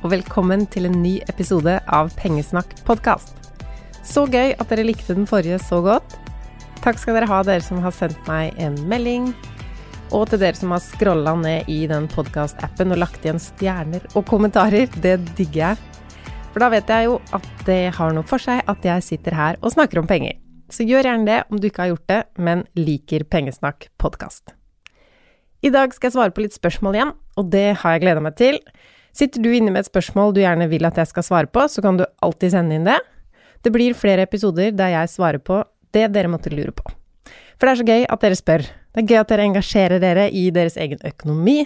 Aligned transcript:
Og 0.00 0.14
velkommen 0.14 0.62
til 0.72 0.86
en 0.88 0.94
ny 1.02 1.18
episode 1.28 1.74
av 1.92 2.08
Pengesnakk 2.16 2.70
podkast. 2.86 3.34
Så 4.06 4.22
gøy 4.32 4.54
at 4.54 4.70
dere 4.72 4.86
likte 4.86 5.12
den 5.12 5.26
forrige 5.28 5.58
så 5.60 5.82
godt. 5.84 6.14
Takk 6.80 6.96
skal 6.96 7.18
dere 7.18 7.28
ha, 7.28 7.40
dere 7.44 7.60
som 7.60 7.82
har 7.84 7.92
sendt 7.92 8.20
meg 8.28 8.56
en 8.64 8.78
melding. 8.88 9.28
Og 10.16 10.24
til 10.30 10.40
dere 10.40 10.56
som 10.56 10.72
har 10.72 10.80
scrolla 10.80 11.34
ned 11.36 11.68
i 11.68 11.82
den 11.90 12.08
podkast-appen 12.08 12.94
og 12.94 13.02
lagt 13.02 13.26
igjen 13.26 13.42
stjerner 13.42 14.06
og 14.14 14.24
kommentarer. 14.30 14.88
Det 15.04 15.18
digger 15.36 15.60
jeg. 15.66 15.82
For 16.54 16.64
da 16.64 16.70
vet 16.72 16.88
jeg 16.88 17.10
jo 17.10 17.18
at 17.36 17.50
det 17.68 17.82
har 17.98 18.16
noe 18.16 18.26
for 18.26 18.40
seg 18.40 18.64
at 18.72 18.86
jeg 18.88 19.04
sitter 19.04 19.36
her 19.36 19.60
og 19.60 19.74
snakker 19.74 20.00
om 20.00 20.08
penger. 20.08 20.38
Så 20.72 20.86
gjør 20.88 21.10
gjerne 21.10 21.28
det 21.28 21.42
om 21.50 21.60
du 21.60 21.68
ikke 21.68 21.84
har 21.84 21.92
gjort 21.92 22.08
det, 22.08 22.22
men 22.40 22.64
liker 22.78 23.26
Pengesnakk 23.28 23.90
podkast. 24.00 24.56
I 25.60 25.68
dag 25.68 25.92
skal 25.92 26.08
jeg 26.08 26.16
svare 26.16 26.32
på 26.32 26.46
litt 26.46 26.56
spørsmål 26.56 26.96
igjen, 26.96 27.12
og 27.36 27.52
det 27.52 27.66
har 27.82 27.98
jeg 27.98 28.06
gleda 28.06 28.24
meg 28.24 28.40
til. 28.40 28.62
Sitter 29.16 29.42
du 29.42 29.50
inne 29.52 29.72
med 29.72 29.84
et 29.84 29.90
spørsmål 29.90 30.34
du 30.34 30.42
gjerne 30.42 30.68
vil 30.70 30.86
at 30.86 30.98
jeg 31.00 31.10
skal 31.10 31.26
svare 31.26 31.50
på, 31.50 31.66
så 31.66 31.82
kan 31.82 31.98
du 31.98 32.06
alltid 32.22 32.54
sende 32.54 32.78
inn 32.78 32.86
det. 32.86 32.98
Det 33.64 33.72
blir 33.74 33.96
flere 33.98 34.24
episoder 34.24 34.72
der 34.72 34.94
jeg 34.94 35.12
svarer 35.12 35.42
på 35.42 35.62
det 35.94 36.06
dere 36.14 36.30
måtte 36.30 36.52
lure 36.54 36.72
på. 36.72 36.86
For 37.58 37.66
det 37.66 37.72
er 37.72 37.80
så 37.80 37.88
gøy 37.88 38.06
at 38.08 38.22
dere 38.22 38.38
spør. 38.38 38.64
Det 38.64 39.02
er 39.02 39.10
gøy 39.10 39.20
at 39.20 39.32
dere 39.32 39.46
engasjerer 39.48 40.02
dere 40.02 40.30
i 40.32 40.46
deres 40.54 40.78
egen 40.80 41.02
økonomi. 41.04 41.58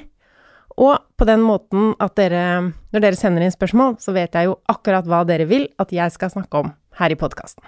Og 0.80 0.96
på 1.14 1.26
den 1.28 1.44
måten 1.44 1.92
at 2.02 2.16
dere, 2.18 2.72
når 2.90 3.04
dere 3.04 3.18
sender 3.18 3.44
inn 3.44 3.54
spørsmål, 3.54 3.94
så 4.02 4.14
vet 4.16 4.34
jeg 4.34 4.48
jo 4.48 4.56
akkurat 4.70 5.06
hva 5.06 5.22
dere 5.28 5.46
vil 5.46 5.68
at 5.78 5.94
jeg 5.94 6.10
skal 6.16 6.32
snakke 6.32 6.64
om 6.64 6.72
her 6.98 7.14
i 7.14 7.18
podkasten. 7.20 7.62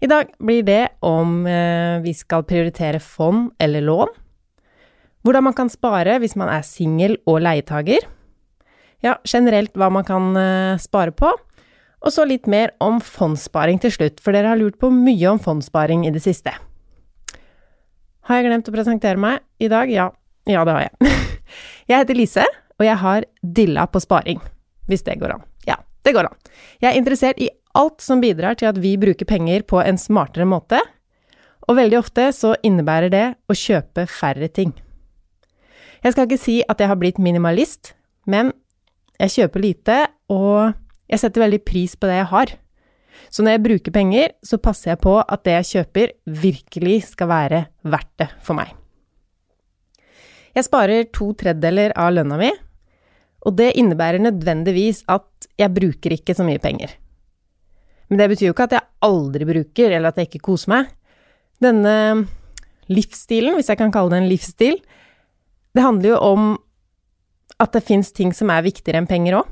I 0.00 0.08
dag 0.08 0.30
blir 0.40 0.62
det 0.64 0.84
om 1.04 1.42
eh, 1.50 1.98
vi 2.04 2.14
skal 2.16 2.46
prioritere 2.48 3.02
fond 3.02 3.50
eller 3.60 3.84
lån. 3.84 4.14
Hvordan 5.26 5.44
man 5.50 5.56
kan 5.56 5.68
spare 5.68 6.14
hvis 6.22 6.38
man 6.40 6.48
er 6.48 6.64
singel 6.64 7.18
og 7.28 7.42
leietager 7.44 8.06
ja, 9.04 9.16
generelt 9.24 9.76
hva 9.78 9.90
man 9.92 10.06
kan 10.06 10.32
uh, 10.36 10.80
spare 10.80 11.14
på. 11.16 11.32
Og 12.00 12.14
så 12.14 12.24
litt 12.24 12.48
mer 12.48 12.72
om 12.80 13.00
fondssparing 13.04 13.80
til 13.82 13.92
slutt, 13.92 14.20
for 14.24 14.36
dere 14.36 14.52
har 14.52 14.60
lurt 14.60 14.78
på 14.80 14.88
mye 14.92 15.34
om 15.34 15.40
fondssparing 15.42 16.06
i 16.08 16.12
det 16.14 16.22
siste. 16.24 16.54
Har 18.28 18.40
jeg 18.40 18.48
glemt 18.48 18.68
å 18.70 18.74
presentere 18.74 19.20
meg 19.20 19.44
i 19.60 19.68
dag? 19.72 19.90
Ja. 19.92 20.10
Ja, 20.48 20.64
det 20.64 20.72
har 20.72 20.86
jeg. 20.86 21.16
jeg 21.90 22.02
heter 22.02 22.16
Lise, 22.16 22.46
og 22.80 22.86
jeg 22.86 22.96
har 23.02 23.26
dilla 23.42 23.84
på 23.90 24.00
sparing. 24.02 24.40
Hvis 24.88 25.04
det 25.06 25.18
går 25.20 25.36
an. 25.36 25.44
Ja, 25.68 25.76
det 26.06 26.14
går 26.16 26.30
an. 26.30 26.38
Jeg 26.80 26.92
er 26.92 26.98
interessert 26.98 27.40
i 27.42 27.50
alt 27.76 28.00
som 28.02 28.22
bidrar 28.22 28.56
til 28.58 28.70
at 28.70 28.80
vi 28.80 28.96
bruker 29.00 29.28
penger 29.28 29.62
på 29.68 29.82
en 29.84 30.00
smartere 30.00 30.48
måte, 30.48 30.80
og 31.68 31.76
veldig 31.78 32.00
ofte 32.00 32.30
så 32.34 32.54
innebærer 32.66 33.12
det 33.12 33.26
å 33.46 33.54
kjøpe 33.54 34.08
færre 34.10 34.48
ting. 34.50 34.72
Jeg 36.00 36.14
skal 36.14 36.26
ikke 36.26 36.40
si 36.40 36.56
at 36.64 36.80
jeg 36.80 36.88
har 36.90 36.98
blitt 36.98 37.20
minimalist, 37.20 37.92
men 38.26 38.54
jeg 39.20 39.34
kjøper 39.36 39.64
lite, 39.64 39.96
og 40.32 40.72
jeg 41.10 41.20
setter 41.22 41.44
veldig 41.44 41.60
pris 41.66 41.96
på 41.98 42.08
det 42.08 42.20
jeg 42.20 42.30
har. 42.32 42.52
Så 43.30 43.44
når 43.44 43.56
jeg 43.56 43.64
bruker 43.66 43.94
penger, 43.94 44.32
så 44.46 44.58
passer 44.62 44.92
jeg 44.92 45.02
på 45.04 45.18
at 45.20 45.44
det 45.46 45.56
jeg 45.58 45.68
kjøper, 45.70 46.14
virkelig 46.40 46.96
skal 47.12 47.30
være 47.30 47.60
verdt 47.84 48.12
det 48.22 48.30
for 48.46 48.58
meg. 48.58 48.72
Jeg 50.56 50.66
sparer 50.66 51.10
to 51.14 51.30
tredjedeler 51.38 51.94
av 52.00 52.14
lønna 52.16 52.38
mi, 52.40 52.50
og 53.46 53.54
det 53.56 53.74
innebærer 53.78 54.22
nødvendigvis 54.22 55.04
at 55.08 55.48
jeg 55.60 55.72
bruker 55.76 56.16
ikke 56.16 56.34
så 56.36 56.44
mye 56.46 56.60
penger. 56.60 56.92
Men 58.10 58.18
det 58.18 58.30
betyr 58.32 58.48
jo 58.48 58.54
ikke 58.56 58.66
at 58.66 58.74
jeg 58.74 58.88
aldri 59.06 59.46
bruker, 59.46 59.92
eller 59.94 60.10
at 60.10 60.18
jeg 60.18 60.28
ikke 60.28 60.46
koser 60.50 60.72
meg. 60.72 60.88
Denne 61.62 61.94
livsstilen, 62.90 63.54
hvis 63.54 63.70
jeg 63.70 63.78
kan 63.78 63.92
kalle 63.94 64.10
det 64.10 64.24
en 64.24 64.30
livsstil, 64.32 64.80
det 65.76 65.84
handler 65.84 66.16
jo 66.16 66.18
om 66.26 66.50
at 67.60 67.76
det 67.76 67.84
fins 67.84 68.12
ting 68.16 68.32
som 68.36 68.50
er 68.52 68.64
viktigere 68.64 69.02
enn 69.02 69.08
penger 69.10 69.40
òg. 69.42 69.48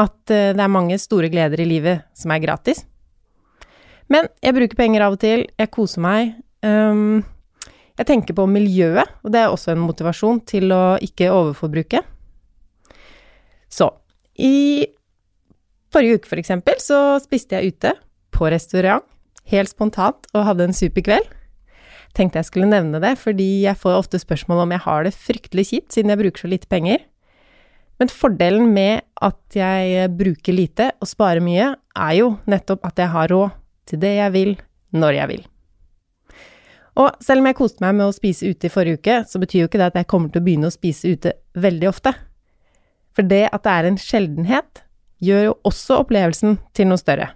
At 0.00 0.32
eh, 0.32 0.52
det 0.54 0.62
er 0.62 0.72
mange 0.72 0.98
store 1.02 1.30
gleder 1.32 1.62
i 1.62 1.68
livet 1.68 2.06
som 2.16 2.32
er 2.34 2.42
gratis. 2.42 2.84
Men 4.12 4.28
jeg 4.44 4.56
bruker 4.56 4.78
penger 4.78 5.06
av 5.06 5.16
og 5.16 5.22
til, 5.22 5.46
jeg 5.58 5.72
koser 5.72 6.02
meg. 6.04 6.34
Um, 6.64 7.22
jeg 7.98 8.08
tenker 8.08 8.36
på 8.36 8.46
miljøet, 8.50 9.10
og 9.22 9.32
det 9.32 9.40
er 9.40 9.52
også 9.52 9.72
en 9.72 9.84
motivasjon 9.84 10.42
til 10.48 10.74
å 10.74 10.96
ikke 11.02 11.30
overforbruke. 11.32 12.02
Så 13.70 13.88
i 14.34 14.84
forrige 15.94 16.18
uke, 16.18 16.30
for 16.30 16.42
eksempel, 16.42 16.76
så 16.82 17.16
spiste 17.22 17.56
jeg 17.56 17.74
ute 17.74 17.94
på 18.34 18.50
restaurant, 18.50 19.06
helt 19.50 19.70
spontant, 19.70 20.26
og 20.34 20.46
hadde 20.48 20.68
en 20.68 20.76
super 20.76 21.06
kveld. 21.06 21.30
Tenkte 22.14 22.40
jeg 22.40 22.50
skulle 22.50 22.70
nevne 22.70 23.00
det, 23.02 23.14
fordi 23.18 23.64
jeg 23.64 23.78
får 23.78 23.98
ofte 24.02 24.20
spørsmål 24.22 24.64
om 24.66 24.74
jeg 24.74 24.84
har 24.84 25.06
det 25.06 25.14
fryktelig 25.14 25.68
kjipt, 25.70 25.94
siden 25.94 26.12
jeg 26.12 26.22
bruker 26.22 26.44
så 26.44 26.50
lite 26.50 26.70
penger. 26.70 27.02
Men 28.00 28.10
fordelen 28.10 28.72
med 28.74 29.04
at 29.22 29.56
jeg 29.56 30.10
bruker 30.18 30.56
lite 30.56 30.90
og 30.98 31.08
sparer 31.08 31.44
mye, 31.44 31.72
er 31.94 32.14
jo 32.18 32.34
nettopp 32.50 32.86
at 32.88 32.98
jeg 32.98 33.12
har 33.14 33.30
råd 33.30 33.54
til 33.88 34.00
det 34.02 34.14
jeg 34.16 34.34
vil, 34.34 34.54
når 34.94 35.18
jeg 35.18 35.30
vil. 35.30 35.44
Og 37.00 37.10
selv 37.22 37.42
om 37.42 37.48
jeg 37.48 37.58
koste 37.58 37.82
meg 37.82 37.96
med 37.98 38.06
å 38.06 38.14
spise 38.14 38.46
ute 38.46 38.68
i 38.68 38.72
forrige 38.72 39.00
uke, 39.00 39.16
så 39.26 39.40
betyr 39.42 39.64
jo 39.64 39.70
ikke 39.70 39.80
det 39.80 39.90
at 39.90 39.98
jeg 39.98 40.10
kommer 40.10 40.30
til 40.30 40.42
å 40.42 40.46
begynne 40.46 40.70
å 40.70 40.74
spise 40.74 41.10
ute 41.10 41.34
veldig 41.58 41.88
ofte. 41.90 42.14
For 43.14 43.26
det 43.26 43.48
at 43.50 43.64
det 43.66 43.72
er 43.72 43.88
en 43.88 43.98
sjeldenhet, 44.00 44.84
gjør 45.24 45.48
jo 45.48 45.56
også 45.70 45.98
opplevelsen 46.02 46.58
til 46.74 46.90
noe 46.90 47.00
større. 47.00 47.32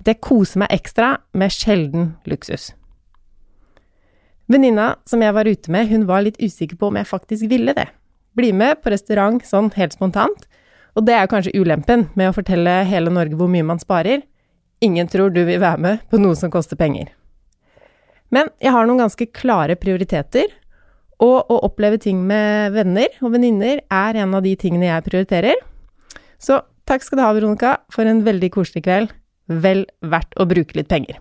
At 0.00 0.10
jeg 0.10 0.22
koser 0.22 0.62
meg 0.62 0.74
ekstra 0.74 1.16
med 1.36 1.54
sjelden 1.54 2.10
luksus. 2.28 2.72
Venninna 4.50 4.94
som 5.08 5.22
jeg 5.22 5.34
var 5.34 5.48
ute 5.48 5.72
med, 5.74 5.88
hun 5.90 6.06
var 6.06 6.22
litt 6.26 6.38
usikker 6.38 6.78
på 6.78 6.90
om 6.90 6.98
jeg 6.98 7.10
faktisk 7.10 7.48
ville 7.50 7.74
det. 7.74 7.88
Bli 8.36 8.52
med 8.52 8.82
på 8.82 8.92
restaurant 8.92 9.44
sånn 9.46 9.70
helt 9.76 9.96
spontant. 9.96 10.46
Og 10.96 11.04
det 11.08 11.16
er 11.16 11.28
kanskje 11.28 11.54
ulempen 11.56 12.06
med 12.16 12.30
å 12.30 12.36
fortelle 12.36 12.82
hele 12.88 13.12
Norge 13.12 13.36
hvor 13.36 13.50
mye 13.52 13.64
man 13.66 13.80
sparer. 13.80 14.22
Ingen 14.84 15.08
tror 15.08 15.32
du 15.32 15.42
vil 15.48 15.60
være 15.60 15.80
med 15.80 16.04
på 16.10 16.20
noe 16.20 16.36
som 16.36 16.52
koster 16.52 16.76
penger. 16.76 17.10
Men 18.32 18.50
jeg 18.60 18.72
har 18.74 18.86
noen 18.86 19.04
ganske 19.04 19.28
klare 19.36 19.76
prioriteter, 19.80 20.48
og 21.22 21.48
å 21.48 21.60
oppleve 21.64 21.96
ting 22.02 22.18
med 22.28 22.74
venner 22.74 23.12
og 23.24 23.32
venninner 23.32 23.80
er 23.88 24.18
en 24.20 24.34
av 24.36 24.42
de 24.44 24.52
tingene 24.60 24.90
jeg 24.90 25.04
prioriterer. 25.06 25.62
Så 26.36 26.60
takk 26.88 27.04
skal 27.06 27.20
du 27.20 27.24
ha, 27.24 27.30
Veronica, 27.32 27.78
for 27.92 28.04
en 28.04 28.24
veldig 28.26 28.52
koselig 28.52 28.84
kveld. 28.84 29.14
vel 29.46 29.84
verdt 30.02 30.32
å 30.42 30.44
bruke 30.50 30.74
litt 30.74 30.88
penger. 30.90 31.20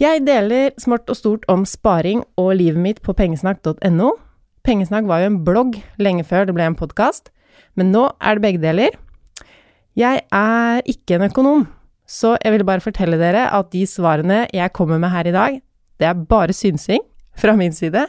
Jeg 0.00 0.22
deler 0.24 0.70
smått 0.80 1.10
og 1.12 1.18
stort 1.18 1.42
om 1.52 1.66
sparing 1.68 2.22
og 2.40 2.54
livet 2.56 2.80
mitt 2.80 3.02
på 3.04 3.12
pengesnakk.no. 3.12 4.14
Pengesnakk 4.66 5.06
var 5.08 5.22
jo 5.22 5.30
en 5.30 5.40
blogg 5.44 5.78
lenge 6.02 6.24
før 6.28 6.48
det 6.48 6.54
ble 6.56 6.66
en 6.68 6.76
podkast, 6.76 7.30
men 7.78 7.92
nå 7.94 8.10
er 8.20 8.36
det 8.36 8.44
begge 8.44 8.62
deler. 8.62 8.96
Jeg 9.96 10.22
er 10.32 10.82
ikke 10.88 11.16
en 11.16 11.26
økonom, 11.30 11.64
så 12.04 12.36
jeg 12.44 12.54
vil 12.54 12.66
bare 12.68 12.84
fortelle 12.84 13.18
dere 13.20 13.46
at 13.56 13.70
de 13.72 13.86
svarene 13.88 14.44
jeg 14.54 14.74
kommer 14.76 15.00
med 15.00 15.12
her 15.14 15.30
i 15.30 15.34
dag, 15.34 15.60
det 16.00 16.08
er 16.08 16.26
bare 16.28 16.56
synsing 16.56 17.02
fra 17.40 17.56
min 17.56 17.72
side, 17.72 18.06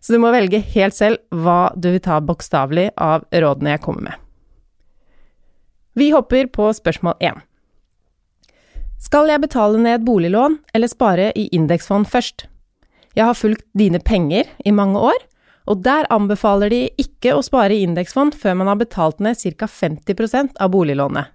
så 0.00 0.12
du 0.12 0.20
må 0.20 0.32
velge 0.34 0.60
helt 0.74 0.96
selv 0.96 1.20
hva 1.32 1.72
du 1.76 1.90
vil 1.94 2.04
ta 2.04 2.20
bokstavelig 2.20 2.90
av 3.00 3.24
rådene 3.32 3.74
jeg 3.74 3.84
kommer 3.84 4.08
med. 4.10 4.20
Vi 5.94 6.10
hopper 6.12 6.48
på 6.52 6.68
spørsmål 6.74 7.16
én. 7.22 7.38
Skal 9.00 9.28
jeg 9.30 9.42
betale 9.44 9.78
ned 9.80 10.04
boliglån 10.04 10.58
eller 10.74 10.90
spare 10.90 11.30
i 11.38 11.46
indeksfond 11.54 12.08
først? 12.10 12.46
Jeg 13.14 13.28
har 13.28 13.38
fulgt 13.38 13.62
Dine 13.78 14.00
penger 14.02 14.48
i 14.64 14.72
mange 14.74 14.98
år, 14.98 15.20
og 15.64 15.80
der 15.84 16.08
anbefaler 16.12 16.72
de 16.72 16.80
ikke 17.00 17.32
å 17.32 17.42
spare 17.44 17.72
i 17.72 17.84
indeksfond 17.86 18.36
før 18.36 18.58
man 18.60 18.68
har 18.68 18.80
betalt 18.80 19.20
ned 19.24 19.38
ca. 19.40 19.68
50% 19.68 20.58
av 20.60 20.72
boliglånet. 20.74 21.30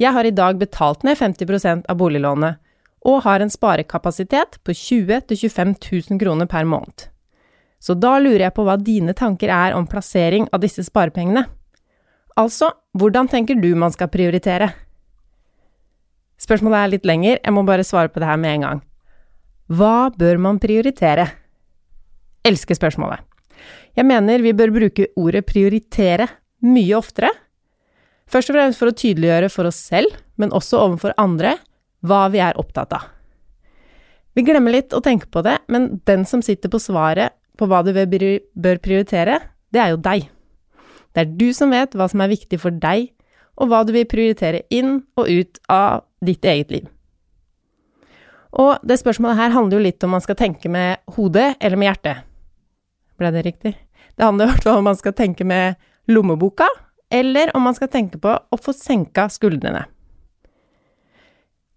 Jeg 0.00 0.12
har 0.16 0.26
i 0.26 0.34
dag 0.34 0.58
betalt 0.58 1.04
ned 1.06 1.18
50% 1.20 1.84
av 1.88 1.98
boliglånet, 2.00 2.56
og 3.04 3.20
har 3.26 3.42
en 3.44 3.52
sparekapasitet 3.52 4.56
på 4.64 4.72
20 4.72 5.20
000-25 5.28 5.74
000 6.10 6.20
kroner 6.22 6.48
per 6.48 6.64
måned. 6.64 7.10
Så 7.78 7.92
da 8.00 8.16
lurer 8.18 8.46
jeg 8.46 8.54
på 8.56 8.64
hva 8.64 8.78
dine 8.80 9.12
tanker 9.12 9.52
er 9.52 9.76
om 9.76 9.84
plassering 9.86 10.48
av 10.56 10.62
disse 10.64 10.86
sparepengene. 10.86 11.44
Altså, 12.40 12.70
hvordan 12.96 13.28
tenker 13.28 13.60
du 13.60 13.74
man 13.76 13.92
skal 13.92 14.08
prioritere? 14.08 14.70
Spørsmålet 16.40 16.80
er 16.80 16.92
litt 16.94 17.06
lenger, 17.06 17.38
jeg 17.44 17.54
må 17.54 17.62
bare 17.68 17.84
svare 17.84 18.08
på 18.08 18.24
det 18.24 18.30
her 18.30 18.40
med 18.40 18.56
en 18.56 18.66
gang. 18.66 18.82
Hva 19.68 20.08
bør 20.16 20.40
man 20.40 20.58
prioritere? 20.64 21.28
Elsker 22.44 22.80
spørsmålet. 22.80 23.20
Jeg 23.94 24.06
mener 24.08 24.42
vi 24.42 24.54
bør 24.56 24.72
bruke 24.74 25.08
ordet 25.20 25.44
prioritere 25.46 26.26
mye 26.66 26.96
oftere. 26.98 27.30
Først 28.30 28.50
og 28.50 28.56
fremst 28.56 28.80
for 28.80 28.90
å 28.90 28.96
tydeliggjøre 28.96 29.50
for 29.52 29.68
oss 29.68 29.78
selv, 29.90 30.16
men 30.40 30.54
også 30.56 30.80
overfor 30.82 31.14
andre, 31.20 31.56
hva 32.04 32.26
vi 32.32 32.40
er 32.42 32.58
opptatt 32.60 32.94
av. 32.96 33.10
Vi 34.34 34.42
glemmer 34.42 34.74
litt 34.74 34.94
å 34.96 35.02
tenke 35.04 35.28
på 35.30 35.44
det, 35.46 35.60
men 35.70 36.00
den 36.08 36.24
som 36.26 36.42
sitter 36.42 36.72
på 36.72 36.82
svaret 36.82 37.36
på 37.54 37.68
hva 37.70 37.84
du 37.86 37.92
bør 37.94 38.80
prioritere, 38.82 39.38
det 39.70 39.82
er 39.82 39.92
jo 39.94 40.00
deg. 40.02 40.26
Det 41.14 41.22
er 41.22 41.36
du 41.38 41.52
som 41.54 41.70
vet 41.70 41.94
hva 41.94 42.08
som 42.10 42.24
er 42.24 42.32
viktig 42.32 42.58
for 42.58 42.74
deg, 42.74 43.12
og 43.54 43.70
hva 43.70 43.84
du 43.86 43.92
vil 43.94 44.08
prioritere 44.10 44.64
inn 44.74 45.04
og 45.14 45.30
ut 45.30 45.60
av 45.70 46.02
ditt 46.24 46.42
eget 46.42 46.74
liv. 46.74 46.88
Og 48.58 48.82
det 48.86 48.98
spørsmålet 48.98 49.38
her 49.38 49.54
handler 49.54 49.78
jo 49.78 49.86
litt 49.86 50.04
om 50.06 50.14
man 50.14 50.22
skal 50.22 50.38
tenke 50.38 50.70
med 50.70 51.02
hodet 51.14 51.54
eller 51.60 51.78
med 51.78 51.92
hjertet. 51.92 52.33
Ble 53.18 53.30
det 53.34 53.44
riktig? 53.46 53.74
Det 54.16 54.24
handler 54.24 54.46
i 54.48 54.52
hvert 54.52 54.66
fall 54.66 54.80
om 54.80 54.88
man 54.88 54.98
skal 54.98 55.14
tenke 55.16 55.46
med 55.46 55.78
lommeboka, 56.10 56.68
eller 57.10 57.52
om 57.56 57.66
man 57.66 57.74
skal 57.76 57.90
tenke 57.90 58.18
på 58.20 58.32
å 58.34 58.60
få 58.60 58.74
senka 58.76 59.28
skuldrene. 59.30 59.84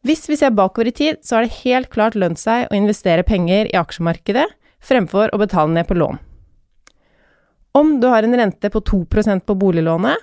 Hvis 0.07 0.29
vi 0.29 0.37
ser 0.39 0.53
bakover 0.55 0.87
i 0.87 0.95
tid, 0.95 1.19
så 1.21 1.35
har 1.35 1.45
det 1.45 1.59
helt 1.65 1.89
klart 1.91 2.15
lønt 2.15 2.39
seg 2.39 2.69
å 2.69 2.77
investere 2.77 3.25
penger 3.27 3.67
i 3.71 3.77
aksjemarkedet 3.79 4.45
fremfor 4.79 5.33
å 5.33 5.41
betale 5.41 5.73
ned 5.73 5.87
på 5.89 5.97
lån. 5.97 6.19
Om 7.77 7.97
du 8.01 8.07
har 8.07 8.23
en 8.23 8.37
rente 8.39 8.69
på 8.73 8.81
2% 8.81 9.45
på 9.45 9.55
boliglånet, 9.59 10.17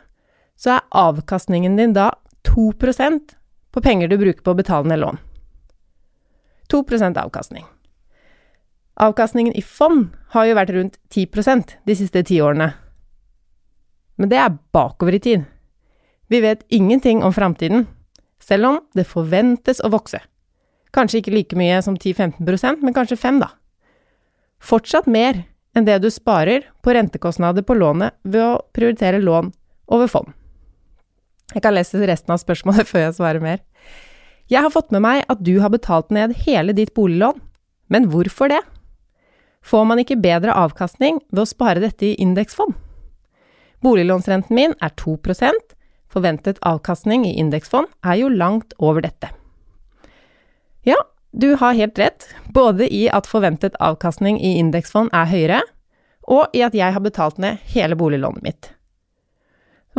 så 0.57 0.77
er 0.77 0.89
avkastningen 0.91 1.77
din 1.77 1.93
da 1.95 2.13
2% 2.49 3.35
på 3.75 3.83
penger 3.83 4.09
du 4.09 4.17
bruker 4.19 4.43
på 4.43 4.55
å 4.55 4.59
betale 4.59 4.89
ned 4.89 5.03
lån. 5.03 5.19
2% 6.73 7.21
avkastning. 7.21 7.67
Avkastningen 8.95 9.57
i 9.59 9.63
fond 9.63 10.13
har 10.35 10.47
jo 10.47 10.55
vært 10.55 10.73
rundt 10.75 10.99
10% 11.11 11.79
de 11.87 11.97
siste 11.99 12.23
ti 12.27 12.39
årene. 12.43 12.71
Men 14.15 14.31
det 14.31 14.39
er 14.39 14.55
bakover 14.75 15.17
i 15.17 15.23
tid. 15.23 15.49
Vi 16.31 16.41
vet 16.41 16.63
ingenting 16.71 17.23
om 17.27 17.35
framtiden, 17.35 17.89
selv 18.39 18.69
om 18.69 18.79
det 18.95 19.09
forventes 19.11 19.83
å 19.83 19.91
vokse. 19.91 20.21
Kanskje 20.95 21.21
ikke 21.21 21.35
like 21.35 21.59
mye 21.59 21.81
som 21.83 21.97
10-15% 21.99 22.85
men 22.85 22.95
kanskje 22.95 23.19
5 23.19 23.41
da. 23.43 23.51
Fortsatt 24.63 25.11
mer 25.11 25.43
enn 25.75 25.89
det 25.89 25.99
du 26.05 26.09
sparer 26.13 26.69
på 26.85 26.95
rentekostnader 26.95 27.67
på 27.67 27.75
lånet 27.75 28.15
ved 28.23 28.45
å 28.47 28.63
prioritere 28.77 29.19
lån 29.19 29.51
over 29.93 30.11
fond. 30.11 30.31
Jeg 31.53 31.65
kan 31.67 31.75
lese 31.75 31.99
resten 32.07 32.33
av 32.33 32.41
spørsmålet 32.43 32.89
før 32.91 33.09
jeg 33.09 33.17
svarer 33.19 33.43
mer. 33.43 33.59
Jeg 34.49 34.63
har 34.63 34.71
fått 34.71 34.95
med 34.95 35.03
meg 35.03 35.25
at 35.33 35.43
du 35.43 35.57
har 35.65 35.73
betalt 35.73 36.15
ned 36.15 36.37
hele 36.45 36.77
ditt 36.77 36.95
boliglån, 36.95 37.43
men 37.91 38.09
hvorfor 38.13 38.53
det? 38.53 38.63
Får 39.65 39.87
man 39.89 40.03
ikke 40.03 40.21
bedre 40.21 40.53
avkastning 40.53 41.23
ved 41.31 41.45
å 41.45 41.49
spare 41.49 41.81
dette 41.81 42.11
i 42.11 42.19
indeksfond? 42.21 42.75
Boliglånsrenten 43.85 44.57
min 44.57 44.77
er 44.85 44.93
2% 45.01 45.75
forventet 46.15 46.61
avkastning 46.63 47.27
i 47.27 47.35
indeksfond 47.41 47.91
er 48.07 48.21
jo 48.21 48.31
langt 48.31 48.75
over 48.79 49.03
dette. 49.05 49.33
Ja, 50.87 50.99
du 51.33 51.55
har 51.59 51.75
helt 51.75 51.99
rett, 51.99 52.29
både 52.55 52.87
i 52.87 53.07
at 53.11 53.27
forventet 53.27 53.79
avkastning 53.83 54.39
i 54.39 54.55
indeksfond 54.61 55.11
er 55.17 55.31
høyere, 55.31 55.63
og 56.31 56.55
i 56.57 56.63
at 56.65 56.77
jeg 56.77 56.95
har 56.95 57.03
betalt 57.05 57.41
ned 57.43 57.59
hele 57.75 57.99
boliglånet 57.99 58.45
mitt. 58.45 58.71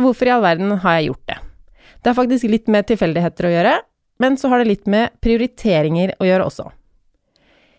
Hvorfor 0.00 0.28
i 0.28 0.32
all 0.34 0.44
verden 0.44 0.72
har 0.82 0.98
jeg 0.98 1.10
gjort 1.10 1.28
det? 1.30 1.36
Det 2.00 2.10
har 2.10 2.18
faktisk 2.18 2.48
litt 2.50 2.66
med 2.72 2.88
tilfeldigheter 2.88 3.48
å 3.48 3.52
gjøre, 3.52 3.76
men 4.22 4.36
så 4.40 4.48
har 4.52 4.62
det 4.62 4.70
litt 4.70 4.88
med 4.90 5.14
prioriteringer 5.24 6.14
å 6.20 6.28
gjøre 6.28 6.48
også. 6.48 6.70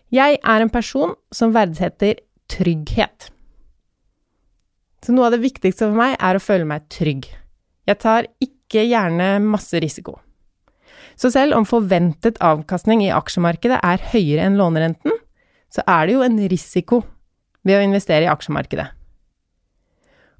Jeg 0.08 0.38
er 0.40 0.62
en 0.64 0.70
person 0.72 1.12
som 1.34 1.52
verdsetter 1.52 2.22
trygghet. 2.48 3.28
Så 5.04 5.12
noe 5.12 5.28
av 5.28 5.36
det 5.36 5.42
viktigste 5.42 5.84
for 5.84 5.98
meg 5.98 6.16
er 6.16 6.38
å 6.38 6.42
føle 6.42 6.64
meg 6.68 6.86
trygg. 6.92 7.28
Jeg 7.88 8.00
tar 8.00 8.28
ikke 8.42 8.86
gjerne 8.88 9.36
masse 9.44 9.76
risiko. 9.84 10.16
Så 11.18 11.32
selv 11.34 11.58
om 11.58 11.66
forventet 11.68 12.40
avkastning 12.44 13.02
i 13.04 13.12
aksjemarkedet 13.12 13.82
er 13.84 14.04
høyere 14.12 14.46
enn 14.46 14.58
lånerenten, 14.58 15.12
så 15.68 15.84
er 15.84 16.06
det 16.06 16.16
jo 16.16 16.24
en 16.24 16.40
risiko 16.48 17.02
ved 17.66 17.76
å 17.76 17.84
investere 17.84 18.24
i 18.24 18.32
aksjemarkedet. 18.32 18.88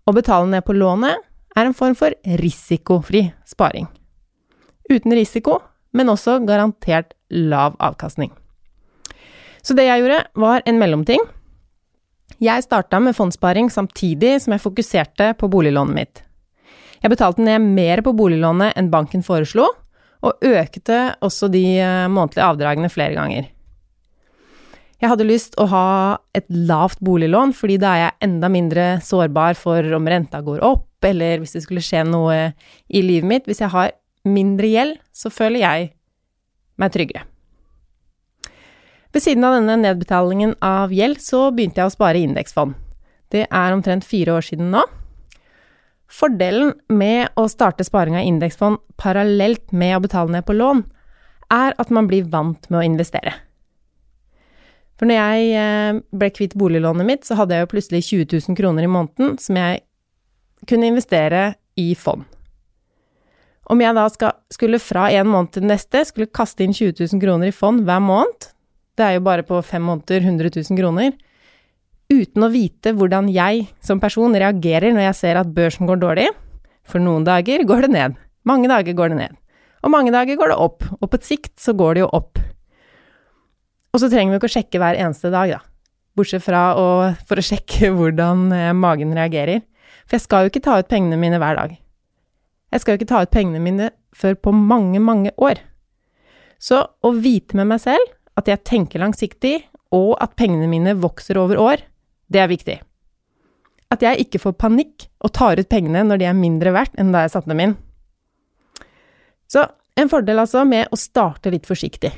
Å 0.08 0.14
betale 0.16 0.48
ned 0.48 0.64
på 0.64 0.76
lånet 0.76 1.20
er 1.58 1.68
en 1.68 1.76
form 1.76 1.96
for 1.98 2.14
risikofri 2.40 3.26
sparing. 3.44 3.88
Uten 4.88 5.12
risiko, 5.12 5.58
men 5.92 6.08
også 6.08 6.38
garantert 6.48 7.12
lav 7.28 7.76
avkastning. 7.82 8.32
Så 9.68 9.74
det 9.76 9.84
jeg 9.84 10.00
gjorde, 10.00 10.22
var 10.40 10.62
en 10.64 10.78
mellomting. 10.80 11.20
Jeg 12.40 12.64
starta 12.64 13.00
med 13.04 13.16
fondssparing 13.16 13.68
samtidig 13.68 14.38
som 14.40 14.54
jeg 14.54 14.62
fokuserte 14.62 15.34
på 15.36 15.50
boliglånet 15.52 15.96
mitt. 15.96 16.22
Jeg 17.02 17.12
betalte 17.12 17.44
ned 17.44 17.66
mer 17.76 18.00
på 18.06 18.14
boliglånet 18.16 18.78
enn 18.80 18.88
banken 18.88 19.20
foreslo, 19.26 19.66
og 20.24 20.40
økte 20.48 21.02
også 21.22 21.50
de 21.52 21.62
eh, 21.82 22.08
månedlige 22.10 22.48
avdragene 22.48 22.90
flere 22.90 23.14
ganger. 23.18 23.52
Jeg 24.98 25.12
hadde 25.12 25.28
lyst 25.28 25.54
å 25.60 25.68
ha 25.70 25.86
et 26.34 26.48
lavt 26.48 27.04
boliglån, 27.04 27.52
fordi 27.54 27.76
da 27.78 27.92
er 27.92 28.04
jeg 28.06 28.30
enda 28.30 28.50
mindre 28.50 28.90
sårbar 29.04 29.54
for 29.60 29.84
om 29.94 30.08
renta 30.10 30.40
går 30.42 30.64
opp, 30.64 30.88
eller 31.06 31.44
hvis 31.44 31.54
det 31.54 31.66
skulle 31.68 31.84
skje 31.84 32.08
noe 32.08 32.38
i 32.88 33.04
livet 33.04 33.30
mitt. 33.30 33.46
Hvis 33.46 33.62
jeg 33.62 33.70
har 33.76 33.92
mindre 34.26 34.72
gjeld, 34.72 35.02
så 35.14 35.30
føler 35.30 35.62
jeg 35.68 35.90
meg 36.80 36.96
tryggere. 36.96 37.28
Ved 39.12 39.24
siden 39.24 39.46
av 39.48 39.56
denne 39.56 39.78
nedbetalingen 39.80 40.54
av 40.64 40.92
gjeld, 40.92 41.20
så 41.24 41.48
begynte 41.54 41.80
jeg 41.80 41.88
å 41.90 41.94
spare 41.94 42.20
i 42.20 42.26
indeksfond. 42.28 42.76
Det 43.32 43.46
er 43.46 43.74
omtrent 43.74 44.06
fire 44.08 44.36
år 44.36 44.44
siden 44.44 44.70
nå. 44.72 44.84
Fordelen 46.08 46.72
med 46.88 47.34
å 47.36 47.44
starte 47.52 47.84
sparinga 47.84 48.22
i 48.22 48.30
indeksfond 48.30 48.80
parallelt 49.00 49.72
med 49.72 49.96
å 49.96 50.04
betale 50.04 50.32
ned 50.32 50.46
på 50.48 50.56
lån, 50.56 50.84
er 51.52 51.76
at 51.80 51.92
man 51.92 52.08
blir 52.08 52.28
vant 52.28 52.68
med 52.68 52.80
å 52.80 52.84
investere. 52.84 53.34
For 54.98 55.08
når 55.08 55.20
jeg 55.20 55.52
eh, 55.54 56.00
ble 56.10 56.30
kvitt 56.34 56.56
boliglånet 56.58 57.06
mitt, 57.06 57.24
så 57.24 57.38
hadde 57.38 57.54
jeg 57.54 57.64
jo 57.64 57.72
plutselig 57.72 58.02
20 58.08 58.32
000 58.48 58.58
kroner 58.58 58.84
i 58.84 58.90
måneden 58.90 59.36
som 59.40 59.56
jeg 59.60 59.84
kunne 60.68 60.90
investere 60.90 61.52
i 61.78 61.92
fond. 61.96 62.26
Om 63.68 63.84
jeg 63.84 63.94
da 63.94 64.06
skulle 64.50 64.80
fra 64.80 65.06
en 65.12 65.28
måned 65.28 65.52
til 65.54 65.68
neste, 65.68 66.02
skulle 66.08 66.32
kaste 66.32 66.64
inn 66.64 66.74
20 66.74 67.04
000 67.04 67.22
kroner 67.22 67.52
i 67.52 67.54
fond 67.54 67.84
hver 67.86 68.00
måned, 68.02 68.48
det 68.98 69.06
er 69.06 69.16
jo 69.16 69.24
bare 69.26 69.46
på 69.46 69.60
fem 69.64 69.84
måneder 69.86 70.24
100 70.24 70.52
000 70.58 70.78
kroner, 70.78 71.14
uten 72.08 72.44
å 72.44 72.50
vite 72.52 72.94
hvordan 72.96 73.28
jeg 73.32 73.66
som 73.84 74.00
person 74.00 74.36
reagerer 74.36 74.94
når 74.94 75.10
jeg 75.10 75.18
ser 75.20 75.40
at 75.40 75.50
børsen 75.54 75.88
går 75.88 76.00
dårlig, 76.02 76.28
for 76.88 77.04
noen 77.04 77.26
dager 77.26 77.64
går 77.68 77.86
det 77.86 77.92
ned, 77.94 78.20
mange 78.48 78.70
dager 78.70 78.96
går 78.96 79.12
det 79.12 79.20
ned, 79.22 79.40
og 79.84 79.92
mange 79.94 80.12
dager 80.14 80.38
går 80.40 80.54
det 80.54 80.60
opp, 80.60 80.86
og 80.98 81.06
på 81.06 81.20
et 81.20 81.28
sikt 81.28 81.54
så 81.60 81.74
går 81.76 81.98
det 81.98 82.06
jo 82.06 82.12
opp. 82.18 82.40
Og 83.94 84.02
så 84.02 84.10
trenger 84.12 84.34
vi 84.34 84.40
ikke 84.40 84.50
å 84.50 84.56
sjekke 84.58 84.80
hver 84.82 84.98
eneste 85.00 85.30
dag, 85.32 85.52
da. 85.56 85.60
Bortsett 86.18 86.44
fra 86.44 86.62
å, 86.76 86.86
for 87.28 87.40
å 87.40 87.44
sjekke 87.44 87.90
hvordan 87.96 88.48
eh, 88.54 88.74
magen 88.76 89.14
reagerer. 89.16 89.62
For 90.08 90.18
jeg 90.18 90.24
skal 90.24 90.44
jo 90.44 90.52
ikke 90.52 90.64
ta 90.64 90.78
ut 90.80 90.90
pengene 90.90 91.18
mine 91.20 91.40
hver 91.40 91.56
dag. 91.58 91.76
Jeg 92.72 92.82
skal 92.82 92.94
jo 92.94 93.00
ikke 93.00 93.10
ta 93.12 93.22
ut 93.24 93.32
pengene 93.32 93.62
mine 93.64 93.90
før 94.16 94.36
på 94.40 94.52
mange, 94.52 95.00
mange 95.00 95.32
år. 95.40 95.60
Så 96.60 96.82
å 96.82 97.12
vite 97.14 97.56
med 97.56 97.70
meg 97.70 97.80
selv 97.84 98.02
at 98.38 98.48
jeg 98.50 98.64
tenker 98.66 99.02
langsiktig, 99.02 99.56
og 99.94 100.14
at 100.22 100.36
pengene 100.38 100.68
mine 100.70 100.94
vokser 101.00 101.38
over 101.40 101.58
år, 101.60 101.82
det 102.28 102.42
er 102.42 102.50
viktig. 102.50 102.76
At 103.88 104.04
jeg 104.04 104.26
ikke 104.26 104.40
får 104.42 104.56
panikk 104.60 105.06
og 105.24 105.32
tar 105.36 105.60
ut 105.60 105.70
pengene 105.70 106.04
når 106.04 106.20
de 106.20 106.28
er 106.28 106.36
mindre 106.36 106.74
verdt 106.76 106.98
enn 107.00 107.12
da 107.14 107.24
jeg 107.24 107.32
satte 107.32 107.50
dem 107.50 107.62
inn. 107.64 107.76
Så 109.48 109.64
en 109.98 110.10
fordel 110.12 110.42
altså 110.42 110.62
med 110.68 110.92
å 110.92 110.98
starte 111.00 111.50
litt 111.50 111.66
forsiktig. 111.66 112.12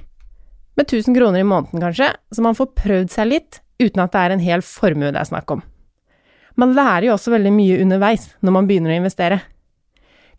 Med 0.77 0.89
1000 0.89 1.15
kroner 1.15 1.43
i 1.43 1.47
måneden 1.47 1.83
kanskje, 1.83 2.11
så 2.35 2.43
man 2.43 2.59
får 2.59 2.73
prøvd 2.79 3.13
seg 3.13 3.31
litt 3.31 3.61
uten 3.81 4.03
at 4.03 4.13
det 4.13 4.25
er 4.25 4.35
en 4.35 4.43
hel 4.43 4.65
formue 4.67 5.13
det 5.15 5.21
er 5.21 5.31
snakk 5.31 5.55
om. 5.55 5.63
Man 6.59 6.75
lærer 6.77 7.07
jo 7.07 7.15
også 7.15 7.33
veldig 7.33 7.53
mye 7.55 7.79
underveis 7.85 8.27
når 8.45 8.57
man 8.57 8.69
begynner 8.69 8.93
å 8.93 8.99
investere. 8.99 9.39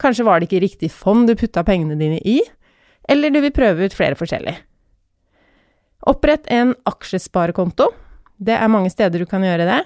Kanskje 0.01 0.25
var 0.27 0.39
det 0.39 0.49
ikke 0.49 0.63
riktig 0.65 0.91
fond 0.93 1.29
du 1.29 1.37
putta 1.39 1.63
pengene 1.65 1.97
dine 1.97 2.19
i, 2.27 2.41
eller 3.09 3.31
du 3.31 3.39
vil 3.41 3.55
prøve 3.55 3.87
ut 3.87 3.95
flere 3.95 4.17
forskjellige. 4.19 4.59
Opprett 6.09 6.47
en 6.49 6.73
aksjesparekonto. 6.89 7.91
Det 8.41 8.55
er 8.57 8.71
mange 8.73 8.89
steder 8.89 9.21
du 9.21 9.27
kan 9.29 9.43
gjøre 9.45 9.67
det. 9.69 9.81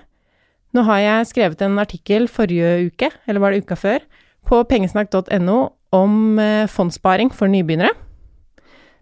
Nå 0.75 0.83
har 0.87 1.01
jeg 1.03 1.29
skrevet 1.31 1.61
en 1.63 1.79
artikkel 1.79 2.29
forrige 2.31 2.89
uke, 2.89 3.09
eller 3.27 3.43
var 3.43 3.51
det 3.51 3.63
uka 3.63 3.77
før, 3.79 4.03
på 4.45 4.61
pengesnakk.no 4.69 5.57
om 5.95 6.39
eh, 6.39 6.67
fondssparing 6.71 7.31
for 7.35 7.51
nybegynnere. 7.51 7.93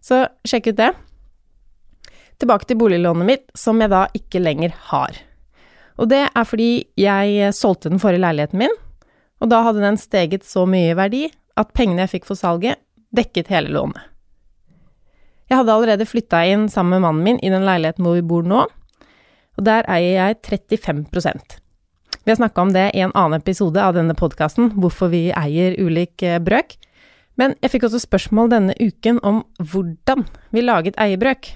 Så 0.04 0.26
sjekk 0.48 0.72
ut 0.74 0.80
det. 0.80 0.92
Tilbake 2.42 2.68
til 2.70 2.80
boliglånet 2.82 3.30
mitt, 3.30 3.46
som 3.58 3.82
jeg 3.82 3.94
da 3.94 4.06
ikke 4.18 4.42
lenger 4.42 4.74
har. 4.90 5.18
Og 6.02 6.10
det 6.10 6.26
er 6.26 6.48
fordi 6.50 6.72
jeg 7.00 7.54
solgte 7.54 7.92
den 7.94 8.02
forrige 8.02 8.24
leiligheten 8.24 8.62
min, 8.64 8.74
og 9.42 9.52
da 9.52 9.62
hadde 9.66 9.84
den 9.84 10.00
steget 10.02 10.46
så 10.48 10.66
mye 10.70 10.94
i 10.94 10.98
verdi 10.98 11.28
at 11.60 11.74
pengene 11.78 12.06
jeg 12.06 12.16
fikk 12.18 12.30
for 12.30 12.40
salget, 12.40 12.82
dekket 13.14 13.52
hele 13.54 13.74
lånet. 13.74 14.13
Jeg 15.54 15.60
hadde 15.60 15.74
allerede 15.78 16.06
flytta 16.10 16.40
inn 16.50 16.64
sammen 16.66 16.96
med 16.96 17.04
mannen 17.04 17.26
min 17.28 17.40
i 17.46 17.52
den 17.54 17.62
leiligheten 17.68 18.02
hvor 18.02 18.16
vi 18.18 18.26
bor 18.26 18.42
nå, 18.42 18.64
og 19.54 19.66
der 19.68 19.86
eier 19.86 20.16
jeg 20.18 20.40
35% 20.66 21.60
Vi 22.24 22.32
har 22.32 22.40
snakka 22.40 22.64
om 22.64 22.72
det 22.74 22.88
i 22.98 23.04
en 23.06 23.14
annen 23.14 23.38
episode 23.38 23.78
av 23.78 23.94
denne 23.94 24.16
podkasten, 24.18 24.72
hvorfor 24.74 25.12
vi 25.14 25.28
eier 25.30 25.76
ulik 25.78 26.24
eh, 26.26 26.40
brøk, 26.42 26.74
men 27.38 27.54
jeg 27.62 27.76
fikk 27.76 27.86
også 27.86 28.02
spørsmål 28.02 28.50
denne 28.50 28.74
uken 28.82 29.20
om 29.22 29.44
hvordan 29.62 30.26
vi 30.50 30.66
laget 30.66 30.98
eierbrøk. 30.98 31.52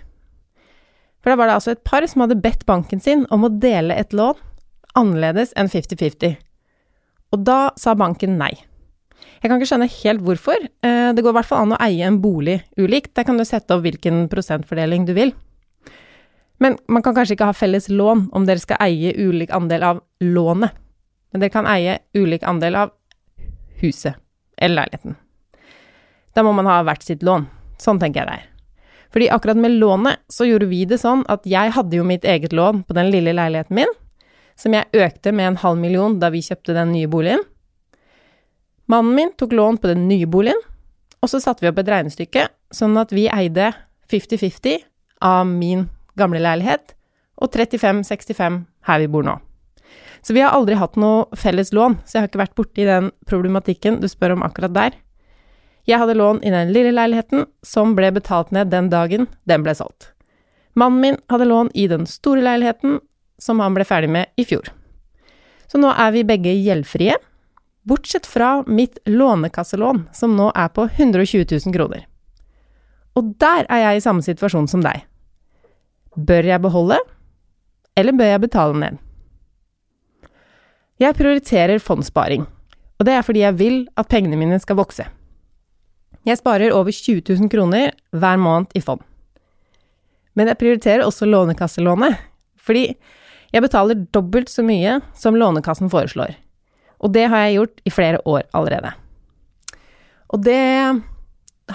For 1.24 1.34
da 1.34 1.40
var 1.42 1.50
det 1.50 1.58
altså 1.58 1.74
et 1.74 1.86
par 1.88 2.06
som 2.06 2.22
hadde 2.22 2.38
bedt 2.44 2.68
banken 2.70 3.02
sin 3.02 3.26
om 3.34 3.50
å 3.50 3.54
dele 3.66 3.98
et 3.98 4.14
lån 4.14 4.38
annerledes 4.94 5.58
enn 5.58 5.74
50-50. 5.74 6.38
Og 7.34 7.50
da 7.50 7.72
sa 7.82 7.98
banken 7.98 8.38
nei. 8.38 8.54
Jeg 9.42 9.50
kan 9.50 9.60
ikke 9.60 9.70
skjønne 9.70 9.90
helt 9.92 10.24
hvorfor. 10.26 10.64
Eh, 10.86 11.10
det 11.14 11.24
går 11.24 11.34
i 11.34 11.38
hvert 11.38 11.50
fall 11.50 11.66
an 11.66 11.76
å 11.76 11.82
eie 11.84 12.08
en 12.08 12.22
bolig 12.22 12.60
ulikt. 12.80 13.14
Der 13.18 13.28
kan 13.28 13.38
du 13.38 13.46
sette 13.46 13.76
opp 13.76 13.86
hvilken 13.86 14.26
prosentfordeling 14.32 15.06
du 15.08 15.14
vil. 15.18 15.34
Men 16.58 16.78
man 16.90 17.04
kan 17.06 17.14
kanskje 17.14 17.38
ikke 17.38 17.52
ha 17.52 17.56
felles 17.58 17.90
lån 17.90 18.30
om 18.34 18.48
dere 18.48 18.62
skal 18.62 18.82
eie 18.82 19.14
ulik 19.14 19.54
andel 19.54 19.86
av 19.86 20.02
lånet. 20.26 20.74
Men 21.32 21.44
dere 21.44 21.54
kan 21.54 21.70
eie 21.70 22.00
ulik 22.18 22.46
andel 22.48 22.80
av 22.86 22.94
huset 23.82 24.18
eller 24.58 24.82
leiligheten. 24.82 25.18
Da 26.34 26.44
må 26.46 26.54
man 26.58 26.70
ha 26.70 26.82
hvert 26.86 27.06
sitt 27.06 27.26
lån. 27.26 27.46
Sånn 27.82 28.02
tenker 28.02 28.24
jeg 28.24 28.30
det 28.30 28.40
er. 28.40 28.48
Fordi 29.14 29.30
akkurat 29.32 29.60
med 29.62 29.78
lånet 29.78 30.24
så 30.34 30.48
gjorde 30.48 30.68
vi 30.70 30.84
det 30.86 31.00
sånn 31.02 31.24
at 31.32 31.46
jeg 31.48 31.72
hadde 31.78 32.00
jo 32.00 32.06
mitt 32.08 32.26
eget 32.28 32.56
lån 32.58 32.84
på 32.88 32.98
den 32.98 33.12
lille 33.14 33.36
leiligheten 33.38 33.78
min, 33.78 33.94
som 34.58 34.74
jeg 34.74 34.90
økte 34.98 35.32
med 35.32 35.52
en 35.52 35.60
halv 35.62 35.80
million 35.80 36.18
da 36.20 36.32
vi 36.34 36.42
kjøpte 36.44 36.76
den 36.76 36.92
nye 36.96 37.10
boligen. 37.10 37.46
Mannen 38.88 39.16
min 39.16 39.32
tok 39.36 39.52
lån 39.52 39.78
på 39.78 39.88
den 39.88 40.08
nye 40.08 40.26
boligen, 40.26 40.60
og 41.20 41.30
så 41.30 41.42
satte 41.44 41.66
vi 41.66 41.72
opp 41.72 41.80
et 41.82 41.90
regnestykke 41.92 42.46
sånn 42.72 42.96
at 43.00 43.12
vi 43.12 43.26
eide 43.28 43.74
50-50 44.12 44.86
av 45.28 45.48
min 45.50 45.90
gamle 46.20 46.40
leilighet 46.40 46.94
og 47.38 47.52
35-65 47.52 48.62
her 48.88 49.04
vi 49.04 49.10
bor 49.12 49.28
nå. 49.28 49.36
Så 50.24 50.34
vi 50.34 50.42
har 50.44 50.56
aldri 50.56 50.78
hatt 50.80 50.96
noe 51.00 51.28
felles 51.36 51.74
lån, 51.76 52.00
så 52.06 52.18
jeg 52.18 52.24
har 52.24 52.32
ikke 52.32 52.42
vært 52.42 52.56
borti 52.58 52.88
den 52.88 53.12
problematikken 53.28 54.00
du 54.02 54.08
spør 54.12 54.38
om 54.38 54.48
akkurat 54.48 54.74
der. 54.76 54.96
Jeg 55.88 56.02
hadde 56.02 56.18
lån 56.20 56.42
i 56.44 56.52
den 56.52 56.72
lille 56.76 56.92
leiligheten, 56.96 57.46
som 57.64 57.94
ble 57.96 58.10
betalt 58.16 58.52
ned 58.56 58.72
den 58.72 58.90
dagen 58.92 59.28
den 59.48 59.64
ble 59.64 59.76
solgt. 59.76 60.14
Mannen 60.80 61.04
min 61.04 61.20
hadde 61.32 61.48
lån 61.48 61.72
i 61.76 61.88
den 61.92 62.08
store 62.08 62.44
leiligheten, 62.44 63.00
som 63.40 63.60
han 63.64 63.76
ble 63.76 63.86
ferdig 63.88 64.10
med 64.12 64.32
i 64.40 64.48
fjor. 64.48 64.68
Så 65.68 65.80
nå 65.80 65.92
er 65.92 66.12
vi 66.16 66.28
begge 66.28 66.56
gjeldfrie, 66.56 67.16
bortsett 67.88 68.26
fra 68.28 68.64
mitt 68.68 69.00
lånekasselån, 69.06 70.08
som 70.14 70.36
nå 70.36 70.52
er 70.56 70.70
på 70.76 70.88
120 70.92 71.46
000 71.52 71.76
kroner. 71.76 72.06
Og 73.16 73.34
der 73.42 73.66
er 73.72 73.84
jeg 73.86 73.98
i 74.00 74.04
samme 74.04 74.26
situasjon 74.26 74.68
som 74.70 74.84
deg. 74.86 75.06
Bør 76.18 76.50
jeg 76.50 76.62
beholde, 76.62 77.00
eller 77.98 78.18
bør 78.18 78.34
jeg 78.34 78.44
betale 78.44 78.80
ned? 78.82 78.98
Jeg 81.00 81.16
prioriterer 81.18 81.82
fondssparing, 81.82 82.48
og 82.98 83.06
det 83.06 83.14
er 83.14 83.26
fordi 83.26 83.44
jeg 83.46 83.58
vil 83.60 83.78
at 83.98 84.10
pengene 84.10 84.40
mine 84.40 84.58
skal 84.60 84.80
vokse. 84.80 85.06
Jeg 86.28 86.40
sparer 86.42 86.74
over 86.76 86.92
20 86.92 87.22
000 87.30 87.52
kroner 87.54 87.94
hver 88.12 88.42
måned 88.42 88.74
i 88.76 88.82
fond. 88.84 89.00
Men 90.36 90.52
jeg 90.52 90.60
prioriterer 90.60 91.06
også 91.06 91.26
Lånekasselånet, 91.26 92.18
fordi 92.60 92.92
jeg 93.54 93.64
betaler 93.64 94.04
dobbelt 94.14 94.52
så 94.52 94.66
mye 94.66 95.00
som 95.16 95.38
Lånekassen 95.40 95.90
foreslår. 95.90 96.36
Og 97.00 97.14
det 97.14 97.28
har 97.30 97.46
jeg 97.46 97.60
gjort 97.60 97.82
i 97.86 97.94
flere 97.94 98.22
år 98.26 98.48
allerede. 98.58 98.92
Og 100.34 100.44
det 100.44 100.60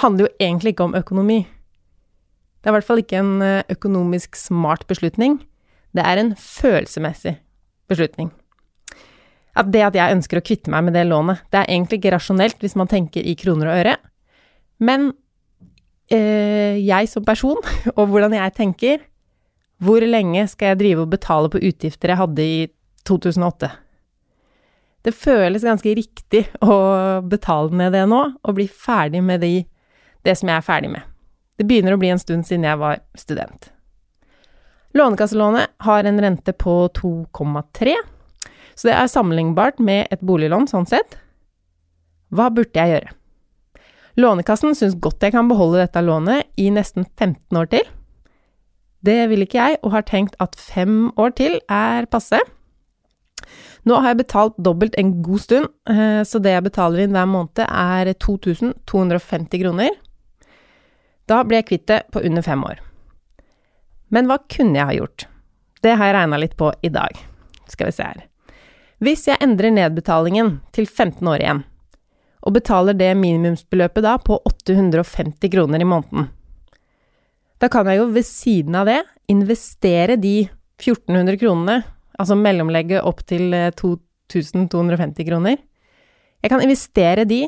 handler 0.00 0.26
jo 0.26 0.34
egentlig 0.40 0.74
ikke 0.74 0.88
om 0.88 0.96
økonomi. 0.98 1.40
Det 2.62 2.70
er 2.70 2.74
i 2.74 2.76
hvert 2.78 2.86
fall 2.86 3.02
ikke 3.02 3.18
en 3.18 3.42
eh, 3.42 3.64
økonomisk 3.72 4.36
smart 4.38 4.86
beslutning. 4.90 5.40
Det 5.92 6.04
er 6.06 6.20
en 6.20 6.34
følelsesmessig 6.38 7.36
beslutning. 7.90 8.30
At 9.58 9.68
det 9.72 9.82
at 9.84 9.96
jeg 9.98 10.16
ønsker 10.16 10.40
å 10.40 10.44
kvitte 10.44 10.72
meg 10.72 10.86
med 10.86 10.96
det 10.96 11.04
lånet, 11.08 11.42
det 11.52 11.60
er 11.60 11.72
egentlig 11.74 12.00
ikke 12.00 12.14
rasjonelt 12.14 12.62
hvis 12.62 12.76
man 12.78 12.88
tenker 12.88 13.24
i 13.26 13.34
kroner 13.36 13.68
og 13.68 13.80
øre, 13.82 13.96
men 14.82 15.10
eh, 16.08 16.78
jeg 16.80 17.10
som 17.10 17.26
person, 17.26 17.60
og 17.98 18.04
hvordan 18.08 18.38
jeg 18.38 18.58
tenker 18.58 19.08
Hvor 19.82 19.98
lenge 20.06 20.44
skal 20.46 20.72
jeg 20.72 20.78
drive 20.78 21.02
og 21.02 21.10
betale 21.10 21.48
på 21.50 21.58
utgifter 21.58 22.12
jeg 22.12 22.20
hadde 22.20 22.42
i 22.46 22.58
2008? 23.08 23.70
Det 25.02 25.14
føles 25.18 25.64
ganske 25.66 25.94
riktig 25.98 26.44
å 26.62 26.74
betale 27.26 27.74
ned 27.74 27.94
det 27.96 28.04
nå, 28.10 28.22
og 28.42 28.56
bli 28.58 28.68
ferdig 28.68 29.22
med 29.24 29.42
de, 29.42 29.64
det 30.22 30.36
som 30.38 30.50
jeg 30.50 30.60
er 30.60 30.66
ferdig 30.66 30.92
med. 30.94 31.06
Det 31.58 31.66
begynner 31.68 31.96
å 31.96 32.00
bli 32.00 32.12
en 32.12 32.22
stund 32.22 32.46
siden 32.46 32.66
jeg 32.68 32.80
var 32.80 33.02
student. 33.18 33.70
Lånekasselånet 34.94 35.72
har 35.86 36.04
en 36.04 36.20
rente 36.20 36.52
på 36.52 36.76
2,3, 36.98 37.96
så 38.74 38.88
det 38.88 38.94
er 38.96 39.10
sammenlignbart 39.10 39.80
med 39.82 40.06
et 40.12 40.22
boliglån 40.24 40.68
sånn 40.70 40.88
sett. 40.88 41.16
Hva 42.32 42.48
burde 42.52 42.78
jeg 42.78 42.94
gjøre? 42.94 43.12
Lånekassen 44.20 44.76
syns 44.76 44.98
godt 45.00 45.24
jeg 45.24 45.32
kan 45.32 45.48
beholde 45.48 45.80
dette 45.80 46.02
lånet 46.04 46.48
i 46.60 46.68
nesten 46.72 47.06
15 47.16 47.58
år 47.58 47.70
til. 47.72 47.86
Det 49.02 49.18
vil 49.32 49.44
ikke 49.44 49.58
jeg, 49.58 49.78
og 49.82 49.94
har 49.96 50.04
tenkt 50.06 50.36
at 50.44 50.56
fem 50.60 51.08
år 51.18 51.32
til 51.38 51.56
er 51.72 52.06
passe. 52.12 52.38
Nå 53.82 53.98
har 53.98 54.12
jeg 54.12 54.20
betalt 54.22 54.58
dobbelt 54.62 54.94
en 54.98 55.16
god 55.26 55.42
stund, 55.42 55.68
eh, 55.90 56.22
så 56.22 56.38
det 56.38 56.54
jeg 56.54 56.66
betaler 56.68 57.02
inn 57.02 57.16
hver 57.16 57.26
måned 57.26 57.64
er 57.66 58.12
2250 58.14 59.62
kroner. 59.64 59.96
Da 61.26 61.42
ble 61.46 61.58
jeg 61.60 61.68
kvitt 61.70 61.88
det 61.90 62.02
på 62.14 62.22
under 62.22 62.44
fem 62.46 62.62
år. 62.66 62.78
Men 64.12 64.28
hva 64.28 64.38
kunne 64.46 64.78
jeg 64.78 64.86
ha 64.86 64.94
gjort? 64.94 65.26
Det 65.82 65.96
har 65.96 66.10
jeg 66.10 66.16
regna 66.18 66.38
litt 66.38 66.54
på 66.58 66.70
i 66.84 66.92
dag. 66.94 67.16
Skal 67.70 67.88
vi 67.88 67.96
se 67.96 68.06
her. 68.06 68.22
Hvis 69.02 69.26
jeg 69.26 69.40
endrer 69.42 69.74
nedbetalingen 69.74 70.60
til 70.70 70.86
15 70.86 71.26
år 71.26 71.42
igjen, 71.42 71.64
og 72.42 72.54
betaler 72.54 72.94
det 72.94 73.10
minimumsbeløpet 73.18 74.04
da 74.04 74.14
på 74.22 74.36
850 74.46 75.50
kroner 75.50 75.82
i 75.82 75.88
måneden, 75.88 76.28
da 77.58 77.70
kan 77.70 77.86
jeg 77.86 77.98
jo 77.98 78.06
ved 78.14 78.26
siden 78.26 78.78
av 78.78 78.88
det 78.90 79.00
investere 79.30 80.16
de 80.18 80.36
1400 80.82 81.38
kronene 81.38 81.82
altså 82.22 82.38
mellomlegget 82.38 83.04
opp 83.04 83.24
til 83.28 83.50
2250 83.50 85.20
eh, 85.20 85.26
kroner. 85.28 85.58
Jeg 86.42 86.50
kan 86.50 86.62
investere 86.64 87.26
de 87.28 87.44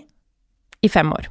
i 0.85 0.91
fem 0.91 1.11
år. 1.13 1.31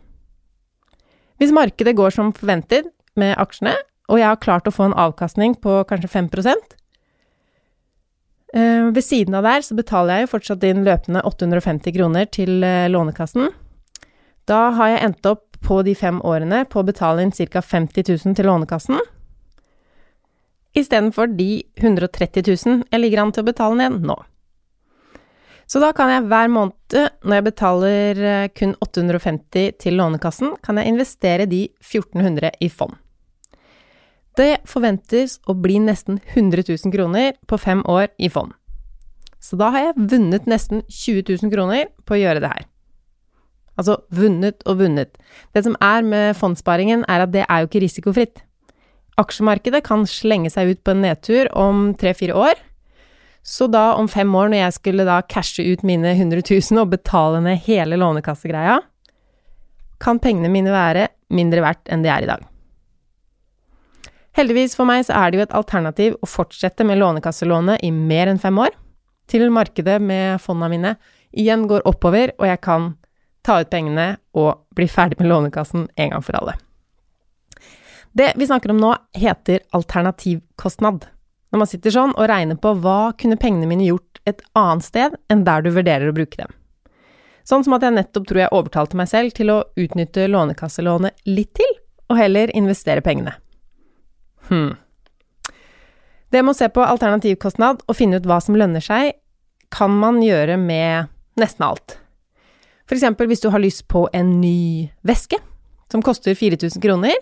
Hvis 1.40 1.54
markedet 1.56 1.96
går 1.96 2.14
som 2.16 2.34
forventet 2.36 2.90
med 3.20 3.36
aksjene, 3.40 3.76
og 4.12 4.20
jeg 4.20 4.28
har 4.28 4.42
klart 4.42 4.68
å 4.68 4.74
få 4.74 4.90
en 4.90 4.98
avkastning 5.00 5.56
på 5.64 5.82
kanskje 5.90 6.12
5 6.12 6.30
eh, 8.54 8.92
Ved 8.92 9.04
siden 9.04 9.36
av 9.36 9.44
der 9.44 9.62
så 9.62 9.76
betaler 9.76 10.18
jeg 10.18 10.28
jo 10.28 10.34
fortsatt 10.36 10.64
inn 10.68 10.84
løpende 10.84 11.24
850 11.24 11.96
kroner 11.96 12.26
til 12.26 12.64
eh, 12.64 12.90
Lånekassen. 12.90 13.50
Da 14.46 14.72
har 14.76 14.88
jeg 14.90 15.04
endt 15.04 15.26
opp 15.26 15.58
på 15.64 15.82
de 15.84 15.96
fem 15.96 16.20
årene 16.22 16.66
på 16.68 16.82
å 16.82 16.84
betale 16.88 17.24
inn 17.24 17.32
ca. 17.32 17.62
50 17.62 18.04
000 18.26 18.36
til 18.36 18.46
Lånekassen 18.46 19.00
istedenfor 20.78 21.32
de 21.38 21.64
130 21.80 22.46
000 22.48 22.86
jeg 22.92 23.02
ligger 23.02 23.24
an 23.24 23.34
til 23.34 23.44
å 23.44 23.50
betale 23.50 23.80
ned 23.80 24.06
nå. 24.08 24.18
Så 25.70 25.80
da 25.80 25.94
kan 25.96 26.12
jeg 26.12 26.26
hver 26.28 26.50
måned, 26.52 26.98
når 27.24 27.38
jeg 27.38 27.46
betaler 27.46 28.20
eh, 28.30 28.50
kun 28.54 28.76
850 28.84 29.78
til 29.82 29.96
Lånekassen, 29.98 30.58
kan 30.62 30.78
jeg 30.78 30.92
investere 30.92 31.48
de 31.50 31.64
1400 31.80 32.52
i 32.62 32.70
fond. 32.70 32.98
Det 34.38 34.66
forventes 34.70 35.38
å 35.50 35.56
bli 35.58 35.78
nesten 35.82 36.20
100 36.34 36.66
000 36.68 36.94
kroner 36.94 37.34
på 37.48 37.58
fem 37.62 37.84
år 37.90 38.10
i 38.18 38.30
fond. 38.34 38.52
Så 39.44 39.58
da 39.60 39.70
har 39.76 39.90
jeg 39.90 40.08
vunnet 40.14 40.48
nesten 40.50 40.82
20 40.88 41.26
000 41.44 41.52
kroner 41.54 41.90
på 42.08 42.16
å 42.16 42.22
gjøre 42.22 42.42
det 42.44 42.54
her. 42.54 42.66
Altså 43.78 43.98
vunnet 44.14 44.62
og 44.70 44.80
vunnet. 44.82 45.18
Det 45.54 45.64
som 45.66 45.76
er 45.82 46.06
med 46.06 46.38
fondssparingen, 46.38 47.06
er 47.10 47.26
at 47.26 47.34
det 47.34 47.46
er 47.48 47.62
jo 47.62 47.70
ikke 47.70 47.82
risikofritt. 47.84 48.44
Aksjemarkedet 49.22 49.84
kan 49.86 50.08
slenge 50.10 50.50
seg 50.54 50.72
ut 50.74 50.84
på 50.84 50.94
en 50.94 51.04
nedtur 51.06 51.50
om 51.58 51.92
tre-fire 52.00 52.38
år, 52.38 52.62
så 53.44 53.68
da, 53.68 53.92
om 54.00 54.08
fem 54.08 54.30
år, 54.40 54.50
når 54.50 54.62
jeg 54.62 54.76
skulle 54.78 55.06
da 55.08 55.20
cashe 55.28 55.66
ut 55.68 55.84
mine 55.84 56.16
100 56.16 56.46
000 56.48 56.80
og 56.80 56.94
betale 56.94 57.42
ned 57.44 57.60
hele 57.66 58.00
lånekassegreia, 58.00 58.80
kan 60.04 60.20
pengene 60.24 60.52
mine 60.52 60.72
være 60.72 61.10
mindre 61.36 61.64
verdt 61.64 61.92
enn 61.92 62.04
de 62.06 62.12
er 62.12 62.24
i 62.24 62.30
dag. 62.30 62.48
Heldigvis 64.34 64.74
for 64.80 64.90
meg 64.90 65.04
så 65.06 65.14
er 65.20 65.30
det 65.30 65.38
jo 65.38 65.46
et 65.46 65.58
alternativ 65.60 66.16
å 66.24 66.30
fortsette 66.30 66.88
med 66.88 66.98
lånekasselånet 67.02 67.84
i 67.86 67.92
mer 67.94 68.32
enn 68.32 68.42
fem 68.42 68.58
år, 68.64 68.74
til 69.30 69.46
markedet 69.54 70.00
med 70.04 70.42
fonda 70.44 70.68
mine 70.72 70.96
igjen 71.32 71.68
går 71.70 71.86
oppover, 71.90 72.34
og 72.40 72.48
jeg 72.48 72.62
kan 72.64 72.94
ta 73.44 73.60
ut 73.62 73.72
pengene 73.72 74.16
og 74.40 74.66
bli 74.76 74.88
ferdig 74.90 75.20
med 75.20 75.30
Lånekassen 75.30 75.88
en 75.96 76.14
gang 76.16 76.24
for 76.24 76.38
alle. 76.40 76.56
Det 78.14 78.34
vi 78.38 78.48
snakker 78.48 78.72
om 78.72 78.78
nå, 78.78 78.96
heter 79.18 79.64
alternativkostnad 79.74 81.08
når 81.54 81.62
man 81.62 81.70
sitter 81.70 81.94
sånn 81.94 82.16
og 82.18 82.26
regner 82.30 82.58
på 82.58 82.72
hva 82.82 83.14
kunne 83.18 83.38
pengene 83.38 83.68
mine 83.70 83.86
gjort 83.86 84.22
et 84.30 84.40
annet 84.58 84.86
sted 84.86 85.16
enn 85.30 85.44
der 85.46 85.62
du 85.62 85.70
vurderer 85.76 86.10
å 86.10 86.16
bruke 86.16 86.40
dem. 86.40 86.50
Sånn 87.46 87.66
som 87.66 87.76
at 87.78 87.84
jeg 87.86 87.94
nettopp 87.94 88.26
tror 88.26 88.40
jeg 88.42 88.54
overtalte 88.58 88.98
meg 88.98 89.10
selv 89.12 89.36
til 89.38 89.52
å 89.54 89.60
utnytte 89.78 90.26
lånekasselånet 90.32 91.28
litt 91.30 91.52
til, 91.60 91.76
og 92.10 92.18
heller 92.18 92.54
investere 92.58 93.04
pengene. 93.06 93.36
Hm. 94.50 94.74
Det 96.34 96.42
med 96.42 96.56
å 96.56 96.58
se 96.58 96.72
på 96.74 96.86
alternativkostnad 96.86 97.84
og 97.86 97.98
finne 98.00 98.18
ut 98.18 98.26
hva 98.30 98.40
som 98.42 98.58
lønner 98.58 98.82
seg, 98.82 99.14
kan 99.74 99.94
man 99.94 100.24
gjøre 100.26 100.58
med 100.58 101.12
nesten 101.38 101.68
alt. 101.68 102.00
For 102.90 102.98
eksempel 102.98 103.30
hvis 103.30 103.46
du 103.46 103.52
har 103.54 103.62
lyst 103.62 103.86
på 103.92 104.08
en 104.14 104.40
ny 104.42 104.90
veske 105.06 105.38
som 105.94 106.02
koster 106.02 106.34
4000 106.34 106.82
kroner. 106.82 107.14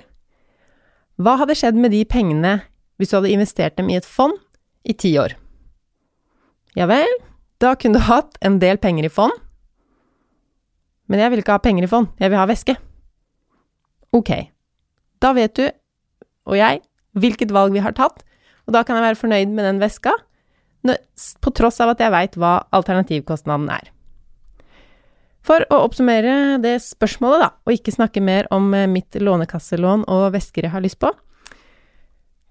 Hva 1.22 1.38
hadde 1.42 1.58
skjedd 1.58 1.78
med 1.78 1.94
de 1.94 2.02
pengene 2.10 2.60
hvis 2.98 3.12
du 3.12 3.18
hadde 3.18 3.34
investert 3.34 3.78
dem 3.78 3.90
i 3.90 3.98
et 3.98 4.08
fond 4.08 4.38
i 4.86 4.94
ti 4.98 5.14
år. 5.22 5.36
Ja 6.78 6.88
vel, 6.90 7.10
da 7.62 7.74
kunne 7.78 8.00
du 8.00 8.08
hatt 8.08 8.38
en 8.46 8.60
del 8.62 8.80
penger 8.82 9.06
i 9.08 9.12
fond. 9.12 9.34
Men 11.12 11.22
jeg 11.22 11.34
vil 11.34 11.42
ikke 11.44 11.58
ha 11.58 11.62
penger 11.62 11.86
i 11.86 11.92
fond, 11.92 12.10
jeg 12.22 12.32
vil 12.32 12.40
ha 12.40 12.48
væske. 12.50 12.76
Ok, 14.16 14.32
da 15.24 15.34
vet 15.36 15.56
du, 15.60 15.66
og 16.48 16.58
jeg, 16.58 16.82
hvilket 17.20 17.52
valg 17.56 17.76
vi 17.76 17.84
har 17.84 17.96
tatt, 17.98 18.24
og 18.68 18.76
da 18.76 18.84
kan 18.86 18.98
jeg 18.98 19.10
være 19.10 19.20
fornøyd 19.20 19.52
med 19.56 19.68
den 19.68 19.82
veska, 19.82 20.14
på 20.82 21.54
tross 21.58 21.82
av 21.84 21.94
at 21.94 22.02
jeg 22.02 22.14
veit 22.14 22.38
hva 22.40 22.54
alternativkostnaden 22.74 23.68
er. 23.74 23.92
For 25.46 25.66
å 25.74 25.82
oppsummere 25.88 26.60
det 26.62 26.76
spørsmålet, 26.86 27.42
da, 27.42 27.50
og 27.66 27.74
ikke 27.74 27.94
snakke 27.96 28.22
mer 28.24 28.50
om 28.54 28.70
eh, 28.78 28.90
mitt 28.90 29.18
lånekasselån 29.18 30.06
og 30.12 30.32
vesker 30.36 30.68
jeg 30.68 30.74
har 30.76 30.84
lyst 30.86 31.00
på, 31.02 31.10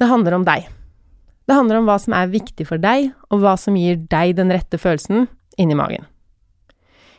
det 0.01 0.09
handler 0.11 0.39
om 0.39 0.47
deg. 0.47 0.67
Det 1.47 1.57
handler 1.57 1.81
om 1.81 1.89
hva 1.89 1.99
som 2.01 2.15
er 2.17 2.31
viktig 2.33 2.67
for 2.69 2.83
deg, 2.83 3.11
og 3.31 3.43
hva 3.43 3.57
som 3.61 3.77
gir 3.79 4.01
deg 4.11 4.37
den 4.39 4.53
rette 4.55 4.79
følelsen 4.81 5.29
inni 5.61 5.77
magen. 5.79 6.07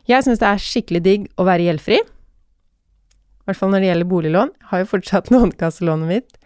Jeg 0.09 0.25
syns 0.25 0.41
det 0.41 0.49
er 0.49 0.63
skikkelig 0.63 1.01
digg 1.05 1.29
å 1.39 1.45
være 1.47 1.67
gjeldfri. 1.67 2.01
I 2.01 3.49
hvert 3.49 3.59
fall 3.59 3.71
når 3.73 3.83
det 3.83 3.89
gjelder 3.91 4.09
boliglån. 4.11 4.53
Jeg 4.57 4.69
har 4.71 4.83
jo 4.83 4.91
fortsatt 4.91 5.31
lånekasselånet 5.33 6.09
mitt. 6.09 6.39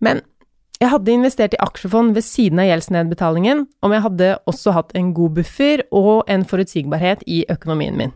Men 0.00 0.22
jeg 0.80 0.94
hadde 0.94 1.12
investert 1.12 1.54
i 1.54 1.60
aksjefond 1.60 2.14
ved 2.16 2.24
siden 2.24 2.62
av 2.62 2.70
gjeldsnedbetalingen 2.70 3.66
om 3.84 3.92
jeg 3.92 4.04
hadde 4.06 4.30
også 4.48 4.72
hatt 4.72 4.94
en 4.96 5.10
god 5.16 5.36
buffer 5.36 5.82
og 5.92 6.24
en 6.32 6.46
forutsigbarhet 6.48 7.26
i 7.28 7.42
økonomien 7.52 7.98
min. 7.98 8.14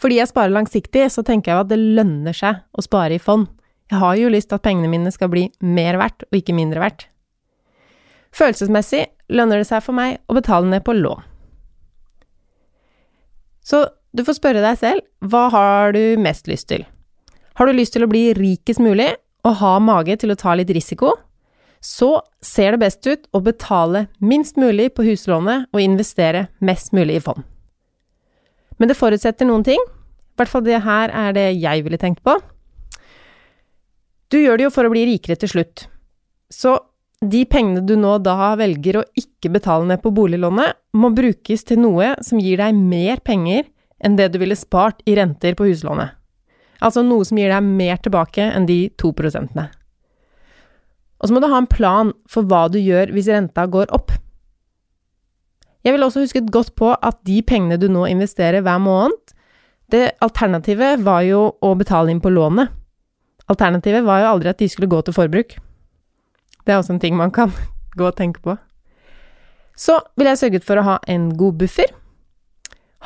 Fordi 0.00 0.18
jeg 0.20 0.28
sparer 0.30 0.52
langsiktig, 0.52 1.06
så 1.12 1.24
tenker 1.24 1.52
jeg 1.52 1.64
at 1.64 1.70
det 1.72 1.80
lønner 1.80 2.36
seg 2.36 2.62
å 2.76 2.84
spare 2.84 3.16
i 3.16 3.22
fond. 3.22 3.48
Jeg 3.90 4.02
har 4.02 4.16
jo 4.18 4.32
lyst 4.32 4.50
til 4.50 4.58
at 4.58 4.64
pengene 4.66 4.90
mine 4.90 5.12
skal 5.14 5.30
bli 5.32 5.46
mer 5.62 5.98
verdt, 6.00 6.26
og 6.28 6.40
ikke 6.40 6.56
mindre 6.56 6.82
verdt. 6.82 7.06
Følelsesmessig 8.36 9.06
lønner 9.32 9.62
det 9.62 9.68
seg 9.68 9.84
for 9.84 9.96
meg 9.96 10.18
å 10.28 10.36
betale 10.36 10.68
ned 10.68 10.84
på 10.84 10.96
lån. 10.96 11.22
Så 13.66 13.86
du 14.16 14.22
får 14.26 14.38
spørre 14.38 14.62
deg 14.62 14.78
selv, 14.80 15.06
hva 15.24 15.46
har 15.52 15.96
du 15.96 16.18
mest 16.22 16.50
lyst 16.50 16.68
til? 16.70 16.84
Har 17.56 17.66
du 17.66 17.74
lyst 17.74 17.96
til 17.96 18.04
å 18.04 18.10
bli 18.10 18.28
rikest 18.36 18.82
mulig 18.84 19.08
og 19.46 19.58
ha 19.62 19.76
mage 19.80 20.18
til 20.20 20.34
å 20.34 20.38
ta 20.38 20.54
litt 20.58 20.70
risiko? 20.76 21.14
Så 21.80 22.20
ser 22.44 22.74
det 22.74 22.82
best 22.82 23.06
ut 23.06 23.26
å 23.36 23.42
betale 23.44 24.06
minst 24.18 24.58
mulig 24.60 24.90
på 24.96 25.06
huslånet 25.06 25.70
og 25.72 25.82
investere 25.82 26.48
mest 26.60 26.92
mulig 26.96 27.20
i 27.20 27.22
fond. 27.22 27.44
Men 28.76 28.90
det 28.90 28.98
forutsetter 28.98 29.48
noen 29.48 29.64
ting. 29.66 29.80
I 29.80 30.40
hvert 30.40 30.52
fall 30.52 30.64
det 30.66 30.82
her 30.84 31.12
er 31.14 31.36
det 31.36 31.46
jeg 31.56 31.84
ville 31.86 32.00
tenkt 32.00 32.22
på. 32.26 32.36
Du 34.32 34.38
gjør 34.40 34.58
det 34.58 34.66
jo 34.66 34.74
for 34.74 34.88
å 34.88 34.92
bli 34.92 35.06
rikere 35.08 35.38
til 35.40 35.52
slutt. 35.52 35.86
Så 36.52 36.74
de 37.24 37.44
pengene 37.48 37.80
du 37.86 37.94
nå 37.96 38.18
da 38.20 38.52
velger 38.58 39.00
å 39.00 39.06
ikke 39.16 39.50
betale 39.54 39.86
ned 39.88 40.02
på 40.02 40.12
boliglånet, 40.14 40.76
må 40.92 41.10
brukes 41.14 41.64
til 41.64 41.80
noe 41.80 42.12
som 42.24 42.40
gir 42.42 42.60
deg 42.60 42.76
mer 42.76 43.22
penger 43.24 43.64
enn 44.04 44.18
det 44.18 44.28
du 44.32 44.38
ville 44.42 44.58
spart 44.58 45.00
i 45.08 45.16
renter 45.16 45.56
på 45.56 45.70
huslånet. 45.70 46.12
Altså 46.84 47.00
noe 47.06 47.24
som 47.24 47.38
gir 47.40 47.48
deg 47.52 47.64
mer 47.64 47.96
tilbake 48.04 48.50
enn 48.52 48.68
de 48.68 48.90
to 49.00 49.14
prosentene. 49.16 49.70
Og 51.16 51.28
så 51.28 51.32
må 51.32 51.40
du 51.40 51.48
ha 51.48 51.62
en 51.62 51.70
plan 51.70 52.12
for 52.28 52.44
hva 52.44 52.66
du 52.68 52.76
gjør 52.76 53.14
hvis 53.14 53.30
renta 53.32 53.64
går 53.72 53.88
opp. 53.96 54.12
Jeg 55.86 55.94
vil 55.94 56.02
også 56.02 56.24
huske 56.24 56.42
godt 56.50 56.72
på 56.74 56.90
at 56.94 57.20
de 57.28 57.38
pengene 57.46 57.78
du 57.78 57.86
nå 57.86 58.08
investerer 58.10 58.64
hver 58.66 58.80
måned, 58.82 59.14
det 59.86 60.16
alternativet 60.24 61.04
var 61.06 61.22
jo 61.22 61.52
å 61.62 61.74
betale 61.78 62.10
inn 62.10 62.22
på 62.22 62.32
lånet. 62.34 62.72
Alternativet 63.46 64.02
var 64.02 64.24
jo 64.24 64.30
aldri 64.32 64.50
at 64.50 64.58
de 64.58 64.66
skulle 64.66 64.90
gå 64.90 64.98
til 65.06 65.14
forbruk. 65.14 65.54
Det 66.66 66.74
er 66.74 66.80
også 66.80 66.96
en 66.96 67.02
ting 67.04 67.14
man 67.14 67.30
kan 67.30 67.52
gå 67.98 68.08
og 68.08 68.16
tenke 68.18 68.42
på. 68.42 68.56
Så 69.78 70.00
vil 70.18 70.26
jeg 70.26 70.40
sørget 70.40 70.66
for 70.66 70.80
å 70.80 70.86
ha 70.88 70.96
en 71.06 71.28
god 71.38 71.60
buffer. 71.60 71.92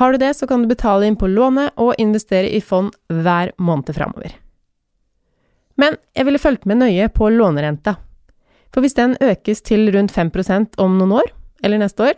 Har 0.01 0.14
du 0.14 0.23
det, 0.23 0.33
så 0.38 0.49
kan 0.49 0.62
du 0.62 0.71
betale 0.71 1.05
inn 1.05 1.19
på 1.21 1.29
lånet 1.29 1.77
og 1.77 1.99
investere 2.01 2.49
i 2.49 2.62
fond 2.64 2.95
hver 3.12 3.53
måned 3.61 3.93
framover. 3.93 4.33
Men 5.77 5.99
jeg 6.16 6.25
ville 6.25 6.40
fulgt 6.40 6.64
med 6.64 6.81
nøye 6.81 7.11
på 7.12 7.29
lånerenta. 7.35 7.99
For 8.73 8.81
hvis 8.81 8.97
den 8.97 9.19
økes 9.21 9.61
til 9.66 9.90
rundt 9.93 10.14
5% 10.14 10.81
om 10.81 10.97
noen 10.97 11.19
år, 11.21 11.33
eller 11.66 11.83
neste 11.83 12.07
år, 12.09 12.16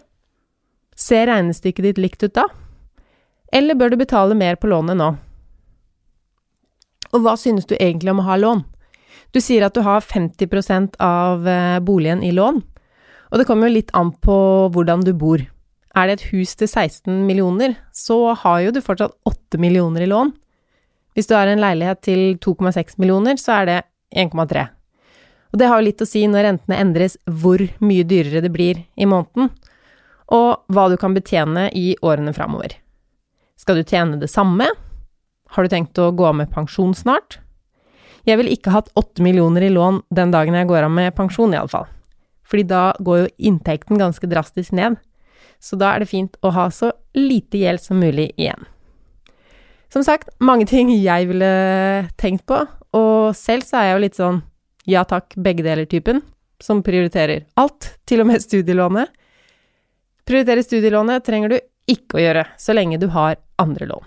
ser 0.98 1.26
regnestykket 1.30 1.88
ditt 1.88 2.00
likt 2.02 2.24
ut 2.26 2.34
da? 2.36 2.46
Eller 3.52 3.76
bør 3.76 3.92
du 3.92 4.00
betale 4.00 4.36
mer 4.38 4.56
på 4.56 4.70
lånet 4.72 4.96
nå? 4.98 5.12
Og 7.12 7.24
hva 7.24 7.36
synes 7.36 7.68
du 7.68 7.74
egentlig 7.76 8.12
om 8.14 8.22
å 8.22 8.28
ha 8.30 8.38
lån? 8.40 8.62
Du 9.32 9.40
sier 9.40 9.64
at 9.64 9.76
du 9.76 9.82
har 9.84 10.04
50 10.04 10.96
av 11.00 11.48
eh, 11.48 11.78
boligen 11.80 12.22
i 12.24 12.32
lån, 12.32 12.60
og 13.32 13.40
det 13.40 13.46
kommer 13.48 13.68
jo 13.68 13.78
litt 13.78 13.92
an 13.96 14.12
på 14.12 14.36
hvordan 14.72 15.04
du 15.06 15.12
bor. 15.16 15.40
Er 15.96 16.08
det 16.08 16.18
et 16.18 16.28
hus 16.32 16.54
til 16.56 16.68
16 16.68 17.24
millioner, 17.28 17.76
så 17.92 18.34
har 18.36 18.60
jo 18.64 18.72
du 18.72 18.80
fortsatt 18.84 19.14
8 19.28 19.60
millioner 19.60 20.04
i 20.04 20.08
lån. 20.08 20.32
Hvis 21.16 21.28
du 21.28 21.34
har 21.36 21.48
en 21.48 21.60
leilighet 21.60 22.00
til 22.04 22.22
2,6 22.40 22.96
millioner, 23.00 23.36
så 23.40 23.60
er 23.60 23.68
det 23.68 23.80
1,3. 24.24 24.68
Og 25.52 25.60
det 25.60 25.68
har 25.68 25.80
jo 25.80 25.88
litt 25.88 26.00
å 26.00 26.08
si 26.08 26.24
når 26.28 26.46
rentene 26.48 26.80
endres, 26.80 27.18
hvor 27.28 27.60
mye 27.84 28.04
dyrere 28.08 28.40
det 28.44 28.52
blir 28.52 28.84
i 28.96 29.08
måneden, 29.08 29.50
og 30.32 30.64
hva 30.72 30.88
du 30.88 30.96
kan 31.00 31.14
betjene 31.16 31.68
i 31.76 31.92
årene 32.00 32.32
framover. 32.36 32.74
Skal 33.60 33.78
du 33.78 33.84
tjene 33.84 34.18
det 34.18 34.30
samme, 34.32 34.66
har 35.52 35.64
du 35.64 35.70
tenkt 35.70 35.98
å 36.00 36.10
gå 36.16 36.26
av 36.26 36.38
med 36.38 36.50
pensjon 36.52 36.94
snart? 36.96 37.38
Jeg 38.24 38.38
ville 38.38 38.54
ikke 38.54 38.72
hatt 38.72 38.90
åtte 38.98 39.22
millioner 39.24 39.66
i 39.66 39.72
lån 39.72 40.00
den 40.14 40.32
dagen 40.32 40.56
jeg 40.56 40.70
går 40.70 40.86
av 40.86 40.92
med 40.94 41.14
pensjon, 41.16 41.52
iallfall. 41.54 41.88
Fordi 42.48 42.64
da 42.70 42.84
går 43.02 43.22
jo 43.22 43.32
inntekten 43.50 44.00
ganske 44.00 44.28
drastisk 44.30 44.74
ned. 44.76 44.96
Så 45.62 45.76
da 45.78 45.92
er 45.92 46.02
det 46.02 46.10
fint 46.10 46.38
å 46.42 46.52
ha 46.54 46.68
så 46.74 46.92
lite 47.18 47.60
gjeld 47.60 47.82
som 47.82 48.00
mulig 48.02 48.30
igjen. 48.36 48.64
Som 49.92 50.04
sagt, 50.06 50.30
mange 50.40 50.64
ting 50.70 50.88
jeg 50.94 51.28
ville 51.28 51.52
tenkt 52.20 52.46
på, 52.48 52.62
og 52.96 53.36
selv 53.36 53.66
så 53.66 53.78
er 53.78 53.88
jeg 53.88 53.94
jo 53.94 54.04
litt 54.06 54.18
sånn 54.18 54.40
ja 54.88 55.04
takk, 55.06 55.36
begge 55.36 55.62
deler-typen, 55.66 56.22
som 56.62 56.80
prioriterer 56.82 57.44
alt, 57.60 57.92
til 58.08 58.22
og 58.22 58.30
med 58.30 58.42
studielånet. 58.42 59.12
Prioritere 60.24 60.62
studielånet 60.62 61.24
trenger 61.26 61.50
du 61.50 61.58
ikke 61.90 62.18
å 62.18 62.22
gjøre, 62.22 62.44
så 62.58 62.74
lenge 62.76 63.00
du 63.02 63.08
har 63.10 63.40
andre 63.58 63.88
lån. 63.90 64.04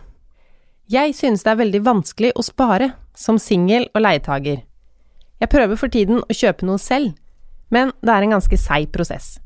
Jeg 0.92 1.16
synes 1.18 1.44
det 1.44 1.52
er 1.52 1.60
veldig 1.60 1.82
vanskelig 1.84 2.32
å 2.38 2.46
spare, 2.46 2.92
som 3.18 3.40
singel 3.42 3.88
og 3.92 4.04
leietager. 4.06 4.62
Jeg 5.42 5.52
prøver 5.52 5.80
for 5.80 5.92
tiden 5.92 6.22
å 6.24 6.36
kjøpe 6.36 6.68
noe 6.68 6.80
selv, 6.80 7.16
men 7.74 7.92
det 8.06 8.14
er 8.14 8.24
en 8.24 8.36
ganske 8.38 8.60
seig 8.60 8.92
prosess. 8.94 9.40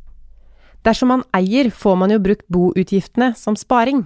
Dersom 0.85 1.09
man 1.11 1.25
eier, 1.35 1.71
får 1.71 1.95
man 1.99 2.13
jo 2.13 2.21
brukt 2.23 2.45
boutgiftene 2.51 3.33
som 3.35 3.57
sparing. 3.57 4.05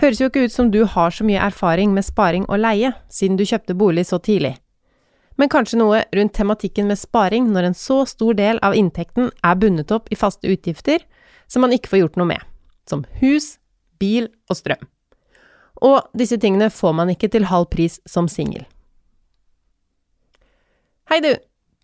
Høres 0.00 0.20
jo 0.20 0.30
ikke 0.30 0.46
ut 0.46 0.54
som 0.54 0.70
du 0.72 0.84
har 0.88 1.12
så 1.12 1.24
mye 1.24 1.42
erfaring 1.42 1.92
med 1.94 2.04
sparing 2.04 2.46
og 2.48 2.62
leie, 2.62 2.94
siden 3.08 3.36
du 3.36 3.44
kjøpte 3.44 3.76
bolig 3.76 4.06
så 4.08 4.18
tidlig. 4.18 4.56
Men 5.36 5.52
kanskje 5.52 5.78
noe 5.80 6.02
rundt 6.16 6.34
tematikken 6.36 6.88
med 6.88 6.98
sparing 7.00 7.50
når 7.52 7.70
en 7.70 7.76
så 7.76 8.02
stor 8.08 8.36
del 8.36 8.60
av 8.64 8.76
inntekten 8.76 9.30
er 9.44 9.60
bundet 9.60 9.92
opp 9.92 10.08
i 10.12 10.16
faste 10.16 10.48
utgifter 10.48 11.04
som 11.48 11.64
man 11.64 11.74
ikke 11.74 11.92
får 11.92 12.02
gjort 12.04 12.20
noe 12.20 12.30
med, 12.30 12.42
som 12.88 13.04
hus, 13.20 13.56
bil 14.00 14.28
og 14.50 14.58
strøm. 14.58 14.86
Og 15.84 16.00
disse 16.16 16.38
tingene 16.40 16.70
får 16.72 16.94
man 16.96 17.12
ikke 17.12 17.30
til 17.32 17.48
halv 17.50 17.68
pris 17.72 17.98
som 18.08 18.30
singel. 18.32 18.64
Hei 21.10 21.20
du, 21.22 21.34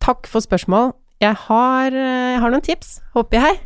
takk 0.03 0.27
for 0.27 0.43
spørsmål. 0.43 0.95
Jeg 1.23 1.37
har, 1.45 1.95
jeg 1.95 2.41
har 2.43 2.51
noen 2.51 2.65
tips, 2.65 2.97
håper 3.15 3.39
jeg. 3.39 3.61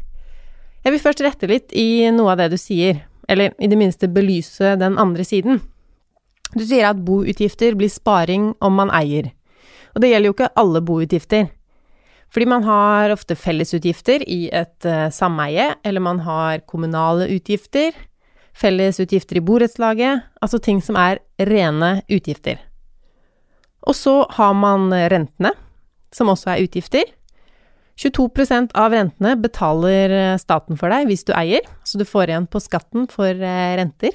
Jeg 0.84 0.92
vil 0.92 1.02
først 1.02 1.22
rette 1.24 1.48
litt 1.50 1.72
i 1.72 2.10
noe 2.14 2.34
av 2.34 2.42
det 2.42 2.50
du 2.52 2.58
sier, 2.60 3.00
eller 3.30 3.54
i 3.58 3.70
det 3.70 3.78
minste 3.80 4.10
belyse 4.12 4.74
den 4.78 4.98
andre 5.00 5.24
siden. 5.26 5.62
Du 6.54 6.62
sier 6.62 6.90
at 6.90 7.00
boutgifter 7.06 7.74
blir 7.78 7.90
sparing 7.90 8.52
om 8.62 8.76
man 8.78 8.92
eier. 8.94 9.32
Og 9.96 10.02
det 10.04 10.12
gjelder 10.12 10.30
jo 10.30 10.36
ikke 10.36 10.52
alle 10.60 10.82
boutgifter. 10.84 11.48
Fordi 12.36 12.50
man 12.52 12.66
har 12.68 13.14
ofte 13.14 13.32
fellesutgifter 13.32 14.20
i 14.28 14.50
et 14.52 14.84
uh, 14.84 15.08
sameie, 15.08 15.70
eller 15.80 16.04
man 16.04 16.20
har 16.20 16.60
kommunale 16.68 17.30
utgifter, 17.32 17.96
fellesutgifter 18.52 19.40
i 19.40 19.44
borettslaget, 19.44 20.26
altså 20.44 20.60
ting 20.60 20.82
som 20.84 20.98
er 21.00 21.22
rene 21.40 22.02
utgifter. 22.12 22.60
Og 23.88 23.96
så 23.96 24.18
har 24.36 24.52
man 24.52 24.90
rentene, 24.92 25.54
som 26.12 26.28
også 26.28 26.52
er 26.52 26.66
utgifter. 26.66 27.08
22% 27.96 28.74
av 28.76 28.92
rentene 28.92 29.32
betaler 29.40 30.12
eh, 30.12 30.38
staten 30.40 30.76
for 30.76 30.92
deg 30.92 31.08
hvis 31.08 31.24
du 31.24 31.32
eier, 31.36 31.64
så 31.84 31.96
du 31.96 32.04
får 32.04 32.28
igjen 32.28 32.48
på 32.52 32.60
skatten 32.60 33.06
for 33.08 33.32
eh, 33.32 33.76
renter. 33.80 34.12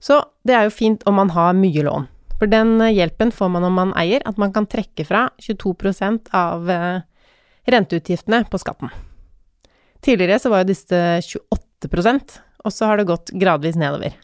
Så 0.00 0.22
det 0.48 0.56
er 0.56 0.64
jo 0.66 0.72
fint 0.72 1.04
om 1.08 1.18
man 1.20 1.32
har 1.36 1.56
mye 1.56 1.84
lån, 1.84 2.08
for 2.38 2.48
den 2.48 2.78
eh, 2.80 2.94
hjelpen 2.96 3.34
får 3.36 3.52
man 3.52 3.68
om 3.68 3.76
man 3.76 3.92
eier, 4.00 4.24
at 4.24 4.40
man 4.40 4.54
kan 4.56 4.68
trekke 4.68 5.04
fra 5.04 5.26
22% 5.44 6.32
av 6.36 6.72
renteutgiftene 7.70 8.44
på 8.50 8.60
skatten. 8.62 8.92
Tidligere 10.04 10.38
så 10.42 10.52
var 10.52 10.62
jo 10.62 10.70
disse 10.70 11.02
28% 11.26 12.38
og 12.66 12.74
så 12.74 12.88
har 12.90 12.98
det 12.98 13.08
gått 13.08 13.30
gradvis 13.38 13.78
nedover. 13.78 14.14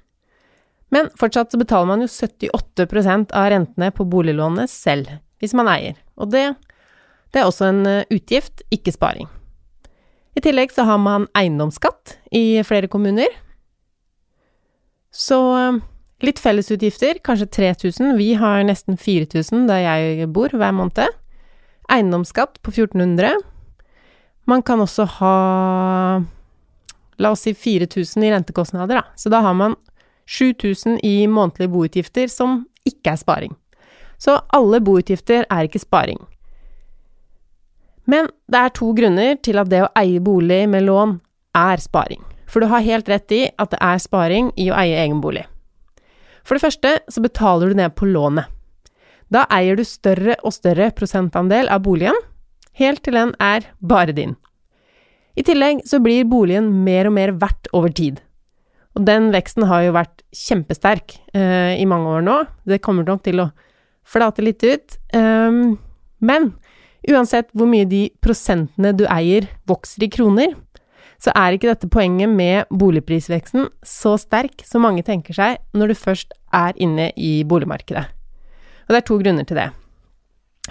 Men 0.93 1.09
fortsatt 1.19 1.55
så 1.55 1.61
betaler 1.61 1.89
man 1.89 2.03
jo 2.05 2.11
78% 2.11 3.33
av 3.39 3.49
rentene 3.55 3.93
på 3.95 4.05
boliglånet 4.05 4.71
selv, 4.71 5.09
hvis 5.41 5.55
man 5.57 5.71
eier, 5.71 5.97
og 6.19 6.33
det 6.35 6.51
det 7.33 7.41
er 7.41 7.49
også 7.49 7.71
en 7.71 7.87
eh, 7.89 8.11
utgift, 8.13 8.61
ikke 8.75 8.93
sparing. 8.93 9.29
I 10.37 10.43
tillegg 10.45 10.73
så 10.73 10.85
har 10.89 10.99
man 11.01 11.25
eiendomsskatt 11.37 12.19
i 12.33 12.61
flere 12.69 12.91
kommuner. 12.93 13.33
Så 15.13 15.39
eh, 15.57 15.81
litt 16.25 16.43
fellesutgifter, 16.43 17.23
kanskje 17.25 17.49
3000. 17.57 18.13
Vi 18.21 18.35
har 18.41 18.61
nesten 18.69 19.01
4000 19.01 19.65
der 19.71 19.81
jeg 19.87 20.29
bor 20.33 20.53
hver 20.53 20.77
måned. 20.77 21.17
Eiendomsskatt 21.91 22.61
på 22.63 22.71
1400. 22.71 23.35
Man 24.45 24.63
kan 24.63 24.81
også 24.83 25.07
ha 25.19 25.35
La 27.23 27.31
oss 27.31 27.45
si 27.47 27.53
4000 27.55 28.25
i 28.25 28.31
rentekostnader, 28.33 28.99
da. 28.99 29.03
Så 29.17 29.31
da 29.31 29.43
har 29.45 29.55
man 29.55 29.77
7000 30.27 30.99
i 31.07 31.27
månedlige 31.31 31.71
boutgifter 31.71 32.31
som 32.31 32.65
ikke 32.89 33.13
er 33.13 33.21
sparing. 33.21 33.55
Så 34.19 34.39
alle 34.55 34.81
boutgifter 34.83 35.47
er 35.51 35.69
ikke 35.69 35.83
sparing. 35.83 36.19
Men 38.11 38.27
det 38.51 38.59
er 38.59 38.75
to 38.75 38.91
grunner 38.97 39.37
til 39.45 39.61
at 39.63 39.71
det 39.71 39.85
å 39.85 39.93
eie 39.99 40.23
bolig 40.23 40.65
med 40.71 40.87
lån 40.89 41.19
er 41.59 41.83
sparing. 41.83 42.23
For 42.51 42.61
du 42.61 42.69
har 42.73 42.85
helt 42.85 43.09
rett 43.09 43.33
i 43.33 43.45
at 43.61 43.71
det 43.73 43.81
er 43.81 44.03
sparing 44.03 44.51
i 44.61 44.69
å 44.73 44.77
eie 44.77 44.99
egen 45.05 45.23
bolig. 45.23 45.45
For 46.43 46.59
det 46.59 46.65
første 46.65 46.97
så 47.09 47.23
betaler 47.23 47.71
du 47.71 47.79
ned 47.79 47.95
på 47.95 48.09
lånet. 48.11 48.51
Da 49.33 49.47
eier 49.53 49.79
du 49.79 49.85
større 49.89 50.37
og 50.43 50.55
større 50.55 50.91
prosentandel 50.97 51.71
av 51.73 51.85
boligen, 51.87 52.19
helt 52.79 53.03
til 53.05 53.17
den 53.17 53.33
er 53.41 53.67
bare 53.81 54.15
din. 54.17 54.37
I 55.39 55.45
tillegg 55.47 55.81
så 55.89 56.03
blir 56.05 56.29
boligen 56.29 56.69
mer 56.85 57.09
og 57.09 57.17
mer 57.17 57.33
verdt 57.41 57.71
over 57.73 57.93
tid. 57.93 58.21
Og 58.93 59.07
den 59.09 59.31
veksten 59.33 59.65
har 59.71 59.87
jo 59.87 59.95
vært 59.97 60.21
kjempesterk 60.37 61.17
eh, 61.33 61.79
i 61.81 61.87
mange 61.89 62.11
år 62.19 62.27
nå. 62.27 62.43
Det 62.69 62.83
kommer 62.85 63.09
nok 63.09 63.23
til 63.25 63.41
å 63.41 63.49
flate 64.05 64.45
litt 64.45 64.61
ut. 64.67 64.99
Um, 65.17 65.79
men 66.21 66.51
Uansett 67.11 67.49
hvor 67.57 67.67
mye 67.67 67.87
de 67.89 68.05
prosentene 68.23 68.93
du 68.95 69.07
eier 69.11 69.49
vokser 69.67 70.07
i 70.07 70.11
kroner, 70.13 70.55
så 71.23 71.35
er 71.39 71.55
ikke 71.55 71.71
dette 71.71 71.91
poenget 71.91 72.31
med 72.31 72.71
boligprisveksten 72.71 73.69
så 73.87 74.17
sterk 74.19 74.63
som 74.67 74.85
mange 74.87 75.05
tenker 75.07 75.35
seg 75.35 75.63
når 75.75 75.93
du 75.93 75.99
først 75.99 76.35
er 76.55 76.79
inne 76.83 77.11
i 77.19 77.41
boligmarkedet. 77.47 78.07
Og 78.87 78.95
det 78.95 79.01
er 79.01 79.09
to 79.09 79.19
grunner 79.23 79.49
til 79.49 79.59
det. 79.59 79.69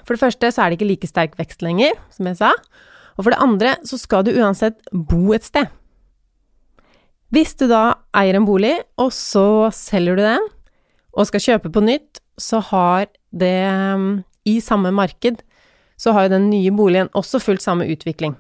For 0.06 0.16
det 0.16 0.24
første 0.24 0.52
så 0.52 0.64
er 0.64 0.72
det 0.72 0.80
ikke 0.80 0.90
like 0.90 1.10
sterk 1.10 1.38
vekst 1.40 1.64
lenger, 1.66 1.96
som 2.14 2.30
jeg 2.30 2.40
sa. 2.40 2.54
Og 3.18 3.26
for 3.26 3.34
det 3.34 3.44
andre 3.44 3.76
så 3.88 4.00
skal 4.00 4.26
du 4.26 4.34
uansett 4.34 4.80
bo 4.92 5.34
et 5.36 5.46
sted. 5.46 5.70
Hvis 7.32 7.54
du 7.60 7.68
da 7.72 8.02
eier 8.18 8.36
en 8.36 8.48
bolig, 8.48 8.74
og 9.00 9.14
så 9.16 9.70
selger 9.76 10.20
du 10.20 10.24
den, 10.26 10.50
og 11.12 11.28
skal 11.28 11.44
kjøpe 11.44 11.72
på 11.72 11.84
nytt, 11.84 12.20
så 12.40 12.60
har 12.72 13.08
det 13.32 13.56
mm, 14.00 14.24
i 14.48 14.60
samme 14.64 14.92
marked 14.96 15.44
så 16.02 16.16
har 16.16 16.26
jo 16.26 16.34
den 16.34 16.50
nye 16.50 16.72
boligen 16.74 17.12
også 17.14 17.40
fulgt 17.44 17.62
samme 17.62 17.86
utvikling. 17.86 18.34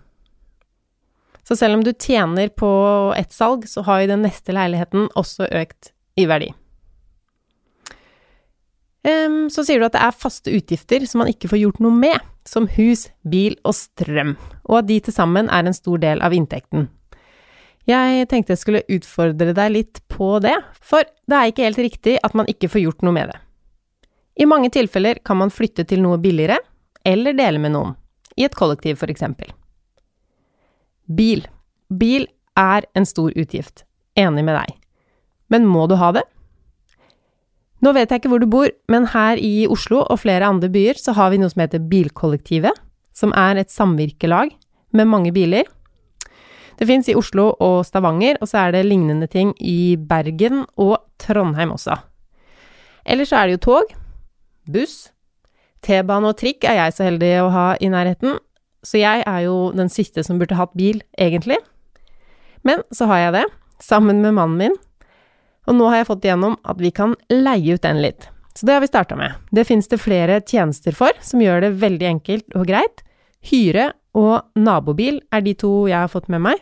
Så 1.45 1.55
selv 1.59 1.77
om 1.77 1.83
du 1.85 1.91
tjener 1.93 2.49
på 2.57 2.71
ett 3.17 3.33
salg, 3.33 3.67
så 3.69 3.83
har 3.85 4.01
jo 4.01 4.11
den 4.13 4.25
neste 4.25 4.55
leiligheten 4.55 5.09
også 5.19 5.45
økt 5.45 5.91
i 6.17 6.25
verdi. 6.29 6.49
Um, 9.01 9.47
så 9.49 9.63
sier 9.65 9.81
du 9.81 9.87
at 9.87 9.95
det 9.95 10.01
er 10.05 10.13
faste 10.13 10.51
utgifter 10.53 11.05
som 11.09 11.23
man 11.23 11.31
ikke 11.31 11.49
får 11.49 11.63
gjort 11.63 11.79
noe 11.81 11.95
med, 11.95 12.17
som 12.45 12.67
hus, 12.75 13.07
bil 13.25 13.55
og 13.65 13.73
strøm, 13.77 14.35
og 14.69 14.81
at 14.81 14.89
de 14.89 14.99
til 15.01 15.15
sammen 15.15 15.49
er 15.49 15.65
en 15.65 15.77
stor 15.77 16.01
del 16.01 16.21
av 16.21 16.35
inntekten. 16.37 16.89
Jeg 17.89 18.27
tenkte 18.29 18.53
jeg 18.53 18.61
skulle 18.61 18.83
utfordre 18.93 19.55
deg 19.57 19.71
litt 19.73 20.01
på 20.11 20.35
det, 20.43 20.53
for 20.85 21.01
det 21.01 21.37
er 21.37 21.49
ikke 21.49 21.65
helt 21.65 21.81
riktig 21.81 22.19
at 22.21 22.35
man 22.37 22.49
ikke 22.51 22.69
får 22.69 22.85
gjort 22.85 23.07
noe 23.07 23.15
med 23.15 23.31
det. 23.33 23.39
I 24.41 24.47
mange 24.47 24.69
tilfeller 24.73 25.17
kan 25.25 25.41
man 25.41 25.53
flytte 25.53 25.85
til 25.89 26.03
noe 26.03 26.21
billigere, 26.21 26.59
eller 27.05 27.33
dele 27.33 27.61
med 27.61 27.73
noen, 27.73 27.97
i 28.37 28.45
et 28.45 28.55
kollektiv 28.55 29.01
for 29.01 29.09
eksempel. 29.09 29.49
Bil. 31.09 31.41
Bil 31.89 32.29
er 32.57 32.85
en 32.95 33.09
stor 33.09 33.33
utgift. 33.33 33.83
Enig 34.15 34.45
med 34.45 34.55
deg. 34.55 34.77
Men 35.51 35.65
må 35.67 35.87
du 35.89 35.97
ha 35.99 36.11
det? 36.15 36.23
Nå 37.81 37.93
vet 37.97 38.11
jeg 38.11 38.21
ikke 38.21 38.29
hvor 38.29 38.41
du 38.41 38.49
bor, 38.49 38.69
men 38.91 39.07
her 39.09 39.39
i 39.41 39.65
Oslo 39.69 40.03
og 40.03 40.21
flere 40.21 40.45
andre 40.45 40.69
byer 40.69 40.99
så 41.01 41.15
har 41.17 41.31
vi 41.33 41.39
noe 41.41 41.49
som 41.49 41.63
heter 41.63 41.81
Bilkollektivet, 41.81 42.77
som 43.17 43.33
er 43.37 43.57
et 43.57 43.73
samvirkelag 43.73 44.53
med 44.93 45.09
mange 45.09 45.33
biler. 45.33 45.65
Det 46.77 46.87
fins 46.89 47.09
i 47.09 47.15
Oslo 47.17 47.51
og 47.61 47.81
Stavanger, 47.85 48.37
og 48.41 48.49
så 48.49 48.67
er 48.67 48.75
det 48.75 48.85
lignende 48.85 49.27
ting 49.29 49.55
i 49.57 49.97
Bergen 49.97 50.63
og 50.77 50.99
Trondheim 51.21 51.73
også. 51.73 51.97
Ellers 53.05 53.33
så 53.33 53.41
er 53.41 53.49
det 53.49 53.57
jo 53.57 53.65
tog, 53.65 53.97
buss, 54.69 55.09
T-bane 55.81 56.29
og 56.29 56.37
trikk 56.37 56.65
er 56.69 56.77
jeg 56.77 56.93
så 56.93 57.07
heldig 57.07 57.31
å 57.41 57.49
ha 57.53 57.67
i 57.81 57.89
nærheten, 57.89 58.37
så 58.85 59.01
jeg 59.01 59.23
er 59.25 59.39
jo 59.47 59.71
den 59.77 59.89
siste 59.93 60.21
som 60.25 60.37
burde 60.41 60.57
hatt 60.57 60.73
bil, 60.77 61.01
egentlig. 61.17 61.57
Men 62.65 62.85
så 62.93 63.07
har 63.09 63.25
jeg 63.25 63.35
det, 63.39 63.45
sammen 63.81 64.21
med 64.21 64.37
mannen 64.37 64.57
min, 64.61 64.77
og 65.71 65.77
nå 65.79 65.87
har 65.87 66.01
jeg 66.01 66.09
fått 66.09 66.25
igjennom 66.27 66.57
at 66.67 66.81
vi 66.83 66.91
kan 66.91 67.15
leie 67.31 67.77
ut 67.77 67.85
den 67.85 68.01
litt. 68.03 68.27
Så 68.51 68.67
det 68.67 68.75
har 68.75 68.83
vi 68.83 68.89
starta 68.91 69.15
med. 69.15 69.37
Det 69.55 69.63
finnes 69.63 69.87
det 69.87 70.01
flere 70.03 70.41
tjenester 70.43 70.95
for, 70.95 71.15
som 71.23 71.39
gjør 71.39 71.63
det 71.63 71.77
veldig 71.79 72.07
enkelt 72.09 72.57
og 72.59 72.67
greit. 72.67 73.05
Hyre 73.47 73.93
og 74.17 74.59
nabobil 74.59 75.21
er 75.31 75.45
de 75.45 75.55
to 75.55 75.71
jeg 75.87 75.97
har 75.97 76.11
fått 76.11 76.27
med 76.31 76.43
meg. 76.49 76.59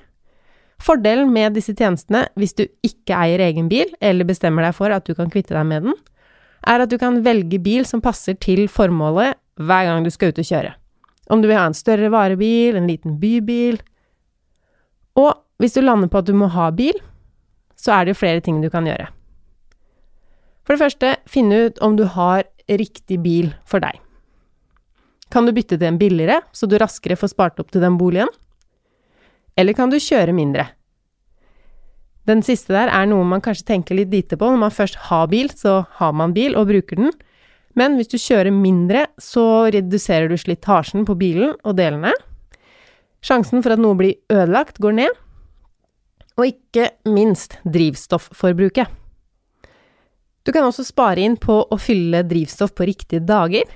Fordelen 0.79 1.33
med 1.33 1.57
disse 1.57 1.73
tjenestene, 1.75 2.27
hvis 2.39 2.55
du 2.55 2.67
ikke 2.85 3.17
eier 3.17 3.41
egen 3.49 3.67
bil, 3.71 3.89
eller 3.99 4.27
bestemmer 4.29 4.63
deg 4.63 4.77
for 4.77 4.93
at 4.95 5.09
du 5.09 5.15
kan 5.17 5.31
kvitte 5.33 5.57
deg 5.57 5.65
med 5.67 5.89
den, 5.89 5.97
er 6.69 6.85
at 6.85 6.91
du 6.91 6.97
kan 7.01 7.19
velge 7.25 7.59
bil 7.63 7.87
som 7.87 8.03
passer 8.03 8.37
til 8.39 8.67
formålet 8.71 9.35
hver 9.59 9.89
gang 9.89 10.05
du 10.05 10.13
skal 10.13 10.31
ut 10.31 10.39
og 10.39 10.47
kjøre. 10.47 10.75
Om 11.33 11.41
du 11.41 11.49
vil 11.49 11.59
ha 11.59 11.65
en 11.67 11.77
større 11.77 12.13
varebil, 12.13 12.77
en 12.77 12.87
liten 12.89 13.19
bybil 13.21 13.75
Og 15.19 15.35
hvis 15.61 15.75
du 15.75 15.83
lander 15.83 16.09
på 16.09 16.21
at 16.21 16.25
du 16.25 16.33
må 16.33 16.47
ha 16.49 16.69
bil, 16.73 16.95
så 17.79 17.95
er 17.95 18.05
det 18.05 18.15
jo 18.15 18.21
flere 18.21 18.43
ting 18.43 18.59
du 18.63 18.69
kan 18.71 18.87
gjøre. 18.87 19.07
For 20.67 20.75
det 20.75 20.83
første, 20.83 21.15
finne 21.25 21.63
ut 21.65 21.79
om 21.81 21.95
du 21.97 22.05
har 22.05 22.43
riktig 22.69 23.17
bil 23.23 23.53
for 23.65 23.81
deg. 23.81 23.97
Kan 25.33 25.45
du 25.45 25.53
bytte 25.53 25.77
til 25.77 25.87
en 25.87 25.97
billigere, 26.01 26.41
så 26.53 26.67
du 26.69 26.77
raskere 26.81 27.17
får 27.17 27.33
spart 27.33 27.61
opp 27.61 27.71
til 27.73 27.81
den 27.81 27.97
boligen? 27.97 28.29
Eller 29.57 29.73
kan 29.77 29.91
du 29.91 29.97
kjøre 30.01 30.33
mindre? 30.35 30.67
Den 32.29 32.43
siste 32.45 32.75
der 32.75 32.91
er 32.93 33.07
noe 33.09 33.25
man 33.25 33.41
kanskje 33.41 33.65
tenker 33.71 33.97
litt 33.97 34.11
lite 34.13 34.37
på. 34.37 34.45
Når 34.45 34.61
man 34.61 34.73
først 34.73 34.99
har 35.09 35.29
bil, 35.31 35.49
så 35.49 35.83
har 35.97 36.13
man 36.13 36.35
bil 36.35 36.57
og 36.57 36.69
bruker 36.69 36.99
den. 36.99 37.13
Men 37.77 37.95
hvis 37.97 38.11
du 38.11 38.17
kjører 38.21 38.53
mindre, 38.53 39.07
så 39.21 39.69
reduserer 39.73 40.29
du 40.29 40.37
slitasjen 40.37 41.05
på 41.07 41.15
bilen 41.17 41.55
og 41.63 41.77
delene. 41.79 42.13
Sjansen 43.25 43.63
for 43.65 43.73
at 43.73 43.81
noe 43.81 43.97
blir 43.99 44.17
ødelagt, 44.31 44.77
går 44.81 44.97
ned. 45.01 45.17
Og 46.39 46.47
ikke 46.47 46.87
minst 47.11 47.57
drivstofforbruket. 47.67 48.87
Du 50.47 50.53
kan 50.55 50.65
også 50.65 50.85
spare 50.87 51.21
inn 51.21 51.35
på 51.37 51.59
å 51.67 51.77
fylle 51.77 52.23
drivstoff 52.25 52.71
på 52.77 52.87
riktige 52.87 53.21
dager. 53.27 53.67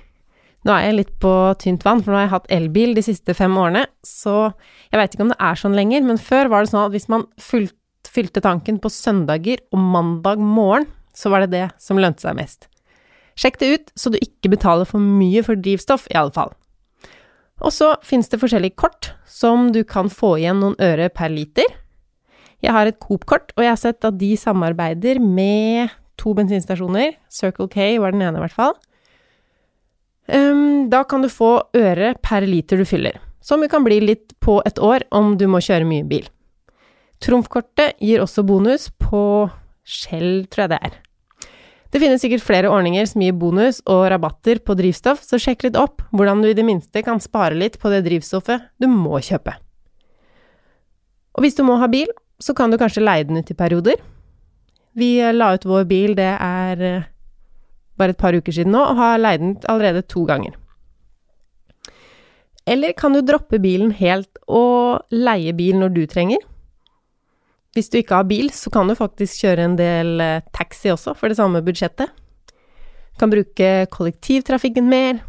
Nå 0.64 0.72
er 0.72 0.88
jeg 0.88 0.96
litt 0.96 1.14
på 1.22 1.32
tynt 1.60 1.84
vann, 1.84 2.00
for 2.02 2.14
nå 2.14 2.22
har 2.22 2.26
jeg 2.30 2.36
hatt 2.38 2.52
elbil 2.56 2.94
de 2.96 3.04
siste 3.04 3.36
fem 3.36 3.52
årene, 3.60 3.84
så 4.00 4.54
jeg 4.94 5.00
veit 5.00 5.16
ikke 5.16 5.26
om 5.26 5.34
det 5.34 5.42
er 5.44 5.60
sånn 5.60 5.76
lenger, 5.76 6.06
men 6.08 6.22
før 6.22 6.50
var 6.54 6.64
det 6.64 6.72
sånn 6.72 6.86
at 6.86 6.94
hvis 6.96 7.10
man 7.12 7.26
fylte 7.44 8.44
tanken 8.46 8.80
på 8.80 8.92
søndager 8.94 9.60
og 9.76 9.84
mandag 9.84 10.40
morgen, 10.40 10.88
så 11.14 11.30
var 11.34 11.44
det 11.44 11.52
det 11.52 11.66
som 11.84 12.00
lønte 12.00 12.24
seg 12.24 12.40
mest. 12.40 12.70
Sjekk 13.36 13.60
det 13.60 13.72
ut, 13.74 13.94
så 14.00 14.14
du 14.14 14.18
ikke 14.22 14.54
betaler 14.56 14.88
for 14.88 15.04
mye 15.04 15.44
for 15.44 15.60
drivstoff, 15.60 16.08
i 16.14 16.18
alle 16.18 16.34
fall. 16.34 16.56
Og 17.64 17.76
så 17.76 17.94
finnes 18.06 18.32
det 18.32 18.40
forskjellige 18.42 18.80
kort 18.80 19.12
som 19.30 19.70
du 19.76 19.84
kan 19.88 20.10
få 20.10 20.38
igjen 20.40 20.64
noen 20.64 20.80
øre 20.82 21.12
per 21.14 21.32
liter. 21.34 21.68
Jeg 22.64 22.72
har 22.72 22.88
et 22.88 23.00
Coop-kort, 23.02 23.52
og 23.58 23.66
jeg 23.66 23.74
har 23.74 23.80
sett 23.82 24.08
at 24.08 24.16
de 24.20 24.32
samarbeider 24.40 25.20
med 25.20 25.92
to 26.20 26.32
bensinstasjoner. 26.38 27.18
Circle 27.28 27.68
K 27.72 27.98
var 28.00 28.16
den 28.16 28.24
ene, 28.24 28.40
i 28.40 28.44
hvert 28.46 28.56
fall. 28.56 28.76
Um, 30.32 30.88
da 30.88 31.04
kan 31.04 31.26
du 31.26 31.28
få 31.28 31.58
øre 31.76 32.14
per 32.24 32.48
liter 32.48 32.80
du 32.80 32.88
fyller, 32.88 33.18
som 33.44 33.60
jo 33.60 33.68
kan 33.72 33.84
bli 33.84 34.00
litt 34.00 34.32
på 34.40 34.62
et 34.64 34.80
år 34.80 35.04
om 35.12 35.34
du 35.36 35.50
må 35.52 35.60
kjøre 35.64 35.88
mye 35.90 36.08
bil. 36.08 36.30
Trumfkortet 37.24 38.00
gir 38.04 38.24
også 38.24 38.46
bonus 38.48 38.88
på 39.00 39.50
Shell, 39.84 40.46
tror 40.48 40.66
jeg 40.66 40.72
det 40.72 40.80
er. 40.88 40.96
Det 41.94 42.00
finnes 42.02 42.24
sikkert 42.24 42.42
flere 42.42 42.72
ordninger 42.74 43.06
som 43.06 43.22
gir 43.22 43.36
bonus 43.38 43.84
og 43.84 44.08
rabatter 44.10 44.64
på 44.64 44.74
drivstoff, 44.80 45.22
så 45.22 45.38
sjekk 45.38 45.68
litt 45.68 45.78
opp 45.78 46.02
hvordan 46.16 46.42
du 46.42 46.50
i 46.50 46.56
det 46.58 46.66
minste 46.66 47.04
kan 47.06 47.20
spare 47.22 47.60
litt 47.60 47.76
på 47.82 47.92
det 47.94 48.02
drivstoffet 48.08 48.72
du 48.82 48.88
må 48.90 49.20
kjøpe. 49.22 49.54
Og 51.36 51.46
hvis 51.46 51.60
du 51.60 51.64
må 51.68 51.78
ha 51.82 51.90
bil, 51.92 52.10
så 52.42 52.56
kan 52.58 52.72
du 52.72 52.78
kanskje 52.78 53.04
leie 53.04 53.26
den 53.28 53.40
ut 53.40 53.52
i 53.52 53.58
perioder. 53.58 54.00
Vi 54.94 55.18
la 55.34 55.54
ut 55.56 55.66
vår 55.66 55.86
bil, 55.90 56.16
det 56.18 56.32
er 56.38 56.82
eh, 56.86 57.10
bare 57.98 58.14
et 58.14 58.20
par 58.20 58.36
uker 58.36 58.54
siden 58.54 58.74
nå, 58.76 58.82
og 58.82 59.00
har 59.00 59.22
leid 59.22 59.42
den 59.42 59.56
allerede 59.70 60.06
to 60.10 60.26
ganger. 60.30 60.56
Eller 62.70 62.94
kan 62.96 63.14
du 63.14 63.22
droppe 63.26 63.60
bilen 63.60 63.92
helt 63.98 64.40
og 64.48 65.04
leie 65.12 65.54
bil 65.58 65.80
når 65.82 65.96
du 65.96 66.04
trenger? 66.08 66.44
Hvis 67.74 67.90
du 67.90 67.98
ikke 68.00 68.20
har 68.20 68.28
bil, 68.30 68.52
så 68.54 68.70
kan 68.70 68.88
du 68.88 68.96
faktisk 68.96 69.44
kjøre 69.44 69.66
en 69.66 69.78
del 69.80 70.22
eh, 70.22 70.44
taxi 70.54 70.92
også, 70.94 71.16
for 71.18 71.30
det 71.30 71.40
samme 71.40 71.64
budsjettet. 71.66 72.14
Du 73.14 73.22
kan 73.22 73.34
bruke 73.34 73.72
kollektivtrafikken 73.94 74.86
mer, 74.90 75.24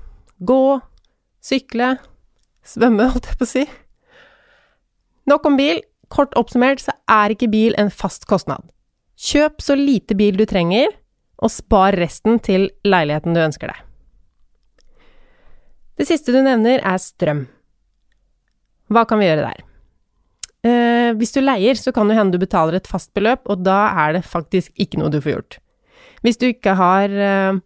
gå, 0.45 0.79
sykle, 1.45 1.95
svømme, 2.65 3.09
holdt 3.15 3.33
jeg 3.33 3.41
på 3.41 3.49
å 3.49 3.53
si. 3.55 3.65
Nok 5.31 5.49
om 5.49 5.57
bil. 5.57 5.81
Kort 6.15 6.37
oppsummert 6.39 6.83
så 6.83 6.95
er 7.11 7.35
ikke 7.35 7.51
bil 7.51 7.75
en 7.81 7.91
fast 7.91 8.29
kostnad. 8.31 8.63
Kjøp 9.19 9.63
så 9.63 9.75
lite 9.79 10.15
bil 10.19 10.39
du 10.39 10.45
trenger, 10.47 10.93
og 11.43 11.51
spar 11.51 11.97
resten 11.99 12.39
til 12.43 12.69
leiligheten 12.87 13.35
du 13.35 13.43
ønsker 13.43 13.73
deg. 13.73 13.83
Det 15.99 16.07
siste 16.09 16.35
du 16.35 16.41
nevner, 16.43 16.81
er 16.83 17.03
strøm. 17.03 17.45
Hva 18.91 19.05
kan 19.09 19.21
vi 19.21 19.29
gjøre 19.29 19.47
der? 19.47 19.61
Eh, 20.65 21.11
hvis 21.19 21.35
du 21.35 21.43
leier, 21.43 21.77
så 21.79 21.93
kan 21.95 22.09
det 22.09 22.17
hende 22.19 22.35
du 22.35 22.43
betaler 22.43 22.79
et 22.79 22.91
fast 22.91 23.13
beløp, 23.17 23.45
og 23.51 23.63
da 23.67 23.85
er 24.07 24.17
det 24.17 24.25
faktisk 24.27 24.73
ikke 24.81 25.01
noe 25.01 25.13
du 25.13 25.21
får 25.21 25.37
gjort. 25.37 25.59
Hvis 26.25 26.41
du 26.41 26.49
ikke 26.49 26.75
har 26.79 27.13
eh, 27.13 27.61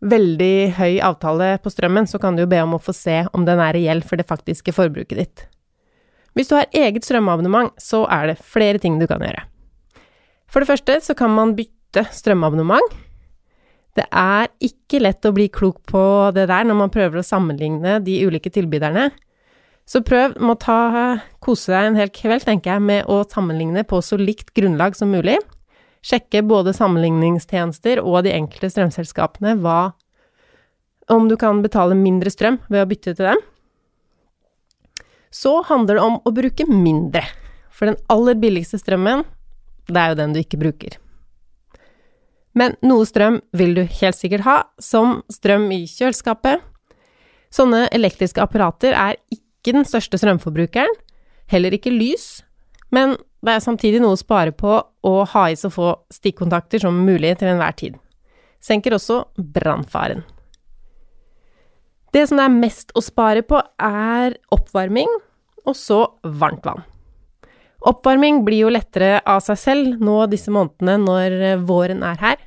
veldig 0.00 0.56
høy 0.78 0.98
avtale 1.04 1.56
på 1.62 1.72
strømmen, 1.72 2.08
så 2.08 2.20
kan 2.22 2.36
du 2.36 2.44
jo 2.44 2.50
be 2.50 2.60
om 2.62 2.76
å 2.76 2.82
få 2.82 2.94
se 2.96 3.24
om 3.34 3.48
den 3.48 3.60
er 3.62 3.74
reell 3.76 4.04
for 4.06 4.20
det 4.20 4.28
faktiske 4.28 4.74
forbruket 4.76 5.18
ditt. 5.18 5.48
Hvis 6.36 6.50
du 6.50 6.56
har 6.58 6.68
eget 6.76 7.06
strømabonnement, 7.06 7.72
så 7.80 8.04
er 8.12 8.30
det 8.30 8.42
flere 8.42 8.80
ting 8.82 8.98
du 9.00 9.06
kan 9.10 9.22
gjøre. 9.24 9.44
For 10.48 10.62
det 10.62 10.70
første 10.70 10.98
så 11.04 11.16
kan 11.16 11.32
man 11.34 11.54
bytte 11.58 12.06
strømabonnement. 12.14 12.96
Det 13.98 14.06
er 14.14 14.50
ikke 14.62 15.00
lett 15.02 15.26
å 15.26 15.34
bli 15.34 15.48
klok 15.50 15.80
på 15.90 16.02
det 16.36 16.46
der 16.50 16.66
når 16.68 16.76
man 16.84 16.92
prøver 16.94 17.20
å 17.20 17.26
sammenligne 17.26 17.98
de 18.04 18.20
ulike 18.28 18.52
tilbyderne. 18.54 19.08
Så 19.88 20.02
prøv 20.04 20.36
å 20.36 20.54
ta, 20.60 20.80
kose 21.40 21.72
deg 21.72 21.88
en 21.88 21.98
hel 21.98 22.10
kveld, 22.12 22.44
tenker 22.44 22.74
jeg, 22.74 22.84
med 22.84 23.08
å 23.08 23.22
sammenligne 23.26 23.86
på 23.88 24.02
så 24.04 24.18
likt 24.20 24.52
grunnlag 24.56 24.96
som 24.98 25.10
mulig. 25.10 25.38
Sjekke 26.04 26.44
både 26.46 26.76
sammenligningstjenester 26.76 28.02
og 28.04 28.22
de 28.26 28.36
enkelte 28.36 28.70
strømselskapene 28.74 29.56
hva 29.64 29.94
Om 31.08 31.24
du 31.30 31.38
kan 31.40 31.62
betale 31.64 31.96
mindre 31.96 32.28
strøm 32.28 32.58
ved 32.68 32.82
å 32.82 32.88
bytte 32.88 33.14
til 33.16 33.24
dem. 33.30 33.40
Så 35.38 35.60
handler 35.68 35.98
det 35.98 36.06
om 36.06 36.16
å 36.26 36.34
bruke 36.34 36.66
mindre. 36.66 37.22
For 37.70 37.86
den 37.86 37.98
aller 38.10 38.38
billigste 38.38 38.80
strømmen, 38.80 39.22
det 39.86 40.00
er 40.00 40.12
jo 40.12 40.18
den 40.18 40.34
du 40.34 40.40
ikke 40.40 40.58
bruker. 40.60 40.96
Men 42.58 42.74
noe 42.82 43.06
strøm 43.06 43.38
vil 43.54 43.76
du 43.76 43.84
helt 44.00 44.18
sikkert 44.18 44.46
ha, 44.48 44.56
som 44.82 45.20
strøm 45.30 45.68
i 45.74 45.84
kjøleskapet. 45.86 46.64
Sånne 47.54 47.86
elektriske 47.94 48.42
apparater 48.42 48.96
er 48.98 49.18
ikke 49.30 49.76
den 49.76 49.86
største 49.86 50.18
strømforbrukeren, 50.18 50.96
heller 51.48 51.76
ikke 51.76 51.94
lys, 51.94 52.42
men 52.92 53.14
det 53.44 53.54
er 53.54 53.62
samtidig 53.62 54.00
noe 54.02 54.16
å 54.16 54.20
spare 54.20 54.52
på 54.56 54.74
å 55.06 55.14
ha 55.32 55.44
i 55.48 55.56
så 55.56 55.70
få 55.70 55.92
stikkontakter 56.12 56.82
som 56.82 56.98
mulig 57.06 57.36
til 57.38 57.52
enhver 57.52 57.76
tid. 57.78 57.94
Senker 58.64 58.96
også 58.96 59.22
brannfaren. 59.38 60.24
Det 62.12 62.24
som 62.26 62.40
det 62.40 62.48
er 62.48 62.58
mest 62.58 62.92
å 62.96 63.04
spare 63.04 63.44
på, 63.46 63.60
er 63.78 64.34
oppvarming, 64.54 65.10
og 65.66 65.76
så 65.76 66.04
varmt 66.22 66.66
vann. 66.66 66.84
Oppvarming 67.88 68.42
blir 68.46 68.66
jo 68.66 68.72
lettere 68.74 69.20
av 69.22 69.40
seg 69.44 69.58
selv 69.60 70.02
nå 70.02 70.24
disse 70.30 70.50
månedene 70.50 70.98
når 71.04 71.62
våren 71.68 72.02
er 72.06 72.18
her. 72.22 72.38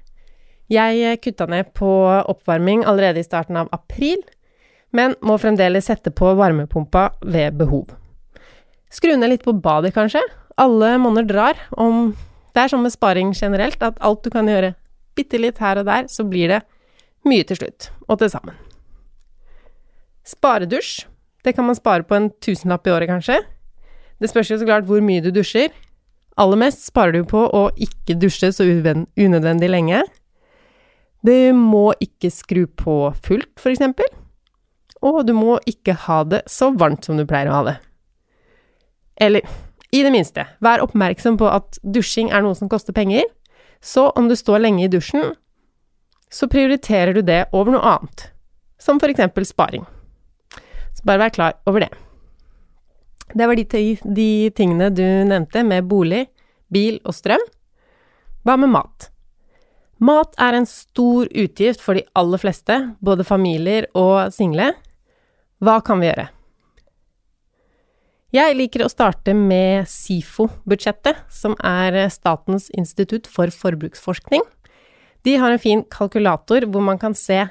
Jeg 0.72 1.20
kutta 1.24 1.48
ned 1.52 1.72
på 1.76 1.88
oppvarming 2.32 2.86
allerede 2.88 3.20
i 3.20 3.28
starten 3.28 3.58
av 3.60 3.72
april, 3.76 4.22
men 4.96 5.16
må 5.24 5.38
fremdeles 5.40 5.88
sette 5.88 6.12
på 6.16 6.34
varmepumpa 6.40 7.10
ved 7.24 7.58
behov. 7.60 7.90
Skru 8.92 9.16
ned 9.16 9.32
litt 9.32 9.48
på 9.48 9.56
badet, 9.56 9.94
kanskje. 9.96 10.22
Alle 10.60 10.98
monner 11.00 11.28
drar. 11.28 11.60
Om 11.72 12.14
Det 12.52 12.60
er 12.60 12.68
sånn 12.68 12.82
med 12.84 12.92
sparing 12.92 13.30
generelt, 13.32 13.80
at 13.80 13.96
alt 14.04 14.26
du 14.26 14.30
kan 14.30 14.44
gjøre 14.44 14.74
bitte 15.16 15.40
litt 15.40 15.62
her 15.64 15.80
og 15.80 15.86
der, 15.88 16.10
så 16.12 16.26
blir 16.28 16.52
det 16.52 16.58
mye 17.24 17.46
til 17.48 17.62
slutt, 17.62 17.88
og 18.10 18.20
til 18.20 18.28
sammen. 18.34 18.58
Sparedusj. 20.28 21.06
Det 21.44 21.56
kan 21.58 21.66
man 21.66 21.78
spare 21.78 22.06
på 22.06 22.16
en 22.18 22.30
tusenlapp 22.44 22.88
i 22.88 22.94
året, 22.94 23.10
kanskje. 23.10 23.40
Det 24.22 24.30
spørs 24.30 24.52
jo 24.52 24.60
så 24.62 24.68
klart 24.68 24.86
hvor 24.90 25.02
mye 25.02 25.24
du 25.24 25.32
dusjer. 25.34 25.72
Aller 26.38 26.60
mest 26.62 26.86
sparer 26.86 27.18
du 27.18 27.28
på 27.28 27.44
å 27.44 27.68
ikke 27.76 28.20
dusje 28.22 28.52
så 28.54 28.66
unødvendig 28.66 29.70
lenge. 29.70 30.04
Du 31.26 31.34
må 31.58 31.92
ikke 32.02 32.32
skru 32.34 32.66
på 32.66 32.98
fullt, 33.22 33.54
for 33.62 33.74
eksempel 33.74 34.10
og 35.02 35.26
du 35.26 35.34
må 35.34 35.58
ikke 35.70 35.96
ha 36.06 36.22
det 36.30 36.44
så 36.50 36.72
varmt 36.78 37.06
som 37.06 37.18
du 37.18 37.26
pleier 37.30 37.50
å 37.50 37.58
ha 37.60 37.64
det. 37.72 37.76
Eller, 39.22 39.46
i 39.92 40.04
det 40.06 40.14
minste, 40.14 40.46
vær 40.64 40.84
oppmerksom 40.86 41.38
på 41.42 41.50
at 41.50 41.80
dusjing 41.84 42.32
er 42.32 42.46
noe 42.46 42.58
som 42.58 42.70
koster 42.72 42.96
penger, 42.96 43.26
så 43.82 44.10
om 44.18 44.30
du 44.30 44.38
står 44.38 44.62
lenge 44.62 44.86
i 44.86 44.92
dusjen, 44.92 45.34
så 46.32 46.48
prioriterer 46.48 47.18
du 47.18 47.26
det 47.26 47.44
over 47.52 47.76
noe 47.76 47.96
annet, 47.98 48.30
som 48.80 49.02
for 49.02 49.12
eksempel 49.12 49.46
sparing. 49.46 49.84
Bare 51.08 51.24
vær 51.24 51.34
klar 51.34 51.58
over 51.70 51.86
det. 51.86 51.92
Det 53.32 53.48
var 53.48 53.56
de, 53.56 53.86
de 54.04 54.32
tingene 54.56 54.90
du 54.92 55.06
nevnte 55.28 55.64
med 55.64 55.88
bolig, 55.88 56.26
bil 56.72 57.00
og 57.06 57.16
strøm. 57.16 57.44
Hva 58.46 58.58
med 58.60 58.74
mat? 58.74 59.08
Mat 60.02 60.34
er 60.42 60.58
en 60.58 60.66
stor 60.66 61.30
utgift 61.30 61.82
for 61.84 61.98
de 61.98 62.04
aller 62.18 62.42
fleste, 62.42 62.78
både 63.06 63.26
familier 63.28 63.86
og 63.98 64.34
single. 64.34 64.72
Hva 65.62 65.78
kan 65.86 66.02
vi 66.02 66.10
gjøre? 66.10 66.28
Jeg 68.32 68.56
liker 68.56 68.86
å 68.86 68.92
starte 68.92 69.36
med 69.36 69.90
SIFO-budsjettet, 69.92 71.20
som 71.30 71.54
er 71.68 71.98
Statens 72.10 72.70
institutt 72.74 73.28
for 73.28 73.52
forbruksforskning. 73.52 74.46
De 75.28 75.36
har 75.38 75.54
en 75.54 75.62
fin 75.62 75.84
kalkulator 75.92 76.66
hvor 76.72 76.86
man 76.86 76.98
kan 77.02 77.14
se 77.18 77.44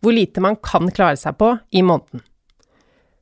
hvor 0.00 0.14
lite 0.14 0.40
man 0.44 0.56
kan 0.62 0.92
klare 0.94 1.18
seg 1.18 1.38
på 1.40 1.54
i 1.74 1.82
måneden. 1.82 2.22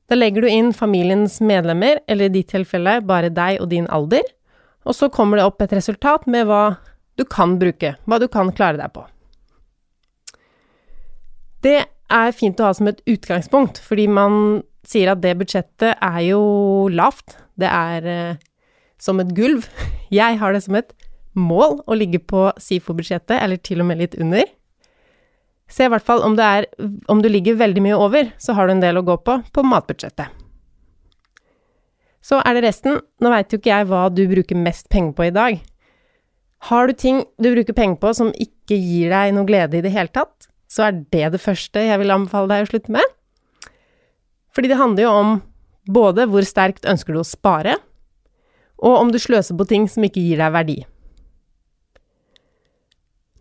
Da 0.08 0.16
legger 0.16 0.42
du 0.44 0.48
inn 0.48 0.72
familiens 0.72 1.36
medlemmer, 1.44 2.00
eller 2.08 2.28
i 2.28 2.36
ditt 2.38 2.48
tilfelle 2.54 2.98
bare 3.04 3.28
deg 3.34 3.60
og 3.60 3.68
din 3.72 3.88
alder, 3.92 4.24
og 4.88 4.96
så 4.96 5.10
kommer 5.12 5.36
det 5.36 5.44
opp 5.44 5.60
et 5.60 5.74
resultat 5.76 6.24
med 6.30 6.48
hva 6.48 6.78
du 7.20 7.26
kan 7.28 7.58
bruke, 7.60 7.92
hva 8.08 8.18
du 8.22 8.28
kan 8.32 8.52
klare 8.56 8.80
deg 8.80 8.92
på. 8.94 9.04
Det 11.66 11.80
er 12.08 12.32
fint 12.32 12.60
å 12.60 12.70
ha 12.70 12.76
som 12.76 12.88
et 12.88 13.02
utgangspunkt, 13.10 13.82
fordi 13.84 14.06
man 14.08 14.62
sier 14.88 15.12
at 15.12 15.20
det 15.20 15.34
budsjettet 15.40 15.98
er 16.00 16.20
jo 16.30 16.42
lavt. 16.88 17.36
Det 17.58 17.68
er 17.68 18.08
eh, 18.08 18.38
som 19.02 19.20
et 19.20 19.34
gulv. 19.36 19.66
Jeg 20.20 20.38
har 20.40 20.54
det 20.54 20.62
som 20.64 20.78
et 20.78 20.94
mål 21.38 21.82
å 21.84 21.98
ligge 21.98 22.22
på 22.22 22.48
SIFO-budsjettet, 22.56 23.36
eller 23.42 23.60
til 23.60 23.84
og 23.84 23.90
med 23.90 24.00
litt 24.00 24.16
under. 24.16 24.46
Se 25.68 25.84
i 25.84 25.92
hvert 25.92 26.04
fall 26.04 26.22
om, 26.24 26.36
om 27.12 27.22
du 27.22 27.28
ligger 27.28 27.58
veldig 27.60 27.82
mye 27.84 27.96
over, 27.96 28.30
så 28.40 28.54
har 28.56 28.68
du 28.68 28.76
en 28.76 28.84
del 28.84 29.00
å 29.00 29.04
gå 29.04 29.18
på 29.20 29.40
på 29.52 29.64
matbudsjettet. 29.68 30.32
Så 32.24 32.40
er 32.44 32.56
det 32.56 32.64
resten. 32.66 32.98
Nå 33.20 33.32
veit 33.32 33.52
jo 33.52 33.60
ikke 33.60 33.72
jeg 33.72 33.88
hva 33.88 34.06
du 34.12 34.24
bruker 34.28 34.58
mest 34.58 34.88
penger 34.92 35.14
på 35.16 35.28
i 35.28 35.34
dag. 35.34 35.60
Har 36.68 36.88
du 36.88 36.96
ting 36.96 37.22
du 37.38 37.50
bruker 37.54 37.76
penger 37.76 38.00
på 38.02 38.12
som 38.16 38.32
ikke 38.34 38.76
gir 38.76 39.12
deg 39.14 39.34
noe 39.36 39.48
glede 39.48 39.78
i 39.78 39.84
det 39.84 39.92
hele 39.94 40.10
tatt, 40.12 40.48
så 40.68 40.88
er 40.88 40.98
det 41.12 41.30
det 41.32 41.40
første 41.40 41.84
jeg 41.84 42.00
vil 42.00 42.12
anbefale 42.12 42.50
deg 42.50 42.66
å 42.66 42.70
slutte 42.72 42.94
med. 42.98 43.14
Fordi 44.52 44.72
det 44.72 44.80
handler 44.80 45.06
jo 45.06 45.12
om 45.14 45.36
både 45.88 46.26
hvor 46.28 46.44
sterkt 46.44 46.88
ønsker 46.88 47.14
du 47.14 47.22
å 47.22 47.28
spare, 47.28 47.78
og 48.78 48.94
om 48.98 49.12
du 49.14 49.18
sløser 49.22 49.56
på 49.58 49.66
ting 49.70 49.88
som 49.90 50.04
ikke 50.06 50.22
gir 50.22 50.42
deg 50.42 50.54
verdi. 50.54 50.78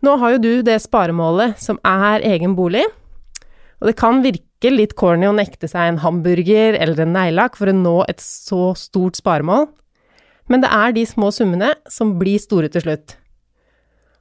Nå 0.04 0.14
har 0.22 0.36
jo 0.36 0.42
du 0.42 0.52
det 0.62 0.78
sparemålet 0.84 1.58
som 1.58 1.80
er 1.86 2.22
egen 2.26 2.54
bolig, 2.58 2.84
og 3.78 3.90
det 3.90 3.96
kan 3.98 4.22
virke 4.22 4.70
litt 4.70 4.94
corny 4.98 5.26
å 5.28 5.34
nekte 5.34 5.70
seg 5.70 5.90
en 5.90 6.00
hamburger 6.02 6.76
eller 6.78 7.02
en 7.02 7.14
neglelakk 7.14 7.58
for 7.58 7.70
å 7.70 7.74
nå 7.74 7.96
et 8.10 8.22
så 8.22 8.72
stort 8.78 9.18
sparemål, 9.18 9.66
men 10.48 10.62
det 10.62 10.70
er 10.72 10.94
de 10.96 11.04
små 11.06 11.30
summene 11.34 11.72
som 11.90 12.16
blir 12.20 12.38
store 12.42 12.70
til 12.72 12.86
slutt. 12.86 13.16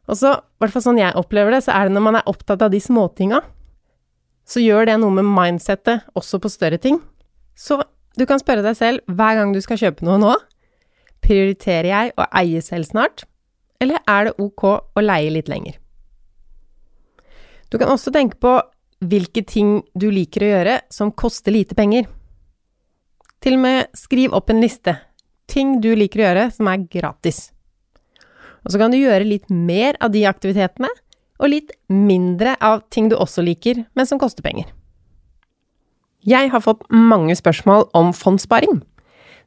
Og 0.07 0.17
så, 0.17 0.33
i 0.33 0.63
hvert 0.63 0.73
fall 0.73 0.85
sånn 0.85 1.01
jeg 1.01 1.15
opplever 1.19 1.53
det, 1.53 1.61
så 1.65 1.75
er 1.75 1.87
det 1.87 1.97
når 1.97 2.05
man 2.05 2.19
er 2.19 2.29
opptatt 2.31 2.63
av 2.63 2.73
de 2.73 2.81
småtinga, 2.81 3.41
så 4.47 4.63
gjør 4.63 4.87
det 4.87 4.99
noe 5.01 5.13
med 5.17 5.27
mindsettet 5.27 6.05
også 6.17 6.39
på 6.39 6.51
større 6.51 6.79
ting. 6.79 7.01
Så 7.57 7.81
du 8.17 8.23
kan 8.25 8.39
spørre 8.41 8.63
deg 8.65 8.77
selv 8.79 9.03
hver 9.11 9.39
gang 9.39 9.51
du 9.53 9.59
skal 9.63 9.79
kjøpe 9.81 10.07
noe 10.07 10.19
nå, 10.21 10.35
prioriterer 11.25 11.89
jeg 11.91 12.13
å 12.15 12.27
eie 12.39 12.61
selv 12.63 12.87
snart, 12.87 13.25
eller 13.83 14.01
er 14.09 14.29
det 14.29 14.37
ok 14.41 14.63
å 14.67 15.03
leie 15.03 15.33
litt 15.33 15.51
lenger? 15.51 15.77
Du 17.69 17.77
kan 17.77 17.91
også 17.91 18.13
tenke 18.15 18.39
på 18.39 18.55
hvilke 19.03 19.43
ting 19.45 19.81
du 19.93 20.07
liker 20.13 20.43
å 20.45 20.51
gjøre 20.53 20.77
som 20.93 21.11
koster 21.11 21.53
lite 21.53 21.75
penger. 21.77 22.07
Til 23.43 23.57
og 23.57 23.63
med 23.65 23.91
skriv 23.97 24.33
opp 24.33 24.49
en 24.49 24.63
liste. 24.63 24.95
Ting 25.47 25.77
du 25.83 25.91
liker 25.95 26.23
å 26.23 26.27
gjøre 26.29 26.47
som 26.55 26.69
er 26.71 26.87
gratis. 26.89 27.51
Og 28.65 28.73
så 28.73 28.81
kan 28.81 28.91
du 28.91 28.97
gjøre 28.97 29.27
litt 29.27 29.51
mer 29.53 29.99
av 30.03 30.11
de 30.15 30.25
aktivitetene, 30.27 30.89
og 31.37 31.51
litt 31.53 31.71
mindre 31.93 32.55
av 32.63 32.81
ting 32.89 33.11
du 33.11 33.15
også 33.15 33.43
liker, 33.45 33.83
men 33.93 34.09
som 34.09 34.19
koster 34.19 34.43
penger. 34.43 34.65
Jeg 36.27 36.49
har 36.51 36.63
fått 36.65 36.81
mange 36.91 37.35
spørsmål 37.37 37.87
om 37.95 38.09
fondssparing, 38.17 38.81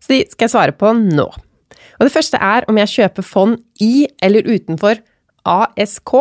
så 0.00 0.14
de 0.14 0.20
skal 0.30 0.46
jeg 0.46 0.54
svare 0.54 0.76
på 0.78 0.94
nå. 0.96 1.26
Og 2.00 2.08
det 2.08 2.14
første 2.14 2.38
er 2.40 2.64
om 2.68 2.78
jeg 2.80 2.88
kjøper 2.88 3.22
fond 3.22 3.58
i 3.84 4.06
eller 4.24 4.46
utenfor 4.48 5.02
ASK 5.44 6.14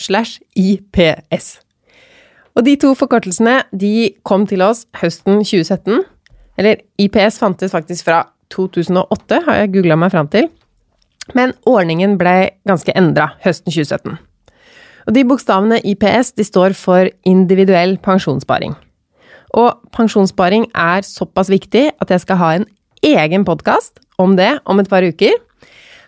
slash 0.00 0.40
IPS. 0.56 1.58
Og 2.56 2.64
de 2.64 2.76
to 2.80 2.94
forkortelsene 2.96 3.58
de 3.76 4.14
kom 4.24 4.46
til 4.48 4.64
oss 4.64 4.86
høsten 4.96 5.42
2017. 5.44 6.00
Eller 6.56 6.80
IPS 6.98 7.36
fantes 7.42 7.76
faktisk 7.76 8.08
fra 8.08 8.22
2008, 8.54 9.42
har 9.44 9.60
jeg 9.60 9.74
googla 9.74 9.98
meg 10.00 10.14
fram 10.14 10.30
til. 10.32 10.48
Men 11.36 11.52
ordningen 11.68 12.16
ble 12.16 12.54
ganske 12.68 12.94
endra 12.96 13.34
høsten 13.44 13.74
2017. 13.74 14.16
Og 15.06 15.14
de 15.14 15.26
bokstavene 15.28 15.82
IPS 15.84 16.32
de 16.38 16.46
står 16.48 16.72
for 16.78 17.10
individuell 17.28 17.98
pensjonssparing. 18.00 18.72
Og 19.52 19.76
pensjonssparing 19.92 20.70
er 20.72 21.04
såpass 21.04 21.52
viktig 21.52 21.90
at 22.00 22.10
jeg 22.10 22.24
skal 22.24 22.40
ha 22.40 22.50
en 22.56 22.66
egen 23.04 23.44
podkast 23.44 24.00
om 24.22 24.36
det 24.38 24.56
om 24.64 24.80
et 24.80 24.90
par 24.90 25.04
uker. 25.06 25.34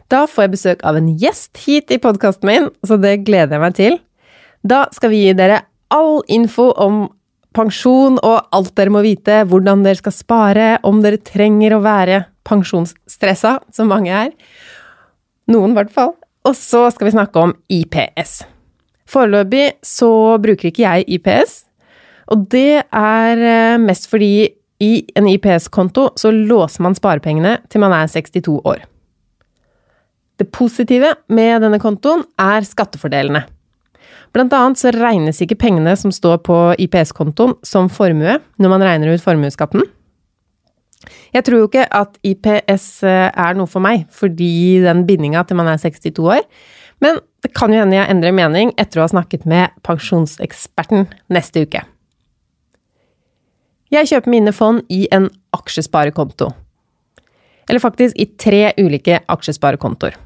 Da 0.09 0.25
får 0.29 0.47
jeg 0.47 0.55
besøk 0.55 0.85
av 0.89 0.97
en 0.97 1.11
gjest 1.21 1.59
hit 1.67 1.93
i 1.93 2.01
podkasten 2.01 2.49
min, 2.49 2.71
så 2.87 2.97
det 3.01 3.21
gleder 3.27 3.59
jeg 3.59 3.65
meg 3.65 3.77
til. 3.77 3.99
Da 4.65 4.87
skal 4.95 5.13
vi 5.13 5.27
gi 5.27 5.37
dere 5.37 5.63
all 5.93 6.23
info 6.33 6.71
om 6.81 7.07
pensjon 7.57 8.19
og 8.23 8.49
alt 8.55 8.75
dere 8.79 8.93
må 8.93 9.03
vite, 9.05 9.43
hvordan 9.49 9.85
dere 9.85 10.01
skal 10.01 10.15
spare, 10.15 10.69
om 10.87 11.03
dere 11.05 11.21
trenger 11.21 11.77
å 11.77 11.83
være 11.85 12.23
pensjonsstressa, 12.49 13.59
som 13.75 13.91
mange 13.93 14.13
er. 14.15 14.33
Noen, 15.49 15.73
i 15.73 15.79
hvert 15.79 15.93
fall. 15.93 16.15
Og 16.49 16.57
så 16.57 16.87
skal 16.95 17.09
vi 17.09 17.17
snakke 17.17 17.45
om 17.45 17.55
IPS. 17.73 18.43
Foreløpig 19.09 19.79
så 19.85 20.11
bruker 20.41 20.71
ikke 20.71 20.85
jeg 20.85 21.07
IPS, 21.19 21.63
og 22.29 22.45
det 22.53 22.85
er 22.85 23.41
eh, 23.41 23.81
mest 23.81 24.09
fordi 24.11 24.51
i 24.83 24.93
en 25.19 25.27
IPS-konto 25.29 26.11
så 26.17 26.31
låser 26.31 26.85
man 26.87 26.97
sparepengene 26.97 27.59
til 27.71 27.83
man 27.83 27.95
er 27.97 28.11
62 28.11 28.61
år. 28.63 28.85
Det 30.39 30.47
positive 30.55 31.17
med 31.35 31.65
denne 31.65 31.81
kontoen 31.83 32.23
er 32.39 32.67
skattefordelene. 32.67 33.43
Blant 34.35 34.55
annet 34.55 34.79
så 34.79 34.93
regnes 34.95 35.41
ikke 35.43 35.59
pengene 35.59 35.95
som 35.99 36.13
står 36.15 36.43
på 36.47 36.57
IPS-kontoen 36.85 37.57
som 37.67 37.89
formue 37.91 38.39
når 38.61 38.75
man 38.75 38.85
regner 38.85 39.15
ut 39.15 39.25
formuesskatten. 39.25 39.83
Jeg 41.35 41.45
tror 41.45 41.63
jo 41.63 41.69
ikke 41.69 41.87
at 41.95 42.19
IPS 42.27 42.87
eh, 43.07 43.29
er 43.31 43.57
noe 43.57 43.71
for 43.71 43.83
meg, 43.85 44.07
fordi 44.15 44.81
den 44.85 45.05
bindinga 45.09 45.45
til 45.47 45.59
man 45.59 45.71
er 45.71 45.81
62 45.81 46.19
år. 46.23 46.43
Men 47.05 47.21
det 47.45 47.53
kan 47.55 47.73
jo 47.73 47.81
hende 47.81 47.97
jeg 47.97 48.11
endrer 48.11 48.35
mening 48.35 48.73
etter 48.81 49.01
å 49.01 49.07
ha 49.07 49.13
snakket 49.13 49.47
med 49.49 49.75
pensjonseksperten 49.87 51.07
neste 51.33 51.65
uke. 51.67 51.85
Jeg 53.89 54.09
kjøper 54.11 54.33
mine 54.33 54.53
fond 54.53 54.83
i 54.93 55.07
en 55.15 55.31
aksjesparekonto. 55.57 56.51
Eller 57.69 57.81
faktisk 57.81 58.17
i 58.21 58.27
tre 58.41 58.73
ulike 58.77 59.23
aksjesparekontoer. 59.33 60.17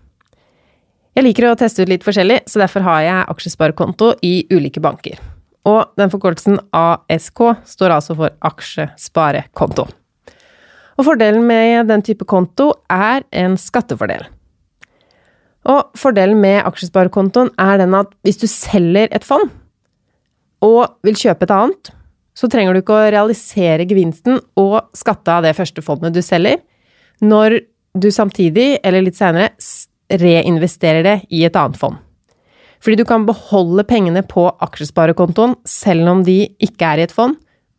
Jeg 1.12 1.26
liker 1.26 1.46
å 1.50 1.56
teste 1.60 1.84
ut 1.84 1.92
litt 1.92 2.02
forskjellig, 2.06 2.40
så 2.48 2.62
derfor 2.62 2.82
har 2.86 3.04
jeg 3.04 3.28
aksjesparekonto 3.34 4.14
i 4.24 4.34
ulike 4.50 4.82
banker. 4.82 5.20
Og 5.68 5.92
den 6.00 6.10
forkortelsen 6.10 6.58
ASK 6.74 7.44
står 7.68 7.94
altså 7.94 8.16
for 8.18 8.34
aksjesparekonto. 8.50 9.86
Og 10.98 11.06
fordelen 11.06 11.46
med 11.46 11.86
den 11.90 12.02
type 12.02 12.26
konto 12.28 12.72
er 12.90 13.22
en 13.30 13.54
skattefordel. 13.60 14.26
Og 15.70 15.94
fordelen 15.98 16.40
med 16.42 16.64
aksjesparekontoen 16.66 17.52
er 17.62 17.78
den 17.78 17.94
at 17.94 18.10
hvis 18.26 18.42
du 18.42 18.48
selger 18.50 19.06
et 19.14 19.26
fond 19.26 19.52
og 20.62 20.96
vil 21.06 21.18
kjøpe 21.18 21.46
et 21.46 21.54
annet, 21.54 21.92
så 22.34 22.48
trenger 22.48 22.74
du 22.74 22.80
ikke 22.80 22.96
å 22.96 23.10
realisere 23.12 23.86
gevinsten 23.88 24.40
og 24.58 24.78
skatte 24.96 25.34
av 25.34 25.44
det 25.46 25.54
første 25.58 25.84
fondet 25.84 26.14
du 26.16 26.22
selger, 26.24 26.62
når 27.22 27.60
du 27.98 28.08
samtidig, 28.12 28.78
eller 28.82 29.04
litt 29.04 29.18
seinere, 29.18 29.52
reinvesterer 30.12 31.04
det 31.04 31.16
i 31.32 31.44
et 31.46 31.56
annet 31.56 31.78
fond. 31.80 32.00
Fordi 32.82 32.98
du 32.98 33.04
kan 33.06 33.26
beholde 33.28 33.84
pengene 33.86 34.24
på 34.26 34.48
aksjesparekontoen 34.64 35.54
selv 35.68 36.08
om 36.10 36.22
de 36.26 36.40
ikke 36.64 36.88
er 36.88 37.02
i 37.02 37.06
et 37.06 37.14
fond, 37.14 37.36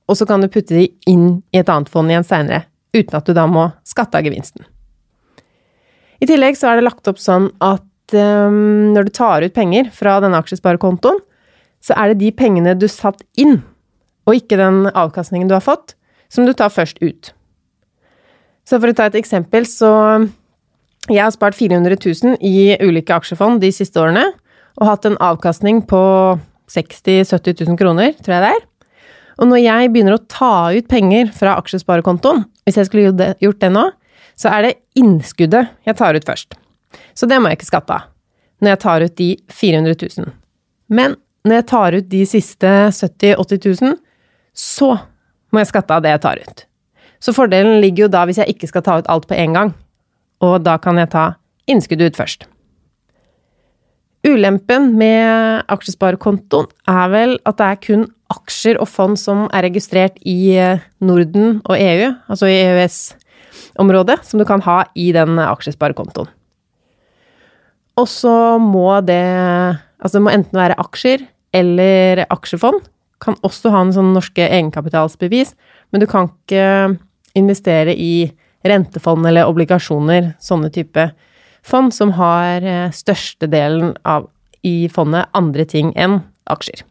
og 0.07 0.19
så 0.19 0.27
kan 0.27 0.43
du 0.43 0.51
putte 0.51 0.75
de 0.77 0.85
inn 1.09 1.41
i 1.51 1.59
et 1.59 1.71
annet 1.71 1.91
fond 1.91 2.09
igjen 2.11 2.25
seinere, 2.27 2.63
uten 2.95 3.17
at 3.19 3.27
du 3.27 3.35
da 3.35 3.47
må 3.49 3.67
skatte 3.87 4.19
av 4.19 4.27
gevinsten. 4.27 4.63
I 6.23 6.29
tillegg 6.29 6.55
så 6.55 6.69
er 6.69 6.79
det 6.79 6.87
lagt 6.87 7.09
opp 7.09 7.19
sånn 7.19 7.49
at 7.63 8.15
um, 8.15 8.93
når 8.95 9.09
du 9.09 9.13
tar 9.17 9.43
ut 9.43 9.55
penger 9.55 9.89
fra 9.95 10.19
denne 10.23 10.39
aksjesparekontoen, 10.39 11.19
så 11.83 11.97
er 11.99 12.13
det 12.13 12.21
de 12.21 12.31
pengene 12.35 12.77
du 12.79 12.87
satt 12.87 13.25
inn, 13.39 13.57
og 14.27 14.38
ikke 14.38 14.59
den 14.59 14.86
avkastningen 14.91 15.49
du 15.49 15.55
har 15.57 15.63
fått, 15.65 15.95
som 16.31 16.47
du 16.47 16.53
tar 16.57 16.73
først 16.73 17.01
ut. 17.03 17.33
Så 18.63 18.79
for 18.79 18.89
å 18.89 18.95
ta 18.95 19.09
et 19.09 19.19
eksempel, 19.19 19.67
så 19.67 19.91
jeg 21.09 21.19
har 21.19 21.33
spart 21.36 21.57
400 21.57 21.97
000 21.99 22.38
i 22.39 22.77
ulike 22.79 23.15
aksjefond 23.15 23.59
de 23.63 23.73
siste 23.75 23.99
årene, 23.99 24.29
og 24.79 24.88
hatt 24.89 25.05
en 25.05 25.19
avkastning 25.21 25.83
på 25.86 26.03
60 26.71 27.27
000-70 27.27 27.67
000 27.67 27.77
kroner, 27.77 28.15
tror 28.23 28.38
jeg 28.38 28.45
det 28.45 28.53
er. 28.55 28.63
Og 29.41 29.49
når 29.49 29.62
jeg 29.63 29.91
begynner 29.91 30.15
å 30.15 30.23
ta 30.29 30.71
ut 30.73 30.88
penger 30.89 31.29
fra 31.36 31.57
aksjesparekontoen, 31.59 32.45
hvis 32.63 32.79
jeg 32.79 32.89
skulle 32.89 33.33
gjort 33.41 33.62
det 33.62 33.71
nå, 33.73 33.89
så 34.39 34.49
er 34.53 34.65
det 34.65 34.77
innskuddet 34.97 35.73
jeg 35.86 35.97
tar 35.99 36.17
ut 36.17 36.25
først. 36.25 36.55
Så 37.17 37.29
det 37.29 37.39
må 37.41 37.51
jeg 37.51 37.62
ikke 37.62 37.73
skatte 37.73 37.99
av 37.99 38.09
når 38.63 38.71
jeg 38.71 38.79
tar 38.79 39.03
ut 39.03 39.15
de 39.19 39.29
400 39.51 39.95
000. 40.23 40.33
Men 40.95 41.17
når 41.43 41.57
jeg 41.57 41.65
tar 41.67 41.95
ut 41.97 42.05
de 42.07 42.21
siste 42.29 42.69
70 42.95 43.33
000-80 43.36 43.81
000, 43.83 43.97
så 44.53 44.95
må 45.53 45.61
jeg 45.61 45.71
skatte 45.73 45.95
av 45.95 46.05
det 46.05 46.13
jeg 46.13 46.23
tar 46.23 46.41
ut. 46.41 46.65
Så 47.23 47.33
fordelen 47.35 47.79
ligger 47.83 48.05
jo 48.05 48.13
da 48.13 48.23
hvis 48.27 48.41
jeg 48.41 48.55
ikke 48.55 48.69
skal 48.69 48.85
ta 48.85 48.97
ut 48.99 49.09
alt 49.11 49.27
på 49.29 49.37
en 49.37 49.55
gang, 49.55 49.75
og 50.43 50.57
da 50.65 50.77
kan 50.81 50.99
jeg 50.99 51.12
ta 51.13 51.27
innskuddet 51.69 52.13
ut 52.13 52.19
først. 52.19 52.47
Ulempen 54.23 54.93
med 54.95 55.65
aksjesparekontoen 55.71 56.69
er 56.87 57.10
vel 57.12 57.33
at 57.47 57.58
det 57.60 57.65
er 57.67 57.81
kun 57.83 58.06
aksjer 58.31 58.79
og 58.79 58.87
fond 58.87 59.19
som 59.19 59.45
er 59.51 59.65
registrert 59.67 60.15
i 60.23 60.56
eh, 60.56 60.83
Norden 61.04 61.60
og 61.67 61.75
EU, 61.75 62.13
altså 62.31 62.47
i 62.47 62.56
EØS-området, 62.56 64.21
som 64.23 64.39
du 64.39 64.47
kan 64.47 64.63
ha 64.63 64.83
i 64.95 65.12
den 65.15 65.35
aksjesparekontoen. 65.43 66.31
Og 67.99 68.08
så 68.10 68.58
må 68.58 69.01
det 69.06 69.23
Altså 70.04 70.17
det 70.17 70.23
må 70.25 70.31
enten 70.33 70.58
være 70.60 70.75
aksjer 70.81 71.21
eller 71.56 72.25
aksjefond. 72.33 72.81
Kan 73.24 73.38
også 73.46 73.71
ha 73.71 73.84
en 73.86 73.94
sånn 73.96 74.13
norske 74.15 74.46
egenkapitalsbevis, 74.46 75.54
men 75.92 76.04
du 76.04 76.08
kan 76.10 76.30
ikke 76.32 76.98
investere 77.40 77.96
i 77.96 78.32
rentefond 78.67 79.26
eller 79.28 79.50
obligasjoner, 79.50 80.34
sånne 80.44 80.71
type 80.74 81.10
fond, 81.63 81.94
som 81.96 82.13
har 82.19 82.63
eh, 82.63 82.92
størstedelen 82.96 83.96
i 84.63 84.76
fondet 84.92 85.32
andre 85.36 85.65
ting 85.67 85.92
enn 86.00 86.21
aksjer. 86.52 86.84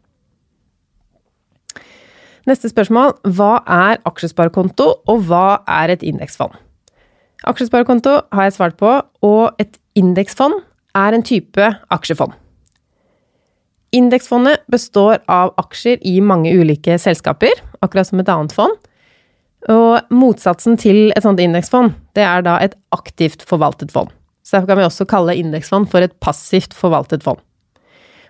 Neste 2.49 2.73
spørsmål 2.73 3.15
hva 3.37 3.53
er 3.71 4.01
aksjesparekonto, 4.09 4.89
og 5.07 5.27
hva 5.29 5.63
er 5.71 5.95
et 5.95 6.03
indeksfond? 6.03 6.57
Aksjesparekonto 7.47 8.19
har 8.35 8.49
jeg 8.49 8.57
svart 8.57 8.79
på, 8.79 8.99
og 9.23 9.63
et 9.63 9.79
indeksfond 9.99 10.61
er 10.99 11.15
en 11.15 11.25
type 11.27 11.69
aksjefond. 11.95 12.35
Indeksfondet 13.93 14.65
består 14.73 15.21
av 15.29 15.53
aksjer 15.61 16.01
i 16.09 16.17
mange 16.25 16.53
ulike 16.57 16.97
selskaper, 17.01 17.53
akkurat 17.85 18.09
som 18.09 18.23
et 18.23 18.31
annet 18.33 18.55
fond. 18.57 18.79
Og 19.71 20.15
motsatsen 20.15 20.79
til 20.81 21.13
et 21.13 21.23
sånt 21.23 21.41
indeksfond, 21.43 21.93
det 22.17 22.25
er 22.25 22.43
da 22.47 22.57
et 22.65 22.75
aktivt 22.95 23.45
forvaltet 23.47 23.93
fond. 23.93 24.09
Så 24.43 24.57
derfor 24.57 24.73
kan 24.73 24.81
vi 24.81 24.87
også 24.89 25.07
kalle 25.11 25.37
indeksfond 25.39 25.91
for 25.93 26.03
et 26.03 26.15
passivt 26.25 26.73
forvaltet 26.75 27.23
fond. 27.23 27.39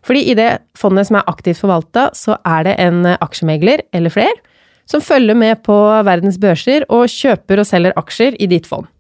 Fordi 0.03 0.25
i 0.33 0.35
det 0.35 0.51
fondet 0.77 1.07
som 1.09 1.21
er 1.21 1.31
aktivt 1.31 1.63
forvalta, 1.63 2.09
så 2.19 2.37
er 2.43 2.67
det 2.67 2.75
en 2.83 3.07
aksjemegler, 3.15 3.85
eller 3.95 4.11
flere, 4.11 4.35
som 4.91 5.01
følger 5.01 5.39
med 5.39 5.63
på 5.63 5.79
verdens 6.03 6.41
børser 6.43 6.89
og 6.91 7.07
kjøper 7.07 7.63
og 7.63 7.71
selger 7.71 7.95
aksjer 7.97 8.37
i 8.43 8.51
ditt 8.51 8.67
fond. 8.67 8.91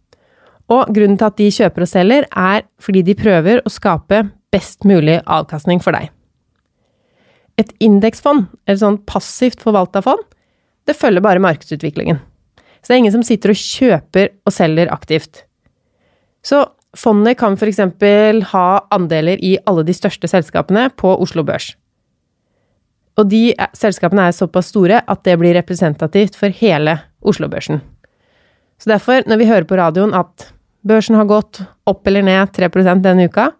Og 0.70 0.86
grunnen 0.94 1.18
til 1.18 1.26
at 1.26 1.42
de 1.42 1.50
kjøper 1.52 1.84
og 1.84 1.90
selger, 1.90 2.30
er 2.30 2.64
fordi 2.80 3.02
de 3.02 3.18
prøver 3.18 3.66
å 3.66 3.72
skape 3.72 4.28
best 4.54 4.86
mulig 4.86 5.18
avkastning 5.26 5.82
for 5.82 5.98
deg. 5.98 6.12
Et 7.60 7.72
indeksfond, 7.84 8.46
eller 8.66 8.80
sånn 8.80 9.00
passivt 9.08 9.60
forvalta 9.62 10.02
fond, 10.04 10.22
det 10.88 10.96
følger 10.98 11.22
bare 11.24 11.42
markedsutviklingen. 11.42 12.20
Så 12.82 12.90
det 12.90 12.96
er 12.96 13.02
ingen 13.04 13.14
som 13.14 13.26
sitter 13.26 13.52
og 13.52 13.60
kjøper 13.60 14.32
og 14.48 14.54
selger 14.54 14.90
aktivt. 14.90 15.44
Så 16.42 16.64
fondet 16.98 17.38
kan 17.38 17.54
f.eks. 17.54 17.78
ha 18.50 18.66
andeler 18.90 19.38
i 19.38 19.54
alle 19.66 19.84
de 19.86 19.94
største 19.94 20.28
selskapene 20.30 20.88
på 20.98 21.14
Oslo 21.22 21.44
Børs. 21.46 21.72
Og 23.20 23.28
de 23.28 23.52
selskapene 23.76 24.26
er 24.28 24.36
såpass 24.36 24.70
store 24.72 25.02
at 25.04 25.24
det 25.26 25.36
blir 25.40 25.54
representativt 25.58 26.36
for 26.38 26.54
hele 26.62 26.96
Oslo-børsen. 27.20 27.82
Så 28.80 28.90
derfor, 28.90 29.22
når 29.28 29.38
vi 29.38 29.48
hører 29.50 29.68
på 29.68 29.76
radioen 29.78 30.14
at 30.16 30.48
børsen 30.82 31.14
har 31.14 31.28
gått 31.30 31.60
opp 31.86 32.08
eller 32.08 32.24
ned 32.26 32.54
3% 32.56 33.04
denne 33.04 33.28
uka, 33.28 33.50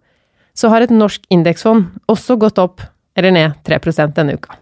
så 0.56 0.72
har 0.72 0.84
et 0.84 0.92
norsk 0.92 1.22
indeksfond 1.32 1.92
også 2.10 2.38
gått 2.40 2.58
opp 2.58 2.82
eller 3.16 3.34
ned 3.34 3.56
3% 3.66 4.14
denne 4.16 4.36
uka. 4.38 4.56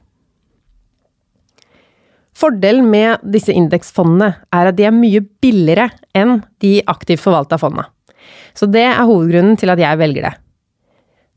Fordelen 2.40 2.86
med 2.88 3.24
disse 3.34 3.52
indeksfondene 3.52 4.30
er 4.54 4.70
at 4.70 4.76
de 4.78 4.86
er 4.88 4.96
mye 4.96 5.20
billigere 5.42 5.90
enn 6.16 6.38
de 6.64 6.78
aktivt 6.88 7.20
forvalta 7.20 7.58
fondene. 7.60 7.88
Så 8.56 8.68
det 8.70 8.86
er 8.88 9.04
hovedgrunnen 9.04 9.58
til 9.60 9.72
at 9.72 9.80
jeg 9.80 10.00
velger 10.00 10.28
det. 10.28 10.32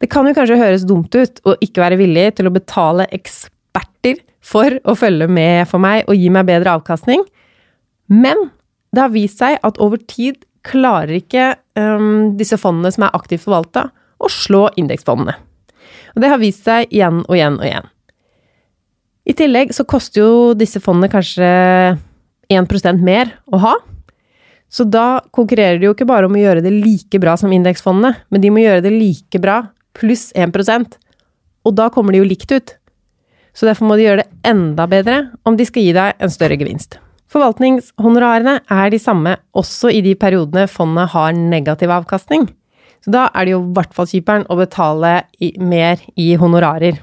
Det 0.04 0.10
kan 0.12 0.28
jo 0.28 0.36
kanskje 0.36 0.60
høres 0.60 0.86
dumt 0.88 1.16
ut 1.16 1.42
å 1.48 1.56
ikke 1.64 1.84
være 1.84 2.00
villig 2.00 2.26
til 2.38 2.50
å 2.50 2.54
betale 2.56 3.08
eksperter 3.16 4.20
for 4.44 4.76
å 4.84 4.96
følge 5.00 5.30
med 5.32 5.68
for 5.70 5.84
meg 5.84 6.08
og 6.08 6.20
gi 6.20 6.32
meg 6.34 6.48
bedre 6.50 6.76
avkastning, 6.76 7.24
men 8.12 8.50
det 8.94 9.04
har 9.04 9.14
vist 9.14 9.40
seg 9.40 9.58
at 9.64 9.80
over 9.84 10.02
tid 10.08 10.44
klarer 10.64 11.16
ikke 11.18 11.54
um, 11.80 12.36
disse 12.40 12.60
fondene 12.60 12.92
som 12.96 13.08
er 13.08 13.16
aktivt 13.16 13.46
forvalta, 13.46 13.90
å 14.24 14.30
slå 14.32 14.68
indeksfondene. 14.80 15.36
Og 16.14 16.22
det 16.22 16.30
har 16.30 16.42
vist 16.42 16.66
seg 16.66 16.92
igjen 16.94 17.24
og 17.26 17.36
igjen 17.36 17.60
og 17.60 17.68
igjen. 17.68 17.90
I 19.24 19.36
tillegg 19.40 19.72
så 19.76 19.86
koster 19.88 20.22
jo 20.22 20.32
disse 20.58 20.82
fondene 20.84 21.12
kanskje 21.12 21.48
1% 22.52 23.04
mer 23.04 23.32
å 23.48 23.62
ha. 23.64 23.74
Så 24.74 24.86
da 24.90 25.22
konkurrerer 25.36 25.80
de 25.80 25.88
jo 25.88 25.94
ikke 25.96 26.10
bare 26.10 26.28
om 26.28 26.36
å 26.36 26.42
gjøre 26.42 26.64
det 26.66 26.74
like 26.74 27.20
bra 27.22 27.36
som 27.40 27.52
indeksfondene, 27.54 28.16
men 28.34 28.44
de 28.44 28.52
må 28.52 28.64
gjøre 28.64 28.84
det 28.86 28.94
like 28.94 29.42
bra 29.42 29.62
pluss 29.94 30.32
1% 30.34 30.98
Og 31.64 31.76
da 31.78 31.88
kommer 31.94 32.12
de 32.12 32.20
jo 32.20 32.28
likt 32.28 32.52
ut. 32.52 32.74
Så 33.54 33.70
derfor 33.70 33.88
må 33.88 33.96
de 33.96 34.08
gjøre 34.08 34.24
det 34.24 34.50
enda 34.50 34.88
bedre 34.90 35.20
om 35.46 35.56
de 35.56 35.66
skal 35.70 35.86
gi 35.86 35.94
deg 35.96 36.18
en 36.20 36.34
større 36.34 36.58
gevinst. 36.60 36.98
Forvaltningshonorarene 37.32 38.60
er 38.70 38.90
de 38.92 39.00
samme 39.02 39.38
også 39.58 39.94
i 39.94 40.02
de 40.06 40.18
periodene 40.20 40.66
fondet 40.70 41.14
har 41.14 41.38
negativ 41.38 41.94
avkastning. 41.94 42.50
Så 43.04 43.12
da 43.12 43.26
er 43.36 43.46
det 43.46 43.56
jo 43.56 43.64
i 43.66 43.74
hvert 43.76 43.96
fall 43.96 44.08
kjiperen 44.08 44.46
å 44.48 44.58
betale 44.60 45.16
i, 45.44 45.52
mer 45.60 46.00
i 46.16 46.34
honorarer. 46.40 47.02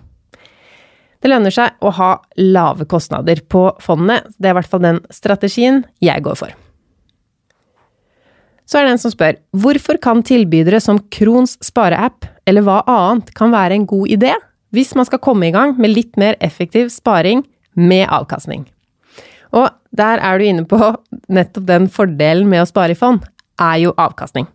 Det 1.20 1.28
lønner 1.28 1.52
seg 1.52 1.76
å 1.84 1.92
ha 1.98 2.14
lave 2.40 2.86
kostnader 2.88 3.42
på 3.44 3.66
fondet. 3.84 4.30
Det 4.40 4.48
er 4.48 4.54
i 4.54 4.58
hvert 4.60 4.72
fall 4.72 4.84
den 4.84 5.00
strategien 5.12 5.82
jeg 6.00 6.24
går 6.24 6.38
for. 6.40 6.54
Så 8.64 8.78
er 8.78 8.86
det 8.86 8.94
en 8.94 9.02
som 9.02 9.12
spør 9.12 9.36
hvorfor 9.60 9.98
kan 10.00 10.22
tilbydere 10.24 10.78
som 10.80 11.02
Krons 11.12 11.56
spareapp 11.64 12.28
eller 12.48 12.64
hva 12.64 12.78
annet 12.88 13.32
kan 13.36 13.52
være 13.52 13.76
en 13.76 13.88
god 13.90 14.12
idé 14.14 14.36
hvis 14.70 14.94
man 14.94 15.08
skal 15.08 15.20
komme 15.20 15.48
i 15.48 15.52
gang 15.52 15.74
med 15.82 15.90
litt 15.90 16.14
mer 16.20 16.38
effektiv 16.40 16.92
sparing 16.94 17.42
med 17.74 18.06
avkastning? 18.06 18.62
Og 19.50 19.66
der 19.90 20.22
er 20.22 20.38
du 20.38 20.46
inne 20.46 20.64
på 20.70 20.78
nettopp 21.34 21.66
den 21.66 21.90
fordelen 21.90 22.46
med 22.48 22.62
å 22.62 22.70
spare 22.70 22.94
i 22.94 22.98
fond, 22.98 23.26
er 23.58 23.82
jo 23.82 23.92
avkastning. 23.98 24.46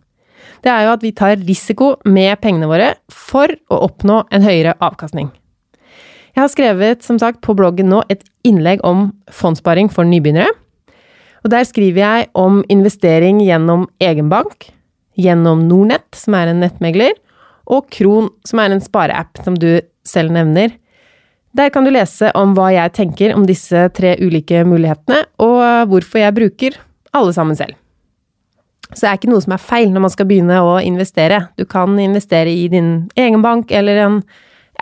Det 0.64 0.72
er 0.72 0.86
jo 0.86 0.92
at 0.96 1.04
vi 1.04 1.14
tar 1.16 1.40
risiko 1.42 1.94
med 2.08 2.38
pengene 2.42 2.68
våre 2.70 2.92
for 3.12 3.52
å 3.72 3.82
oppnå 3.88 4.22
en 4.34 4.46
høyere 4.46 4.76
avkastning. 4.84 5.30
Jeg 6.36 6.42
har 6.42 6.52
skrevet, 6.52 7.04
som 7.04 7.18
sagt, 7.20 7.40
på 7.40 7.54
bloggen 7.56 7.88
nå 7.88 8.02
et 8.12 8.24
innlegg 8.44 8.82
om 8.84 9.08
fondssparing 9.32 9.88
for 9.92 10.04
nybegynnere. 10.04 10.52
Og 11.46 11.52
der 11.52 11.64
skriver 11.64 12.02
jeg 12.02 12.26
om 12.36 12.58
investering 12.72 13.38
gjennom 13.40 13.86
egen 14.02 14.28
bank, 14.28 14.68
gjennom 15.16 15.62
Nornett, 15.68 16.10
som 16.18 16.36
er 16.36 16.50
en 16.50 16.60
nettmegler, 16.60 17.14
og 17.66 17.88
Kron, 17.94 18.28
som 18.46 18.60
er 18.60 18.74
en 18.74 18.82
spareapp 18.84 19.40
som 19.46 19.56
du 19.56 19.80
selv 20.06 20.34
nevner. 20.34 20.74
Der 21.56 21.72
kan 21.72 21.86
du 21.86 21.92
lese 21.94 22.28
om 22.36 22.52
hva 22.56 22.68
jeg 22.74 22.92
tenker 22.98 23.32
om 23.32 23.46
disse 23.48 23.86
tre 23.96 24.12
ulike 24.20 24.60
mulighetene, 24.68 25.22
og 25.40 25.88
hvorfor 25.88 26.20
jeg 26.20 26.36
bruker 26.36 26.76
alle 27.16 27.32
sammen 27.32 27.56
selv. 27.56 27.78
Så 28.92 29.02
det 29.02 29.08
er 29.10 29.18
ikke 29.18 29.30
noe 29.32 29.42
som 29.42 29.54
er 29.56 29.62
feil 29.62 29.90
når 29.92 30.04
man 30.04 30.12
skal 30.14 30.28
begynne 30.28 30.58
å 30.62 30.76
investere. 30.78 31.46
Du 31.58 31.64
kan 31.68 31.96
investere 32.00 32.52
i 32.52 32.68
din 32.72 33.08
egen 33.18 33.42
bank 33.44 33.72
eller 33.74 33.98
en 34.04 34.20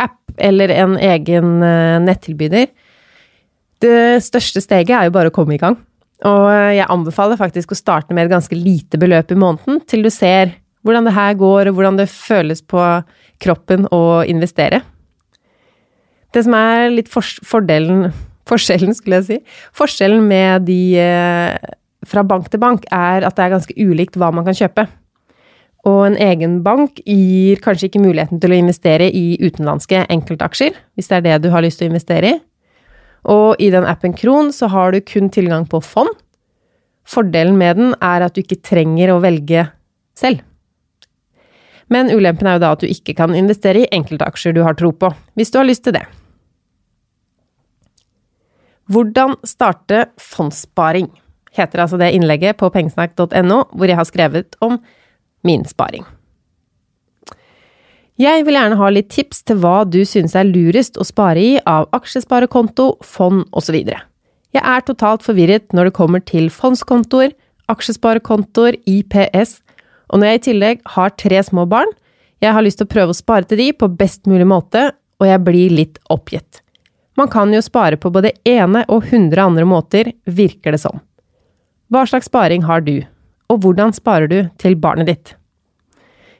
app 0.01 0.19
eller 0.37 0.73
en 0.75 0.99
egen 0.99 1.63
eh, 1.65 1.97
nettilbyder. 2.05 2.69
Det 3.85 4.23
største 4.25 4.63
steget 4.65 4.95
er 4.97 5.09
jo 5.09 5.15
bare 5.15 5.33
å 5.33 5.35
komme 5.35 5.57
i 5.57 5.61
gang. 5.61 5.79
Og 6.25 6.49
jeg 6.73 6.89
anbefaler 6.89 7.41
faktisk 7.41 7.73
å 7.75 7.79
starte 7.79 8.15
med 8.17 8.27
et 8.27 8.33
ganske 8.33 8.57
lite 8.57 9.01
beløp 9.01 9.33
i 9.35 9.39
måneden, 9.39 9.81
til 9.89 10.05
du 10.05 10.11
ser 10.13 10.55
hvordan 10.85 11.09
det 11.09 11.17
her 11.17 11.37
går, 11.41 11.69
og 11.69 11.79
hvordan 11.79 11.99
det 12.01 12.13
føles 12.13 12.61
på 12.61 12.83
kroppen 13.43 13.89
å 13.93 14.23
investere. 14.29 14.83
Det 16.35 16.45
som 16.45 16.57
er 16.59 16.93
litt 16.93 17.11
fordelen 17.13 18.09
Forskjellen, 18.45 18.93
skulle 18.93 19.23
jeg 19.23 19.25
si. 19.25 19.37
Forskjellen 19.73 20.27
med 20.29 20.67
de 20.69 20.99
eh, 21.01 21.55
fra 22.09 22.25
bank 22.27 22.51
til 22.53 22.61
bank 22.63 22.87
er 22.93 23.25
at 23.27 23.37
det 23.37 23.47
er 23.47 23.55
ganske 23.57 23.77
ulikt 23.79 24.19
hva 24.21 24.31
man 24.35 24.47
kan 24.47 24.57
kjøpe. 24.57 24.87
Og 25.85 26.01
en 26.07 26.17
egen 26.17 26.63
bank 26.65 27.03
gir 27.05 27.61
kanskje 27.65 27.91
ikke 27.91 28.03
muligheten 28.03 28.41
til 28.41 28.55
å 28.55 28.59
investere 28.59 29.11
i 29.13 29.37
utenlandske 29.43 30.07
enkeltaksjer, 30.13 30.73
hvis 30.97 31.11
det 31.11 31.19
er 31.19 31.27
det 31.27 31.39
du 31.45 31.51
har 31.53 31.65
lyst 31.65 31.81
til 31.81 31.89
å 31.89 31.93
investere 31.93 32.33
i. 32.33 32.41
Og 33.29 33.61
i 33.61 33.71
den 33.73 33.87
appen 33.89 34.17
Kron 34.17 34.51
så 34.53 34.69
har 34.73 34.93
du 34.93 35.01
kun 35.05 35.31
tilgang 35.33 35.69
på 35.69 35.81
fond. 35.85 36.13
Fordelen 37.05 37.57
med 37.61 37.77
den 37.81 37.95
er 38.01 38.25
at 38.25 38.37
du 38.37 38.41
ikke 38.41 38.63
trenger 38.65 39.13
å 39.13 39.21
velge 39.25 39.67
selv. 40.17 40.41
Men 41.93 42.09
ulempen 42.09 42.49
er 42.49 42.57
jo 42.57 42.65
da 42.65 42.73
at 42.73 42.85
du 42.85 42.89
ikke 42.89 43.17
kan 43.17 43.35
investere 43.37 43.85
i 43.85 43.91
enkeltaksjer 43.93 44.57
du 44.57 44.63
har 44.65 44.77
tro 44.79 44.89
på, 44.97 45.11
hvis 45.37 45.53
du 45.53 45.61
har 45.61 45.69
lyst 45.69 45.85
til 45.85 45.97
det. 45.97 46.05
Hvordan 48.89 49.37
starte 49.49 50.07
fondssparing, 50.21 51.11
heter 51.55 51.85
altså 51.85 51.99
det 52.01 52.13
innlegget 52.17 52.59
på 52.61 52.71
pengesnakk.no 52.75 53.63
hvor 53.73 53.91
jeg 53.91 53.99
har 53.99 54.09
skrevet 54.09 54.59
om 54.65 54.79
min 55.45 55.65
sparing. 55.69 56.05
Jeg 58.21 58.45
vil 58.47 58.55
gjerne 58.55 58.79
ha 58.79 58.89
litt 58.95 59.09
tips 59.11 59.43
til 59.43 59.59
hva 59.63 59.83
du 59.91 60.05
synes 60.07 60.37
er 60.39 60.47
lurest 60.47 61.01
å 61.03 61.07
spare 61.07 61.41
i 61.43 61.55
av 61.67 61.89
aksjesparekonto, 61.97 62.93
fond 63.03 63.43
osv. 63.51 63.81
Jeg 64.55 64.63
er 64.63 64.85
totalt 64.87 65.25
forvirret 65.27 65.75
når 65.75 65.91
det 65.91 65.97
kommer 65.97 66.23
til 66.23 66.47
fondskontoer, 66.55 67.35
aksjesparekontoer, 67.73 68.79
IPS, 68.87 69.57
og 70.13 70.21
når 70.21 70.31
jeg 70.31 70.39
i 70.39 70.45
tillegg 70.47 70.85
har 70.95 71.15
tre 71.19 71.41
små 71.43 71.65
barn, 71.67 71.91
jeg 72.39 72.55
har 72.55 72.63
lyst 72.63 72.79
til 72.79 72.87
å 72.87 72.93
prøve 72.93 73.15
å 73.15 73.19
spare 73.19 73.49
til 73.51 73.59
de 73.59 73.73
på 73.75 73.89
best 73.99 74.29
mulig 74.31 74.47
måte, 74.47 74.93
og 75.19 75.27
jeg 75.27 75.43
blir 75.43 75.75
litt 75.75 75.99
oppgitt. 76.13 76.61
Man 77.19 77.31
kan 77.31 77.51
jo 77.55 77.63
spare 77.63 77.99
på 77.99 78.11
både 78.15 78.35
ene 78.47 78.85
og 78.91 79.09
hundre 79.11 79.43
andre 79.43 79.67
måter, 79.67 80.13
virker 80.27 80.75
det 80.75 80.83
som. 80.83 81.03
Hva 81.93 82.07
slags 82.09 82.31
sparing 82.31 82.65
har 82.69 82.85
du? 82.85 83.03
og 83.53 83.63
hvordan 83.63 83.95
sparer 83.95 84.31
du 84.31 84.39
til 84.61 84.77
barnet 84.81 85.09
ditt? 85.11 85.35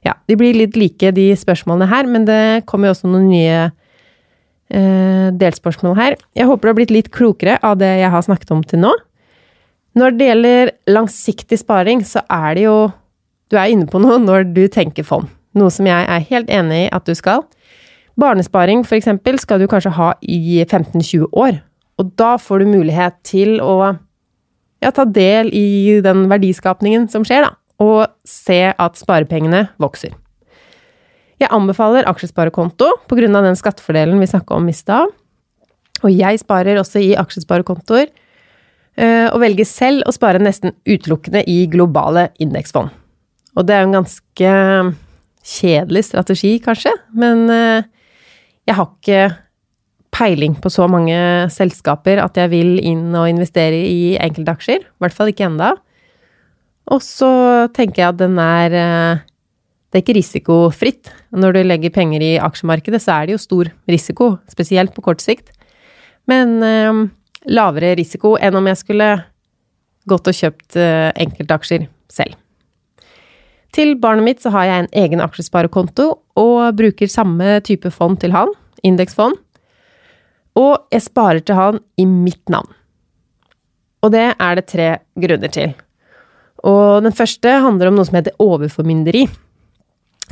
Ja, 0.05 0.19
de 0.29 0.37
blir 0.37 0.57
litt 0.57 0.77
like, 0.77 1.15
de 1.17 1.31
spørsmålene 1.37 1.89
her, 1.89 2.09
men 2.11 2.27
det 2.29 2.67
kommer 2.69 2.91
jo 2.91 2.97
også 2.97 3.09
noen 3.09 3.31
nye 3.31 3.61
eh, 3.65 5.31
delspørsmål 5.41 5.97
her. 5.97 6.19
Jeg 6.37 6.49
håper 6.51 6.69
du 6.69 6.73
har 6.73 6.79
blitt 6.81 6.93
litt 6.93 7.11
klokere 7.15 7.57
av 7.65 7.79
det 7.81 7.89
jeg 8.03 8.13
har 8.13 8.27
snakket 8.27 8.53
om 8.53 8.61
til 8.69 8.85
nå. 8.85 8.93
Når 9.97 10.19
det 10.19 10.29
gjelder 10.29 10.75
langsiktig 10.91 11.61
sparing, 11.61 12.05
så 12.05 12.25
er 12.29 12.55
det 12.59 12.69
jo 12.69 12.77
Du 13.53 13.59
er 13.61 13.69
inne 13.71 13.85
på 13.87 14.01
noe 14.01 14.17
når 14.19 14.47
du 14.57 14.65
tenker 14.73 15.05
fond. 15.05 15.29
Noe 15.55 15.71
som 15.71 15.87
jeg 15.87 16.07
er 16.11 16.23
helt 16.31 16.49
enig 16.51 16.79
i 16.87 16.93
at 16.97 17.05
du 17.07 17.13
skal. 17.15 17.45
Barnesparing, 18.19 18.83
eksempel, 18.83 19.37
skal 19.39 19.61
du 19.61 19.69
kanskje 19.69 19.93
ha 19.95 20.15
i 20.23 20.65
15-20 20.65 21.29
år. 21.31 21.61
Og 22.01 22.09
da 22.19 22.35
får 22.41 22.65
du 22.65 22.73
mulighet 22.73 23.21
til 23.23 23.61
å 23.63 23.95
ja, 24.83 24.91
ta 24.91 25.05
del 25.05 25.51
i 25.55 26.01
den 26.05 26.27
verdiskapningen 26.31 27.09
som 27.13 27.25
skjer, 27.27 27.49
da. 27.49 27.55
og 27.83 28.07
se 28.29 28.61
at 28.71 28.99
sparepengene 29.01 29.69
vokser. 29.83 30.15
Jeg 31.43 31.51
anbefaler 31.53 32.07
aksjesparekonto 32.09 32.91
pga. 33.11 33.29
den 33.43 33.59
skattefordelen 33.59 34.21
vi 34.21 34.31
snakka 34.31 34.55
om 34.55 34.69
i 34.69 34.77
stad. 34.77 35.11
Og 36.05 36.13
jeg 36.13 36.41
sparer 36.43 36.79
også 36.79 37.01
i 37.01 37.15
aksjesparekontoer, 37.17 38.11
eh, 38.97 39.29
og 39.31 39.41
velger 39.41 39.65
selv 39.65 40.05
å 40.07 40.13
spare 40.13 40.43
nesten 40.43 40.75
utelukkende 40.87 41.45
i 41.49 41.67
globale 41.71 42.29
indeksfond. 42.39 42.91
Og 43.57 43.67
det 43.67 43.75
er 43.75 43.83
jo 43.83 43.89
en 43.89 43.99
ganske 44.03 44.53
kjedelig 45.45 46.05
strategi, 46.09 46.59
kanskje, 46.61 46.93
men 47.15 47.49
eh, 47.51 47.87
jeg 48.67 48.77
har 48.79 48.91
ikke 48.91 49.23
peiling 50.15 50.55
på 50.63 50.71
så 50.73 50.87
mange 50.91 51.17
selskaper 51.53 52.21
at 52.23 52.39
jeg 52.39 52.53
vil 52.53 52.77
inn 52.79 53.09
og 53.19 53.29
investere 53.31 53.81
i 53.89 54.15
enkeltaksjer. 54.23 54.85
I 54.87 55.03
hvert 55.03 55.17
fall 55.17 55.33
ikke 55.33 55.49
enda. 55.49 55.75
Og 56.95 57.01
så 57.03 57.31
tenker 57.75 58.03
jeg 58.03 58.13
at 58.13 58.21
den 58.21 58.39
er 58.41 58.77
eh, 58.77 59.23
Det 59.91 60.01
er 60.01 60.05
ikke 60.05 60.19
risikofritt. 60.19 61.11
Når 61.31 61.55
du 61.55 61.61
legger 61.63 61.95
penger 61.95 62.23
i 62.23 62.33
aksjemarkedet, 62.43 62.99
så 63.03 63.15
er 63.15 63.27
det 63.27 63.37
jo 63.37 63.45
stor 63.45 63.71
risiko, 63.87 64.39
spesielt 64.51 64.95
på 64.95 65.05
kort 65.07 65.23
sikt. 65.23 65.53
Men 66.27 66.59
eh, 66.63 67.05
lavere 67.47 67.95
risiko 67.99 68.35
enn 68.41 68.59
om 68.59 68.67
jeg 68.71 68.81
skulle 68.83 69.11
gått 70.11 70.29
og 70.29 70.37
kjøpt 70.37 70.77
eh, 70.81 71.11
enkeltaksjer 71.25 71.87
selv. 72.13 72.35
Til 73.75 73.97
barnet 73.99 74.27
mitt 74.27 74.43
så 74.43 74.53
har 74.55 74.69
jeg 74.69 74.83
en 74.83 74.93
egen 75.05 75.23
aksjesparekonto 75.25 76.11
og 76.39 76.59
bruker 76.79 77.11
samme 77.11 77.59
type 77.67 77.91
fond 77.91 78.21
til 78.23 78.35
han, 78.35 78.53
indeksfond. 78.87 79.41
Og 80.59 80.87
jeg 80.95 81.07
sparer 81.07 81.43
til 81.43 81.59
han 81.59 81.81
i 81.99 82.07
mitt 82.07 82.43
navn. 82.53 82.71
Og 84.05 84.13
det 84.15 84.27
er 84.33 84.59
det 84.59 84.67
tre 84.71 84.89
grunner 85.19 85.51
til. 85.51 85.73
Og 86.65 87.05
den 87.05 87.15
første 87.17 87.59
handler 87.65 87.91
om 87.91 87.99
noe 87.99 88.07
som 88.09 88.19
heter 88.19 88.37
overformynderi. 88.41 89.27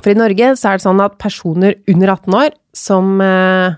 For 0.01 0.13
i 0.13 0.17
Norge 0.17 0.55
så 0.57 0.71
er 0.71 0.79
det 0.79 0.87
sånn 0.87 1.03
at 1.05 1.19
personer 1.21 1.77
under 1.91 2.15
18 2.15 2.37
år 2.39 2.55
som 2.77 3.19
eh, 3.21 3.75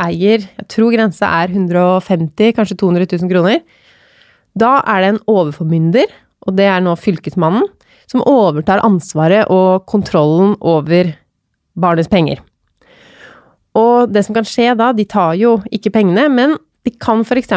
eier 0.00 0.46
Jeg 0.46 0.68
tror 0.72 0.94
grensa 0.94 1.28
er 1.42 1.52
150 1.52 2.54
kanskje 2.56 2.78
200 2.80 3.10
000 3.20 3.32
kroner. 3.32 3.60
Da 4.56 4.78
er 4.88 5.02
det 5.02 5.10
en 5.12 5.24
overformynder, 5.30 6.08
og 6.46 6.56
det 6.56 6.66
er 6.66 6.80
nå 6.82 6.96
fylkesmannen, 6.98 7.68
som 8.10 8.24
overtar 8.26 8.82
ansvaret 8.82 9.50
og 9.52 9.84
kontrollen 9.90 10.56
over 10.60 11.12
barnets 11.78 12.10
penger. 12.10 12.40
Og 13.78 14.10
det 14.10 14.24
som 14.26 14.34
kan 14.34 14.46
skje 14.48 14.72
da, 14.78 14.90
de 14.96 15.06
tar 15.06 15.36
jo 15.38 15.58
ikke 15.70 15.92
pengene, 15.94 16.26
men 16.32 16.56
de 16.86 16.92
kan 16.96 17.20
f.eks. 17.22 17.52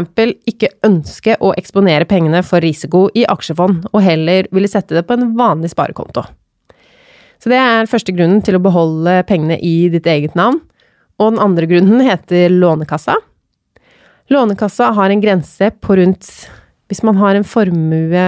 ikke 0.50 0.70
ønske 0.86 1.38
å 1.40 1.54
eksponere 1.58 2.08
pengene 2.10 2.44
for 2.46 2.64
risiko 2.64 3.08
i 3.16 3.24
aksjefond, 3.30 3.88
og 3.94 4.04
heller 4.04 4.50
ville 4.52 4.70
sette 4.70 4.98
det 4.98 5.06
på 5.08 5.16
en 5.16 5.32
vanlig 5.40 5.72
sparekonto. 5.72 6.26
Så 7.44 7.52
det 7.52 7.60
er 7.60 7.90
første 7.92 8.14
grunnen 8.16 8.44
til 8.44 8.56
å 8.56 8.64
beholde 8.64 9.18
pengene 9.28 9.58
i 9.60 9.90
ditt 9.92 10.08
eget 10.08 10.36
navn. 10.40 10.62
Og 11.20 11.34
den 11.34 11.44
andre 11.44 11.68
grunnen 11.68 12.04
heter 12.04 12.52
Lånekassa. 12.52 13.18
Lånekassa 14.32 14.94
har 14.96 15.12
en 15.12 15.22
grense 15.22 15.68
på 15.84 15.98
rundt 16.00 16.30
Hvis 16.88 17.04
man 17.04 17.18
har 17.20 17.36
en 17.36 17.44
formue 17.44 18.24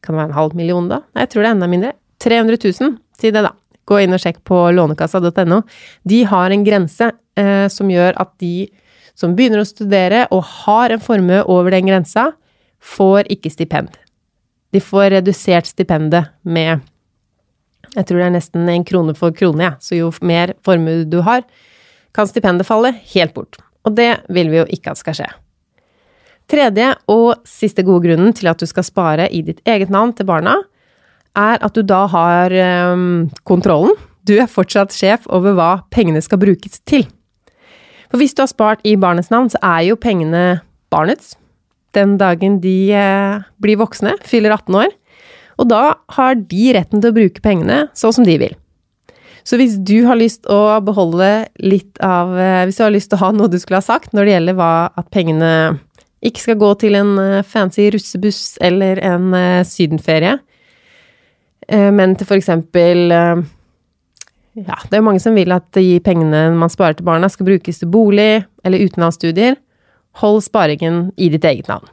Kan 0.00 0.14
det 0.14 0.20
være 0.20 0.28
en 0.30 0.36
halv 0.38 0.54
million, 0.54 0.86
da? 0.88 1.00
Nei, 1.16 1.24
jeg 1.24 1.32
tror 1.32 1.42
det 1.42 1.48
er 1.48 1.56
enda 1.56 1.68
mindre. 1.70 1.92
300 2.22 2.58
000, 2.62 2.94
si 3.18 3.32
det, 3.34 3.42
da. 3.42 3.50
Gå 3.86 4.00
inn 4.02 4.16
og 4.16 4.22
sjekk 4.22 4.42
på 4.46 4.58
lånekassa.no. 4.74 5.60
De 6.08 6.24
har 6.26 6.50
en 6.50 6.66
grense 6.66 7.12
eh, 7.38 7.68
som 7.72 7.92
gjør 7.92 8.18
at 8.22 8.34
de 8.42 8.68
som 9.16 9.36
begynner 9.36 9.62
å 9.62 9.68
studere 9.68 10.26
og 10.34 10.42
har 10.64 10.92
en 10.92 11.00
formue 11.00 11.38
over 11.48 11.72
den 11.72 11.88
grensa, 11.88 12.32
får 12.82 13.30
ikke 13.32 13.52
stipend. 13.54 13.94
De 14.74 14.82
får 14.82 15.14
redusert 15.14 15.70
stipendet 15.70 16.34
med 16.44 16.84
jeg 17.96 18.08
tror 18.08 18.20
det 18.20 18.26
er 18.26 18.34
nesten 18.34 18.68
en 18.68 18.84
krone 18.84 19.14
for 19.16 19.32
krone, 19.32 19.70
ja. 19.70 19.72
Så 19.80 19.96
jo 19.96 20.10
mer 20.20 20.52
formue 20.66 21.06
du 21.08 21.20
har, 21.24 21.46
kan 22.12 22.28
stipendet 22.28 22.68
falle 22.68 22.92
helt 23.14 23.32
bort. 23.36 23.56
Og 23.86 23.94
det 23.96 24.10
vil 24.32 24.50
vi 24.52 24.60
jo 24.60 24.66
ikke 24.76 24.92
at 24.92 25.00
skal 25.00 25.16
skje. 25.16 25.28
Tredje 26.50 26.92
og 27.10 27.46
siste 27.48 27.82
gode 27.86 28.06
grunnen 28.06 28.34
til 28.36 28.50
at 28.50 28.60
du 28.60 28.66
skal 28.68 28.86
spare 28.86 29.30
i 29.34 29.40
ditt 29.46 29.62
eget 29.66 29.90
navn 29.90 30.12
til 30.14 30.28
barna, 30.28 30.58
er 31.36 31.62
at 31.62 31.76
du 31.76 31.84
da 31.86 32.04
har 32.10 32.52
um, 32.92 33.26
kontrollen. 33.48 33.94
Du 34.26 34.34
er 34.40 34.50
fortsatt 34.50 34.94
sjef 34.94 35.26
over 35.30 35.54
hva 35.56 35.70
pengene 35.94 36.22
skal 36.24 36.40
brukes 36.42 36.80
til. 36.88 37.06
For 38.10 38.22
hvis 38.22 38.34
du 38.36 38.42
har 38.42 38.50
spart 38.50 38.84
i 38.86 38.96
barnets 38.98 39.32
navn, 39.32 39.50
så 39.52 39.60
er 39.62 39.88
jo 39.90 39.98
pengene 40.00 40.60
barnets 40.92 41.34
den 41.96 42.16
dagen 42.20 42.60
de 42.60 42.76
uh, 42.92 43.44
blir 43.62 43.78
voksne, 43.80 44.16
fyller 44.26 44.54
18 44.56 44.78
år. 44.82 44.94
Og 45.56 45.68
da 45.70 45.82
har 46.16 46.36
de 46.36 46.70
retten 46.76 47.00
til 47.00 47.12
å 47.12 47.16
bruke 47.16 47.42
pengene 47.44 47.86
sånn 47.96 48.18
som 48.18 48.26
de 48.26 48.36
vil. 48.40 48.56
Så 49.46 49.56
hvis 49.60 49.78
du 49.86 50.00
har 50.08 50.18
lyst 50.18 50.48
å 50.50 50.76
beholde 50.82 51.46
litt 51.62 52.00
av 52.02 52.32
eh, 52.34 52.64
Hvis 52.66 52.80
du 52.80 52.82
har 52.82 52.90
lyst 52.90 53.12
til 53.12 53.20
å 53.20 53.20
ha 53.20 53.28
noe 53.30 53.46
du 53.46 53.60
skulle 53.62 53.78
ha 53.78 53.84
sagt 53.84 54.10
når 54.10 54.26
det 54.26 54.32
gjelder 54.32 54.56
hva, 54.58 54.70
at 54.90 55.06
pengene 55.14 55.50
ikke 56.26 56.42
skal 56.42 56.58
gå 56.58 56.72
til 56.82 56.98
en 56.98 57.12
eh, 57.22 57.46
fancy 57.46 57.86
russebuss 57.94 58.56
eller 58.66 58.98
en 59.06 59.30
sydenferie, 59.68 60.34
men 61.68 62.14
til 62.16 62.28
for 62.28 62.38
eksempel 62.38 63.12
eh, 63.12 63.44
Ja, 64.56 64.78
det 64.88 64.94
er 64.94 65.02
jo 65.02 65.08
mange 65.08 65.20
som 65.20 65.34
vil 65.36 65.52
at 65.52 65.66
de 65.76 65.98
pengene 66.00 66.46
man 66.56 66.72
sparer 66.72 66.96
til 66.96 67.04
barna, 67.04 67.28
skal 67.28 67.48
brukes 67.48 67.82
til 67.82 67.90
bolig 67.92 68.46
eller 68.64 68.84
utenlandsstudier. 68.86 69.58
Hold 70.22 70.40
sparingen 70.46 71.10
i 71.20 71.28
ditt 71.28 71.44
eget 71.44 71.68
navn. 71.68 71.90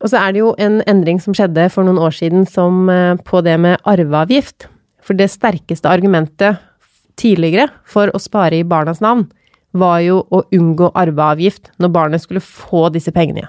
Og 0.00 0.10
så 0.10 0.18
er 0.18 0.32
det 0.32 0.40
jo 0.40 0.54
en 0.58 0.80
endring 0.88 1.20
som 1.22 1.36
skjedde 1.36 1.68
for 1.70 1.86
noen 1.86 2.00
år 2.00 2.16
siden 2.16 2.46
som 2.48 2.88
eh, 2.90 3.14
på 3.22 3.42
det 3.46 3.54
med 3.60 3.78
arveavgift. 3.86 4.66
For 5.04 5.14
det 5.16 5.30
sterkeste 5.30 5.88
argumentet 5.88 6.58
tidligere 7.20 7.68
for 7.88 8.10
å 8.10 8.20
spare 8.22 8.58
i 8.60 8.66
barnas 8.66 9.02
navn, 9.04 9.28
var 9.70 10.00
jo 10.02 10.24
å 10.34 10.42
unngå 10.50 10.90
arveavgift 10.98 11.70
når 11.78 11.92
barnet 11.94 12.24
skulle 12.24 12.42
få 12.42 12.88
disse 12.90 13.12
pengene. 13.14 13.46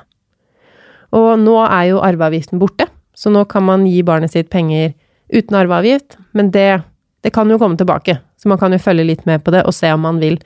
Og 1.15 1.33
nå 1.41 1.55
er 1.65 1.87
jo 1.89 2.03
arveavgiften 2.05 2.61
borte. 2.61 2.85
Så 3.21 3.29
nå 3.29 3.43
kan 3.45 3.65
man 3.67 3.85
gi 3.85 3.99
barnet 4.01 4.33
sitt 4.33 4.49
penger 4.49 4.95
uten 5.29 5.57
arveavgift, 5.59 6.17
men 6.33 6.49
det, 6.51 6.81
det 7.21 7.29
kan 7.35 7.49
jo 7.53 7.59
komme 7.61 7.77
tilbake. 7.77 8.17
Så 8.41 8.49
man 8.49 8.57
kan 8.57 8.73
jo 8.73 8.81
følge 8.81 9.05
litt 9.05 9.27
med 9.29 9.43
på 9.45 9.53
det 9.53 9.61
og 9.69 9.75
se 9.77 9.91
om 9.93 10.01
man 10.01 10.17
vil 10.21 10.39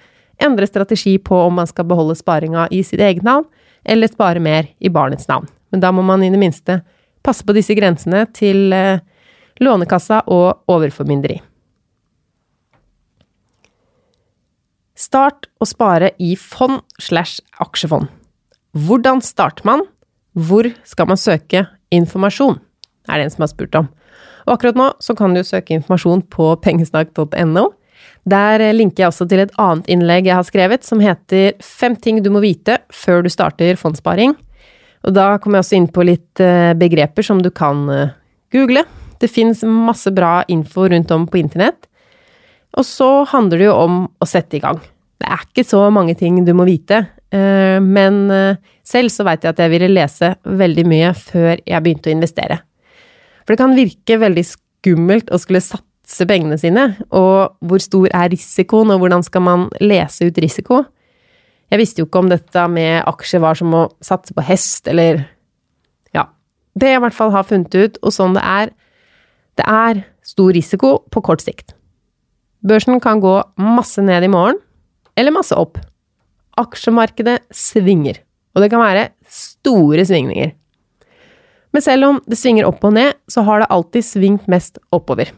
endre 0.43 0.67
strategi 0.67 1.15
på 1.23 1.37
om 1.45 1.55
man 1.61 1.69
skal 1.69 1.87
beholde 1.87 2.17
sparinga 2.19 2.67
i 2.75 2.81
sitt 2.83 2.99
eget 2.99 3.23
navn, 3.23 3.47
eller 3.85 4.11
spare 4.11 4.41
mer 4.43 4.67
i 4.83 4.91
barnets 4.91 5.29
navn. 5.31 5.47
Men 5.71 5.83
da 5.83 5.93
må 5.95 6.03
man 6.03 6.23
i 6.25 6.31
det 6.33 6.41
minste 6.41 6.81
passe 7.23 7.45
på 7.45 7.55
disse 7.55 7.75
grensene 7.77 8.25
til 8.35 8.73
eh, 8.75 8.99
Lånekassa 9.63 10.25
og 10.27 10.67
overformynderi. 10.67 11.37
Start 14.99 15.47
å 15.59 15.67
spare 15.67 16.11
i 16.19 16.33
fond 16.39 16.81
slash 16.99 17.39
aksjefond. 17.63 18.09
Hvordan 18.75 19.21
starter 19.23 19.63
man? 19.67 19.85
Hvor 20.35 20.67
skal 20.83 21.07
man 21.07 21.19
søke 21.19 21.65
informasjon? 21.93 22.59
er 23.09 23.19
det 23.19 23.27
en 23.27 23.33
som 23.35 23.45
har 23.45 23.51
spurt 23.51 23.75
om. 23.77 23.89
Og 24.45 24.55
akkurat 24.55 24.77
nå 24.77 24.91
så 25.03 25.15
kan 25.17 25.35
du 25.35 25.43
søke 25.45 25.75
informasjon 25.75 26.23
på 26.33 26.51
pengesnakk.no. 26.63 27.65
Der 28.29 28.63
linker 28.73 29.03
jeg 29.03 29.11
også 29.11 29.27
til 29.29 29.43
et 29.43 29.53
annet 29.61 29.87
innlegg 29.91 30.29
jeg 30.29 30.37
har 30.39 30.47
skrevet, 30.47 30.85
som 30.85 31.01
heter 31.01 31.53
Fem 31.61 31.95
ting 31.97 32.21
du 32.25 32.31
må 32.33 32.41
vite 32.43 32.79
før 32.93 33.25
du 33.25 33.29
starter 33.29 33.77
fondssparing. 33.77 34.35
Og 35.05 35.13
da 35.13 35.35
kommer 35.37 35.59
jeg 35.59 35.67
også 35.67 35.77
inn 35.77 35.89
på 35.93 36.05
litt 36.05 36.41
eh, 36.41 36.73
begreper 36.77 37.25
som 37.25 37.41
du 37.45 37.51
kan 37.53 37.85
eh, 37.93 38.15
google. 38.53 38.81
Det 39.21 39.29
fins 39.29 39.61
masse 39.65 40.09
bra 40.13 40.39
info 40.51 40.87
rundt 40.89 41.13
om 41.13 41.27
på 41.29 41.39
internett. 41.41 41.85
Og 42.75 42.85
så 42.85 43.09
handler 43.29 43.61
det 43.61 43.69
jo 43.69 43.77
om 43.77 44.01
å 44.19 44.27
sette 44.27 44.57
i 44.57 44.63
gang. 44.63 44.81
Det 45.21 45.27
er 45.31 45.43
ikke 45.45 45.63
så 45.67 45.85
mange 45.93 46.15
ting 46.19 46.41
du 46.45 46.53
må 46.57 46.65
vite, 46.67 47.05
Eh, 47.35 47.79
men 47.81 48.29
eh, 48.31 48.61
selv 48.85 49.11
så 49.13 49.25
veit 49.27 49.43
jeg 49.43 49.55
at 49.55 49.61
jeg 49.63 49.73
ville 49.73 49.91
lese 49.91 50.35
veldig 50.45 50.85
mye 50.87 51.11
før 51.17 51.57
jeg 51.57 51.83
begynte 51.83 52.11
å 52.11 52.15
investere. 52.15 52.59
For 53.43 53.53
det 53.53 53.61
kan 53.61 53.77
virke 53.77 54.19
veldig 54.21 54.45
skummelt 54.47 55.31
å 55.33 55.39
skulle 55.41 55.63
satse 55.63 56.27
pengene 56.29 56.57
sine, 56.61 56.87
og 57.09 57.57
hvor 57.65 57.81
stor 57.81 58.09
er 58.11 58.31
risikoen, 58.33 58.93
og 58.93 59.01
hvordan 59.01 59.25
skal 59.25 59.45
man 59.45 59.67
lese 59.81 60.29
ut 60.29 60.41
risiko? 60.41 60.83
Jeg 61.73 61.81
visste 61.81 62.03
jo 62.03 62.07
ikke 62.07 62.21
om 62.21 62.29
dette 62.29 62.65
med 62.69 62.99
aksjer 63.09 63.41
var 63.41 63.57
som 63.57 63.73
å 63.73 63.87
satse 64.05 64.35
på 64.35 64.45
hest, 64.45 64.87
eller 64.91 65.25
Ja. 66.13 66.29
Det 66.77 66.91
jeg 66.91 66.99
i 66.99 67.03
hvert 67.03 67.17
fall 67.17 67.33
har 67.33 67.47
funnet 67.47 67.73
ut, 67.73 67.97
og 68.03 68.13
sånn 68.13 68.37
det 68.37 68.43
er, 68.45 68.69
det 69.57 69.65
er 69.65 70.05
stor 70.25 70.53
risiko 70.53 70.99
på 71.09 71.23
kort 71.25 71.41
sikt. 71.41 71.73
Børsen 72.65 73.01
kan 73.01 73.21
gå 73.21 73.33
masse 73.61 74.01
ned 74.01 74.23
i 74.25 74.29
morgen, 74.29 74.61
eller 75.15 75.35
masse 75.35 75.55
opp 75.57 75.79
aksjemarkedet 76.59 77.41
svinger, 77.53 78.21
og 78.55 78.63
det 78.63 78.69
kan 78.71 78.79
være 78.79 79.09
store 79.27 80.05
svingninger. 80.07 80.53
Men 81.75 81.83
selv 81.83 82.07
om 82.07 82.21
det 82.23 82.37
svinger 82.39 82.67
opp 82.69 82.85
og 82.87 82.93
ned, 82.95 83.17
så 83.27 83.43
har 83.43 83.61
det 83.61 83.71
alltid 83.75 84.07
svingt 84.07 84.45
mest 84.51 84.79
oppover. 84.95 85.33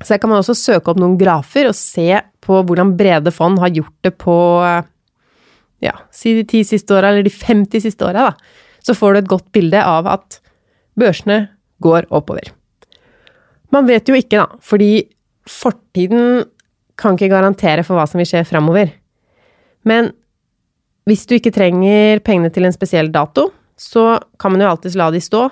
Så 0.00 0.14
her 0.14 0.22
kan 0.22 0.32
man 0.32 0.40
også 0.40 0.56
søke 0.56 0.88
opp 0.88 1.00
noen 1.00 1.18
grafer 1.20 1.68
og 1.68 1.76
se 1.76 2.08
på 2.42 2.62
hvordan 2.66 2.94
brede 2.96 3.30
fond 3.34 3.60
har 3.60 3.74
gjort 3.76 3.94
det 4.06 4.14
på 4.18 4.36
ja, 5.82 5.92
si 6.14 6.32
de 6.38 6.46
ti 6.48 6.62
siste 6.66 6.94
åra, 6.94 7.10
eller 7.10 7.26
de 7.26 7.34
50 7.34 7.84
siste 7.84 8.06
åra, 8.06 8.30
da. 8.30 8.80
Så 8.82 8.96
får 8.98 9.12
du 9.12 9.20
et 9.20 9.30
godt 9.30 9.48
bilde 9.54 9.82
av 9.82 10.08
at 10.10 10.40
børsene 10.98 11.44
går 11.82 12.08
oppover. 12.14 12.48
Man 13.74 13.86
vet 13.88 14.08
jo 14.08 14.16
ikke, 14.16 14.40
da, 14.40 14.62
fordi 14.62 14.92
fortiden 15.48 16.44
kan 17.02 17.18
ikke 17.18 17.32
garantere 17.32 17.84
for 17.86 17.98
hva 17.98 18.06
som 18.08 18.22
vil 18.22 18.28
skje 18.30 18.44
framover. 18.48 18.92
Men 19.88 20.12
hvis 21.08 21.24
du 21.26 21.36
ikke 21.36 21.54
trenger 21.54 22.22
pengene 22.22 22.52
til 22.54 22.68
en 22.68 22.74
spesiell 22.74 23.10
dato, 23.12 23.48
så 23.78 24.20
kan 24.38 24.54
man 24.54 24.62
jo 24.62 24.70
alltids 24.70 24.98
la 24.98 25.10
de 25.10 25.22
stå 25.22 25.48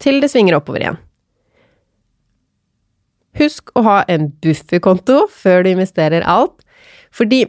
til 0.00 0.20
det 0.20 0.30
svinger 0.32 0.58
oppover 0.58 0.84
igjen. 0.84 0.98
Husk 3.40 3.70
å 3.78 3.84
ha 3.86 3.96
en 4.10 4.28
bufferkonto 4.42 5.22
før 5.32 5.64
du 5.64 5.70
investerer 5.72 6.26
alt, 6.28 6.58
fordi 7.14 7.44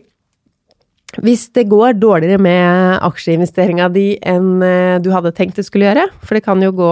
hvis 1.19 1.49
det 1.57 1.67
går 1.71 1.97
dårligere 1.99 2.39
med 2.39 3.01
aksjeinvesteringa 3.03 3.89
di 3.91 4.13
enn 4.23 4.61
eh, 4.63 4.99
du 5.03 5.09
hadde 5.11 5.33
tenkt 5.35 5.57
det 5.59 5.65
skulle 5.67 5.89
gjøre, 5.89 6.05
for 6.23 6.37
det 6.37 6.45
kan 6.45 6.61
jo 6.63 6.71
gå 6.75 6.91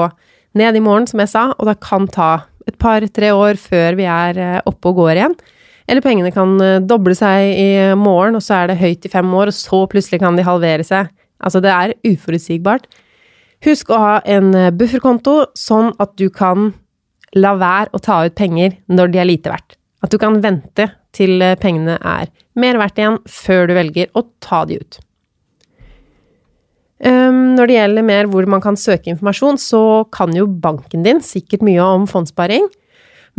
ned 0.59 0.75
i 0.75 0.83
morgen, 0.83 1.07
som 1.07 1.21
jeg 1.23 1.31
sa, 1.31 1.45
og 1.55 1.69
det 1.69 1.77
kan 1.85 2.09
ta 2.11 2.31
et 2.67 2.75
par-tre 2.81 3.31
år 3.31 3.59
før 3.61 3.95
vi 3.99 4.09
er 4.09 4.41
eh, 4.41 4.59
oppe 4.67 4.91
og 4.91 4.99
går 4.99 5.13
igjen. 5.13 5.37
Eller 5.89 6.05
pengene 6.05 6.31
kan 6.35 6.55
eh, 6.61 6.77
doble 6.85 7.15
seg 7.17 7.53
i 7.57 7.69
morgen, 7.97 8.37
og 8.37 8.45
så 8.45 8.59
er 8.59 8.69
det 8.69 8.79
høyt 8.81 9.07
i 9.07 9.11
fem 9.11 9.31
år, 9.33 9.49
og 9.49 9.57
så 9.57 9.83
plutselig 9.89 10.21
kan 10.21 10.37
de 10.37 10.45
halvere 10.45 10.85
seg. 10.85 11.09
Altså, 11.41 11.63
det 11.63 11.73
er 11.73 11.95
uforutsigbart. 12.05 12.85
Husk 13.65 13.89
å 13.91 13.99
ha 13.99 14.13
en 14.29 14.53
bufferkonto, 14.79 15.49
sånn 15.57 15.91
at 15.99 16.13
du 16.19 16.29
kan 16.31 16.71
la 17.35 17.55
være 17.59 17.91
å 17.93 18.01
ta 18.01 18.21
ut 18.25 18.37
penger 18.37 18.77
når 18.87 19.11
de 19.11 19.19
er 19.21 19.27
lite 19.27 19.51
verdt. 19.51 19.75
At 20.05 20.13
du 20.13 20.19
kan 20.21 20.39
vente 20.43 20.87
til 21.15 21.43
pengene 21.59 21.97
er 21.99 22.29
mer 22.59 22.79
verdt 22.79 23.01
igjen 23.01 23.19
før 23.27 23.67
du 23.67 23.75
velger 23.75 24.11
å 24.15 24.23
ta 24.43 24.63
de 24.69 24.79
ut. 24.79 24.99
Um, 26.99 27.55
når 27.55 27.69
det 27.69 27.75
gjelder 27.77 28.03
mer 28.03 28.27
hvor 28.27 28.47
man 28.51 28.63
kan 28.63 28.75
søke 28.79 29.07
informasjon, 29.13 29.59
så 29.59 30.03
kan 30.11 30.33
jo 30.35 30.49
banken 30.51 31.05
din 31.05 31.21
sikkert 31.23 31.63
mye 31.63 31.83
om 31.83 32.07
fondssparing, 32.11 32.65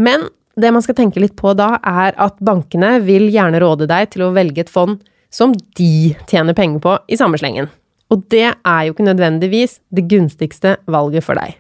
men 0.01 0.31
det 0.63 0.73
man 0.75 0.85
skal 0.85 0.97
tenke 0.99 1.23
litt 1.23 1.37
på 1.39 1.55
da, 1.59 1.75
er 1.87 2.17
at 2.21 2.39
bankene 2.45 2.99
vil 3.05 3.29
gjerne 3.33 3.61
råde 3.63 3.89
deg 3.91 4.13
til 4.15 4.27
å 4.27 4.35
velge 4.37 4.65
et 4.65 4.73
fond 4.73 5.01
som 5.31 5.55
de 5.79 6.13
tjener 6.31 6.57
penger 6.59 6.83
på 6.83 6.97
i 7.11 7.19
samme 7.19 7.39
slengen. 7.41 7.71
Og 8.11 8.25
det 8.33 8.49
er 8.51 8.85
jo 8.85 8.95
ikke 8.95 9.07
nødvendigvis 9.07 9.79
det 9.95 10.09
gunstigste 10.11 10.77
valget 10.91 11.27
for 11.27 11.39
deg. 11.39 11.55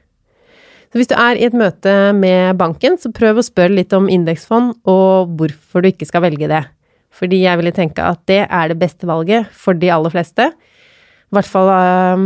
Så 0.91 0.99
hvis 0.99 1.11
du 1.13 1.15
er 1.15 1.39
i 1.39 1.47
et 1.47 1.55
møte 1.55 1.93
med 2.19 2.59
banken, 2.59 2.97
så 2.99 3.13
prøv 3.15 3.39
å 3.39 3.47
spørre 3.47 3.77
litt 3.77 3.95
om 3.95 4.09
indeksfond 4.11 4.75
og 4.91 5.37
hvorfor 5.39 5.85
du 5.85 5.93
ikke 5.93 6.09
skal 6.09 6.25
velge 6.27 6.51
det. 6.51 6.65
Fordi 7.15 7.45
jeg 7.45 7.61
ville 7.61 7.75
tenke 7.75 8.03
at 8.03 8.25
det 8.31 8.43
er 8.43 8.71
det 8.71 8.79
beste 8.81 9.07
valget 9.07 9.47
for 9.55 9.79
de 9.79 9.91
aller 9.95 10.11
fleste. 10.11 10.49
I 10.51 11.37
hvert 11.37 11.47
fall 11.47 11.71
uh, 11.71 12.25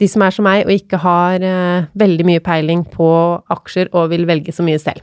de 0.00 0.08
som 0.10 0.24
er 0.24 0.36
som 0.36 0.44
meg 0.44 0.66
og 0.66 0.74
ikke 0.74 1.00
har 1.00 1.40
uh, 1.40 1.88
veldig 1.96 2.28
mye 2.28 2.44
peiling 2.44 2.84
på 2.92 3.08
aksjer 3.56 3.88
og 3.96 4.12
vil 4.12 4.28
velge 4.28 4.52
så 4.52 4.66
mye 4.66 4.80
selv. 4.82 5.00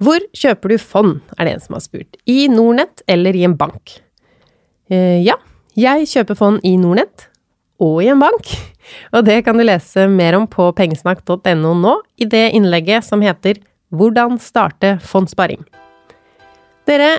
Hvor 0.00 0.22
kjøper 0.32 0.72
du 0.72 0.78
fond, 0.80 1.18
er 1.36 1.46
det 1.46 1.54
en 1.54 1.64
som 1.64 1.76
har 1.76 1.84
spurt. 1.84 2.16
I 2.24 2.46
Nordnett 2.48 3.02
eller 3.10 3.36
i 3.36 3.44
en 3.44 3.56
bank? 3.58 3.98
Eh, 4.90 5.20
ja, 5.20 5.36
jeg 5.76 6.08
kjøper 6.08 6.38
fond 6.38 6.64
i 6.64 6.72
Nordnett 6.80 7.28
og 7.80 8.00
i 8.04 8.08
en 8.12 8.22
bank. 8.22 8.48
Og 9.14 9.26
det 9.26 9.42
kan 9.46 9.58
du 9.58 9.62
lese 9.62 10.08
mer 10.10 10.34
om 10.38 10.48
på 10.50 10.70
pengesnakk.no 10.76 11.74
nå, 11.78 11.92
i 12.18 12.26
det 12.26 12.48
innlegget 12.56 13.06
som 13.06 13.22
heter 13.22 13.60
Hvordan 13.90 14.38
starte 14.38 14.96
fondssparing. 15.02 15.62
Dere, 16.86 17.18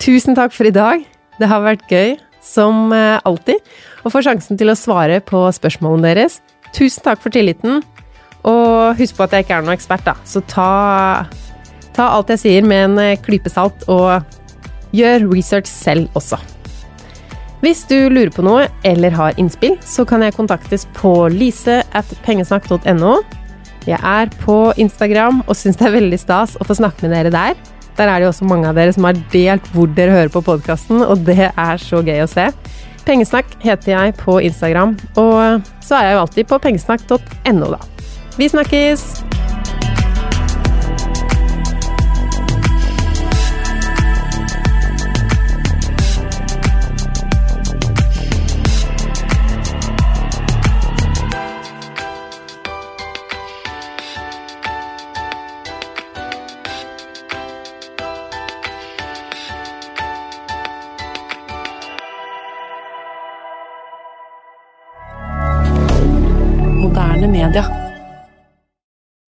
tusen 0.00 0.36
takk 0.36 0.54
for 0.56 0.68
i 0.68 0.74
dag. 0.74 1.04
Det 1.36 1.48
har 1.50 1.64
vært 1.64 1.84
gøy, 1.92 2.14
som 2.44 2.92
eh, 2.96 3.20
alltid, 3.28 3.60
å 4.02 4.12
få 4.12 4.22
sjansen 4.24 4.58
til 4.58 4.72
å 4.72 4.78
svare 4.78 5.20
på 5.24 5.44
spørsmålene 5.52 6.08
deres. 6.08 6.40
Tusen 6.76 7.04
takk 7.04 7.20
for 7.22 7.34
tilliten. 7.34 7.82
Og 8.46 8.96
husk 9.00 9.18
på 9.18 9.26
at 9.26 9.34
jeg 9.34 9.46
ikke 9.46 9.58
er 9.58 9.66
noen 9.66 9.76
ekspert, 9.76 10.06
da, 10.06 10.14
så 10.28 10.40
ta, 10.48 10.70
ta 11.96 12.10
alt 12.12 12.30
jeg 12.34 12.42
sier 12.44 12.66
med 12.66 12.90
en 12.90 13.00
eh, 13.02 13.16
klype 13.20 13.52
salt, 13.52 13.86
og 13.88 14.22
gjør 14.96 15.26
research 15.32 15.70
selv 15.70 16.12
også. 16.18 16.38
Hvis 17.64 17.86
du 17.88 17.96
lurer 18.12 18.30
på 18.30 18.44
noe 18.44 18.66
eller 18.86 19.14
har 19.16 19.38
innspill, 19.40 19.78
så 19.82 20.04
kan 20.06 20.22
jeg 20.22 20.36
kontaktes 20.36 20.84
på 20.96 21.14
lise 21.32 21.80
at 21.96 22.12
pengesnakk.no. 22.26 23.16
Jeg 23.86 23.98
er 24.02 24.30
på 24.42 24.58
Instagram 24.82 25.40
og 25.46 25.56
syns 25.56 25.78
det 25.78 25.88
er 25.88 25.96
veldig 25.96 26.18
stas 26.20 26.56
å 26.58 26.66
få 26.66 26.76
snakke 26.78 27.06
med 27.06 27.16
dere 27.16 27.32
der. 27.32 27.58
Der 27.96 28.10
er 28.10 28.18
det 28.18 28.26
jo 28.26 28.32
også 28.34 28.48
mange 28.50 28.68
av 28.68 28.76
dere 28.76 28.92
som 28.92 29.06
har 29.08 29.16
delt 29.32 29.70
hvor 29.72 29.88
dere 29.96 30.12
hører 30.12 30.32
på 30.34 30.44
podkasten, 30.44 31.00
og 31.00 31.24
det 31.24 31.48
er 31.48 31.80
så 31.80 32.02
gøy 32.04 32.26
å 32.26 32.28
se. 32.30 32.50
Pengesnakk 33.06 33.56
heter 33.62 33.94
jeg 33.94 34.16
på 34.20 34.40
Instagram, 34.42 34.96
og 35.16 35.64
så 35.80 36.00
er 36.00 36.10
jeg 36.10 36.18
jo 36.18 36.22
alltid 36.26 36.52
på 36.52 36.60
pengesnakk.no, 36.66 37.72
da. 37.78 37.80
Vi 38.36 38.52
snakkes! 38.52 39.35